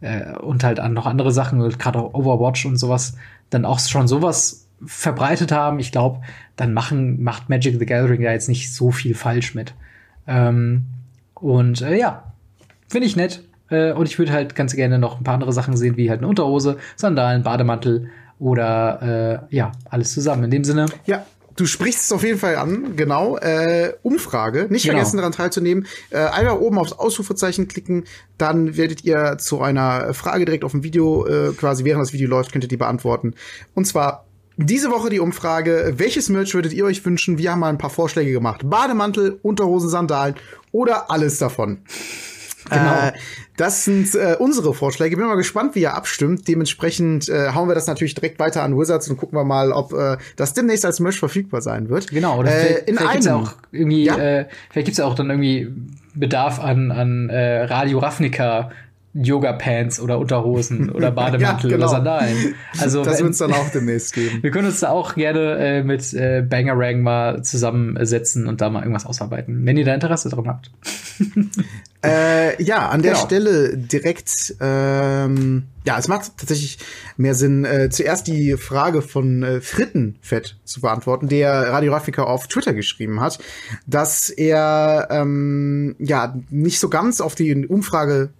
äh, 0.00 0.32
und 0.38 0.64
halt 0.64 0.80
an 0.80 0.94
noch 0.94 1.06
andere 1.06 1.32
Sachen, 1.32 1.66
gerade 1.78 1.98
auch 1.98 2.14
Overwatch 2.14 2.66
und 2.66 2.76
sowas, 2.76 3.16
dann 3.50 3.64
auch 3.64 3.78
schon 3.80 4.08
sowas 4.08 4.66
verbreitet 4.84 5.52
haben, 5.52 5.78
ich 5.78 5.92
glaube, 5.92 6.20
dann 6.56 6.74
machen, 6.74 7.22
macht 7.22 7.48
Magic 7.48 7.78
the 7.78 7.86
Gathering 7.86 8.22
da 8.22 8.32
jetzt 8.32 8.48
nicht 8.48 8.74
so 8.74 8.90
viel 8.90 9.14
falsch 9.14 9.54
mit. 9.54 9.74
Ähm, 10.26 10.84
und 11.34 11.82
äh, 11.82 11.98
ja, 11.98 12.32
finde 12.88 13.06
ich 13.06 13.16
nett. 13.16 13.42
Äh, 13.70 13.92
und 13.92 14.06
ich 14.06 14.18
würde 14.18 14.32
halt 14.32 14.54
ganz 14.54 14.74
gerne 14.74 14.98
noch 14.98 15.18
ein 15.18 15.24
paar 15.24 15.34
andere 15.34 15.52
Sachen 15.52 15.76
sehen, 15.76 15.96
wie 15.96 16.10
halt 16.10 16.20
eine 16.20 16.28
Unterhose, 16.28 16.78
Sandalen, 16.96 17.42
Bademantel 17.42 18.10
oder 18.38 19.42
äh, 19.50 19.56
ja, 19.56 19.72
alles 19.88 20.12
zusammen. 20.12 20.44
In 20.44 20.50
dem 20.50 20.64
Sinne. 20.64 20.86
Ja, 21.06 21.24
Du 21.56 21.64
sprichst 21.64 22.04
es 22.04 22.12
auf 22.12 22.22
jeden 22.22 22.38
Fall 22.38 22.56
an, 22.56 22.96
genau. 22.96 23.38
Äh, 23.38 23.94
Umfrage. 24.02 24.66
Nicht 24.68 24.82
genau. 24.82 24.96
vergessen, 24.96 25.16
daran 25.16 25.32
teilzunehmen. 25.32 25.86
Äh, 26.10 26.18
einmal 26.18 26.58
oben 26.58 26.78
aufs 26.78 26.92
Ausrufezeichen 26.92 27.66
klicken, 27.66 28.04
dann 28.36 28.76
werdet 28.76 29.04
ihr 29.04 29.38
zu 29.38 29.60
einer 29.60 30.12
Frage 30.12 30.44
direkt 30.44 30.64
auf 30.64 30.72
dem 30.72 30.82
Video, 30.82 31.26
äh, 31.26 31.52
quasi 31.52 31.84
während 31.84 32.02
das 32.02 32.12
Video 32.12 32.28
läuft, 32.28 32.52
könnt 32.52 32.64
ihr 32.64 32.68
die 32.68 32.76
beantworten. 32.76 33.34
Und 33.74 33.86
zwar 33.86 34.26
diese 34.58 34.90
Woche 34.90 35.10
die 35.10 35.20
Umfrage, 35.20 35.94
welches 35.96 36.28
Merch 36.28 36.54
würdet 36.54 36.72
ihr 36.72 36.84
euch 36.84 37.04
wünschen? 37.04 37.38
Wir 37.38 37.52
haben 37.52 37.60
mal 37.60 37.68
ein 37.68 37.78
paar 37.78 37.90
Vorschläge 37.90 38.32
gemacht. 38.32 38.62
Bademantel, 38.64 39.38
Unterhosen, 39.42 39.90
Sandalen 39.90 40.34
oder 40.72 41.10
alles 41.10 41.38
davon. 41.38 41.78
Genau. 42.70 43.08
Äh, 43.08 43.12
das 43.56 43.84
sind 43.84 44.14
äh, 44.14 44.36
unsere 44.38 44.74
Vorschläge. 44.74 45.16
Bin 45.16 45.26
mal 45.26 45.36
gespannt, 45.36 45.74
wie 45.74 45.80
ihr 45.80 45.94
abstimmt. 45.94 46.46
Dementsprechend 46.46 47.28
äh, 47.28 47.52
hauen 47.54 47.68
wir 47.68 47.74
das 47.74 47.86
natürlich 47.86 48.14
direkt 48.14 48.38
weiter 48.38 48.62
an 48.62 48.74
Wizards 48.74 49.08
und 49.08 49.16
gucken 49.16 49.38
wir 49.38 49.44
mal, 49.44 49.72
ob 49.72 49.92
äh, 49.92 50.16
das 50.36 50.52
demnächst 50.52 50.84
als 50.84 51.00
Merch 51.00 51.18
verfügbar 51.18 51.62
sein 51.62 51.88
wird. 51.88 52.08
Genau. 52.08 52.38
Oder 52.38 52.52
äh, 52.52 52.84
in 52.86 52.96
vielleicht 52.96 53.12
gibt's 53.12 53.26
ja 53.26 53.36
auch 53.36 53.52
irgendwie, 53.72 54.04
ja? 54.04 54.16
äh, 54.18 54.46
vielleicht 54.70 54.86
gibt's 54.86 54.98
ja 54.98 55.06
auch 55.06 55.14
dann 55.14 55.30
irgendwie 55.30 55.72
Bedarf 56.14 56.60
an 56.60 56.90
an 56.90 57.28
äh, 57.28 57.64
Radio 57.64 57.98
Ravnica 57.98 58.70
Yoga-Pants 59.16 60.00
oder 60.00 60.18
Unterhosen 60.18 60.90
oder 60.94 61.10
Bademantel 61.10 61.70
ja, 61.70 61.76
genau. 61.76 61.86
oder 61.86 61.96
Sandalen. 61.96 62.54
Also 62.78 63.04
das 63.04 63.20
wird 63.20 63.30
es 63.30 63.38
dann 63.38 63.52
auch 63.52 63.68
demnächst 63.70 64.14
geben. 64.14 64.38
Wir 64.42 64.50
können 64.50 64.68
uns 64.68 64.80
da 64.80 64.90
auch 64.90 65.14
gerne 65.14 65.56
äh, 65.58 65.82
mit 65.82 66.12
äh, 66.14 66.42
Bangerang 66.42 67.02
mal 67.02 67.42
zusammensetzen 67.42 68.46
und 68.46 68.60
da 68.60 68.70
mal 68.70 68.80
irgendwas 68.80 69.06
ausarbeiten, 69.06 69.64
wenn 69.64 69.76
ihr 69.76 69.84
da 69.84 69.94
Interesse 69.94 70.28
dran 70.28 70.48
habt. 70.48 70.70
äh, 72.04 72.62
ja, 72.62 72.88
an 72.88 73.02
der 73.02 73.12
genau. 73.12 73.24
Stelle 73.24 73.76
direkt, 73.76 74.54
ähm, 74.60 75.64
ja, 75.84 75.98
es 75.98 76.08
macht 76.08 76.36
tatsächlich 76.36 76.78
mehr 77.16 77.34
Sinn, 77.34 77.64
äh, 77.64 77.88
zuerst 77.90 78.26
die 78.26 78.56
Frage 78.56 79.02
von 79.02 79.42
äh, 79.42 79.60
Frittenfett 79.60 80.56
zu 80.64 80.80
beantworten, 80.80 81.28
der 81.28 81.52
Radiografiker 81.72 82.26
auf 82.26 82.48
Twitter 82.48 82.74
geschrieben 82.74 83.20
hat, 83.20 83.38
dass 83.86 84.30
er 84.30 85.08
ähm, 85.10 85.96
ja 85.98 86.36
nicht 86.50 86.80
so 86.80 86.88
ganz 86.88 87.20
auf 87.20 87.34
die 87.34 87.66
Umfrage 87.66 88.30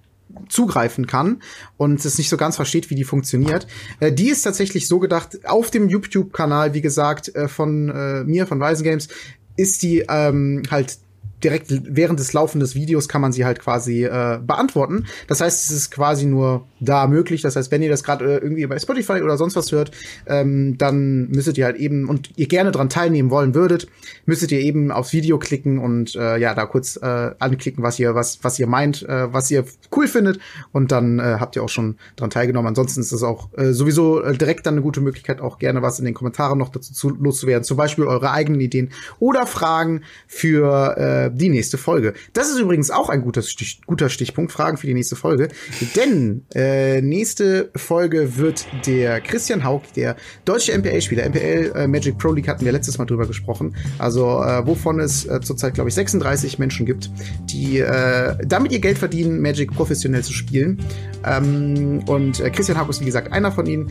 zugreifen 0.49 1.07
kann 1.07 1.43
und 1.77 2.05
es 2.05 2.19
nicht 2.19 2.29
so 2.29 2.37
ganz 2.37 2.57
versteht, 2.57 2.91
wie 2.91 2.95
die 2.95 3.05
funktioniert. 3.05 3.67
Äh, 4.01 4.13
die 4.13 4.29
ist 4.29 4.43
tatsächlich 4.43 4.89
so 4.89 4.99
gedacht, 4.99 5.47
auf 5.47 5.71
dem 5.71 5.89
YouTube-Kanal, 5.89 6.75
wie 6.75 6.81
gesagt, 6.81 7.35
äh, 7.35 7.49
von 7.49 7.89
äh, 7.89 8.25
mir, 8.25 8.47
von 8.47 8.61
Weisen 8.61 8.85
Games, 8.85 9.09
ist 9.57 9.83
die 9.83 10.05
ähm, 10.09 10.63
halt 10.71 10.99
direkt 11.43 11.67
während 11.71 12.19
des 12.19 12.33
Laufens 12.33 12.63
des 12.63 12.75
Videos 12.75 13.09
kann 13.09 13.21
man 13.21 13.33
sie 13.33 13.45
halt 13.45 13.61
quasi 13.61 14.05
äh, 14.05 14.39
beantworten. 14.43 15.07
Das 15.27 15.41
heißt, 15.41 15.65
es 15.65 15.71
ist 15.71 15.91
quasi 15.91 16.27
nur 16.27 16.67
da 16.81 17.07
möglich. 17.07 17.43
Das 17.43 17.57
heißt, 17.57 17.71
wenn 17.71 17.83
ihr 17.83 17.91
das 17.91 18.03
gerade 18.03 18.25
äh, 18.25 18.39
irgendwie 18.39 18.67
bei 18.67 18.79
Spotify 18.79 19.23
oder 19.23 19.37
sonst 19.37 19.57
was 19.57 19.73
hört, 19.73 19.91
ähm, 20.27 20.79
dann 20.79 21.29
müsstet 21.29 21.59
ihr 21.59 21.65
halt 21.65 21.77
eben 21.77 22.09
und 22.09 22.31
ihr 22.37 22.49
gerne 22.49 22.73
dran 22.73 22.89
teilnehmen 22.89 23.31
wollen 23.31 23.55
würdet, 23.55 23.89
müsstet 24.25 24.53
ihr 24.53 24.61
eben 24.61 24.91
aufs 24.91 25.13
Video 25.13 25.39
klicken 25.39 25.79
und 25.79 26.15
äh, 26.17 26.39
ja 26.39 26.55
da 26.55 26.67
kurz 26.67 26.97
äh, 26.97 27.31
anklicken, 27.39 27.83
was 27.83 27.99
ihr 27.99 28.15
was 28.15 28.43
was 28.43 28.59
ihr 28.59 28.67
meint, 28.67 29.03
äh, 29.03 29.33
was 29.33 29.51
ihr 29.51 29.65
cool 29.95 30.09
findet 30.09 30.39
und 30.73 30.93
dann 30.93 31.19
äh, 31.19 31.37
habt 31.39 31.57
ihr 31.57 31.63
auch 31.63 31.69
schon 31.69 31.97
dran 32.17 32.31
teilgenommen. 32.31 32.69
Ansonsten 32.69 33.01
ist 33.01 33.13
es 33.13 33.23
auch 33.23 33.49
äh, 33.57 33.73
sowieso 33.73 34.23
äh, 34.23 34.37
direkt 34.37 34.67
dann 34.67 34.75
eine 34.75 34.83
gute 34.83 35.01
Möglichkeit, 35.01 35.41
auch 35.41 35.59
gerne 35.59 35.83
was 35.83 35.99
in 35.99 36.05
den 36.05 36.15
Kommentaren 36.15 36.59
noch 36.59 36.71
dazu 36.71 36.93
zu, 36.93 37.11
loszuwerden. 37.11 37.65
Zum 37.65 37.77
Beispiel 37.77 38.05
eure 38.05 38.31
eigenen 38.31 38.61
Ideen 38.61 38.91
oder 39.19 39.47
Fragen 39.47 40.03
für 40.27 40.97
äh, 40.97 41.26
die 41.31 41.49
nächste 41.49 41.79
Folge. 41.79 42.15
Das 42.33 42.51
ist 42.51 42.59
übrigens 42.59 42.91
auch 42.91 43.09
ein 43.09 43.23
guter, 43.23 43.43
Stich, 43.43 43.81
guter 43.87 44.09
Stichpunkt, 44.09 44.53
Fragen 44.53 44.77
für 44.77 44.87
die 44.87 44.95
nächste 44.95 45.17
Folge. 45.17 45.49
Denn 45.95 46.45
äh, 46.55 47.01
nächste 47.03 47.71
Folge 47.77 48.37
wird 48.37 48.67
der 48.87 49.21
Christian 49.21 49.65
Haug, 49.65 49.83
der 49.95 50.17
deutsche 50.45 50.77
MPL-Spieler, 50.77 51.29
MPL 51.29 51.73
äh, 51.75 51.87
Magic 51.87 52.19
Pro 52.19 52.33
League 52.33 52.49
hatten 52.49 52.65
wir 52.65 52.73
letztes 52.73 52.99
Mal 52.99 53.05
drüber 53.05 53.27
gesprochen. 53.27 53.77
Also 53.99 54.43
äh, 54.43 54.67
wovon 54.67 55.01
es 55.01 55.27
äh, 55.27 55.41
zurzeit, 55.41 55.75
glaube 55.75 55.89
ich, 55.89 55.95
36 55.95 56.59
Menschen 56.59 56.87
gibt, 56.87 57.11
die 57.51 57.79
äh, 57.79 58.37
damit 58.47 58.73
ihr 58.73 58.81
Geld 58.81 58.99
verdienen, 58.99 59.41
Magic 59.41 59.73
professionell 59.73 60.23
zu 60.23 60.33
spielen. 60.33 60.83
Ähm, 61.25 62.03
und 62.07 62.41
äh, 62.41 62.51
Christian 62.51 62.79
Haug 62.79 62.89
ist, 62.89 63.01
wie 63.01 63.07
gesagt, 63.07 63.33
einer 63.33 63.53
von 63.53 63.67
ihnen. 63.67 63.91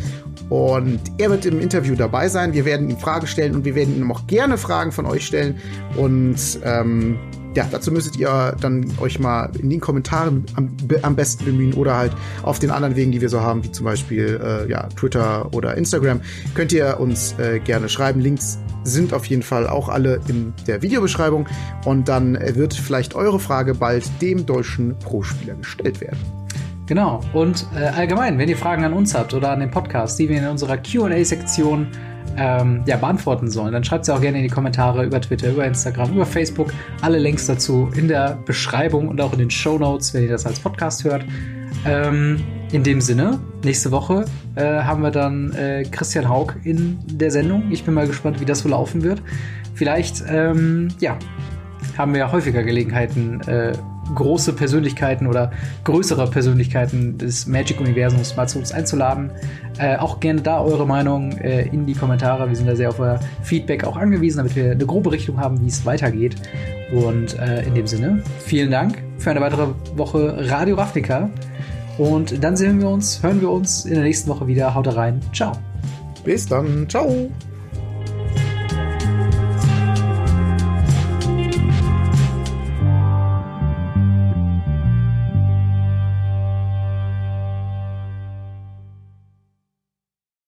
Und 0.49 0.99
er 1.17 1.29
wird 1.29 1.45
im 1.45 1.59
Interview 1.59 1.95
dabei 1.95 2.29
sein. 2.29 2.53
Wir 2.53 2.65
werden 2.65 2.89
ihm 2.89 2.97
Fragen 2.97 3.27
stellen 3.27 3.55
und 3.55 3.65
wir 3.65 3.75
werden 3.75 3.97
ihm 3.97 4.11
auch 4.11 4.27
gerne 4.27 4.57
Fragen 4.57 4.91
von 4.91 5.05
euch 5.05 5.25
stellen. 5.25 5.55
Und 5.97 6.37
ähm, 6.63 7.17
ja, 7.55 7.65
dazu 7.69 7.91
müsstet 7.91 8.17
ihr 8.17 8.55
dann 8.59 8.91
euch 8.99 9.19
mal 9.19 9.49
in 9.57 9.69
den 9.69 9.79
Kommentaren 9.79 10.45
am, 10.55 10.69
am, 11.01 11.15
besten 11.15 11.45
bemühen 11.45 11.73
oder 11.73 11.97
halt 11.97 12.11
auf 12.43 12.59
den 12.59 12.69
anderen 12.69 12.95
Wegen, 12.95 13.11
die 13.11 13.21
wir 13.21 13.29
so 13.29 13.41
haben, 13.41 13.63
wie 13.63 13.71
zum 13.71 13.85
Beispiel 13.85 14.39
äh, 14.43 14.69
ja, 14.69 14.87
Twitter 14.89 15.53
oder 15.53 15.75
Instagram, 15.75 16.21
könnt 16.53 16.73
ihr 16.73 16.99
uns 16.99 17.37
äh, 17.39 17.59
gerne 17.59 17.87
schreiben. 17.87 18.19
Links 18.19 18.59
sind 18.83 19.13
auf 19.13 19.25
jeden 19.25 19.41
Fall 19.41 19.67
auch 19.67 19.89
alle 19.89 20.19
in 20.27 20.53
der 20.67 20.81
Videobeschreibung 20.81 21.47
und 21.85 22.07
dann 22.09 22.37
wird 22.55 22.73
vielleicht 22.73 23.15
eure 23.15 23.39
Frage 23.39 23.73
bald 23.73 24.03
dem 24.21 24.45
deutschen 24.45 24.97
Pro-Spieler 24.99 25.55
gestellt 25.55 26.01
werden. 26.01 26.19
Genau. 26.87 27.21
Und 27.33 27.65
äh, 27.75 27.85
allgemein, 27.85 28.37
wenn 28.37 28.47
ihr 28.47 28.57
Fragen 28.57 28.83
an 28.83 28.93
uns 28.93 29.15
habt 29.15 29.33
oder 29.33 29.49
an 29.49 29.59
den 29.59 29.71
Podcast, 29.71 30.19
die 30.19 30.29
wir 30.29 30.37
in 30.37 30.47
unserer 30.47 30.77
QA-Sektion 30.77 31.87
ähm, 32.37 32.83
ja, 32.85 32.97
beantworten 32.97 33.49
sollen, 33.49 33.73
dann 33.73 33.83
schreibt 33.83 34.05
sie 34.05 34.13
auch 34.13 34.21
gerne 34.21 34.37
in 34.37 34.43
die 34.43 34.49
Kommentare 34.49 35.05
über 35.05 35.21
Twitter, 35.21 35.49
über 35.49 35.65
Instagram, 35.65 36.13
über 36.13 36.25
Facebook. 36.25 36.73
Alle 37.01 37.17
Links 37.19 37.47
dazu 37.47 37.89
in 37.95 38.07
der 38.07 38.37
Beschreibung 38.45 39.07
und 39.07 39.21
auch 39.21 39.33
in 39.33 39.39
den 39.39 39.51
Show 39.51 39.77
Notes, 39.77 40.13
wenn 40.13 40.23
ihr 40.23 40.29
das 40.29 40.45
als 40.45 40.59
Podcast 40.59 41.03
hört. 41.03 41.23
Ähm, 41.85 42.43
in 42.71 42.83
dem 42.83 42.99
Sinne, 42.99 43.39
nächste 43.63 43.91
Woche 43.91 44.25
äh, 44.55 44.63
haben 44.63 45.01
wir 45.01 45.11
dann 45.11 45.53
äh, 45.53 45.83
Christian 45.83 46.27
Haug 46.27 46.53
in 46.63 46.99
der 47.05 47.31
Sendung. 47.31 47.71
Ich 47.71 47.83
bin 47.83 47.93
mal 47.93 48.07
gespannt, 48.07 48.41
wie 48.41 48.45
das 48.45 48.65
wohl 48.65 48.71
laufen 48.71 49.03
wird. 49.03 49.21
Vielleicht, 49.75 50.23
ähm, 50.27 50.89
ja, 50.99 51.17
haben 51.97 52.13
wir 52.13 52.19
ja 52.19 52.31
häufiger 52.31 52.63
Gelegenheiten, 52.63 53.41
äh, 53.41 53.73
große 54.13 54.53
Persönlichkeiten 54.53 55.27
oder 55.27 55.51
größere 55.83 56.29
Persönlichkeiten 56.29 57.17
des 57.17 57.47
Magic-Universums 57.47 58.35
mal 58.35 58.47
zu 58.47 58.59
uns 58.59 58.71
einzuladen. 58.71 59.31
Äh, 59.77 59.97
auch 59.97 60.19
gerne 60.19 60.41
da 60.41 60.61
eure 60.61 60.85
Meinung 60.85 61.31
äh, 61.37 61.67
in 61.67 61.85
die 61.85 61.93
Kommentare. 61.93 62.47
Wir 62.47 62.55
sind 62.55 62.67
da 62.67 62.75
sehr 62.75 62.89
auf 62.89 62.99
euer 62.99 63.19
Feedback 63.41 63.83
auch 63.83 63.97
angewiesen, 63.97 64.37
damit 64.37 64.55
wir 64.55 64.71
eine 64.71 64.85
grobe 64.85 65.11
Richtung 65.11 65.39
haben, 65.39 65.61
wie 65.61 65.67
es 65.67 65.85
weitergeht. 65.85 66.35
Und 66.91 67.37
äh, 67.39 67.63
in 67.63 67.73
dem 67.73 67.87
Sinne, 67.87 68.21
vielen 68.39 68.71
Dank 68.71 69.01
für 69.17 69.31
eine 69.31 69.41
weitere 69.41 69.67
Woche 69.95 70.35
Radio 70.49 70.75
Ravnica. 70.75 71.29
Und 71.97 72.43
dann 72.43 72.55
sehen 72.57 72.81
wir 72.81 72.89
uns, 72.89 73.23
hören 73.23 73.41
wir 73.41 73.49
uns 73.49 73.85
in 73.85 73.95
der 73.95 74.03
nächsten 74.03 74.29
Woche 74.29 74.47
wieder. 74.47 74.75
Haut 74.75 74.93
rein. 74.95 75.21
Ciao. 75.33 75.53
Bis 76.23 76.45
dann. 76.45 76.87
Ciao. 76.89 77.29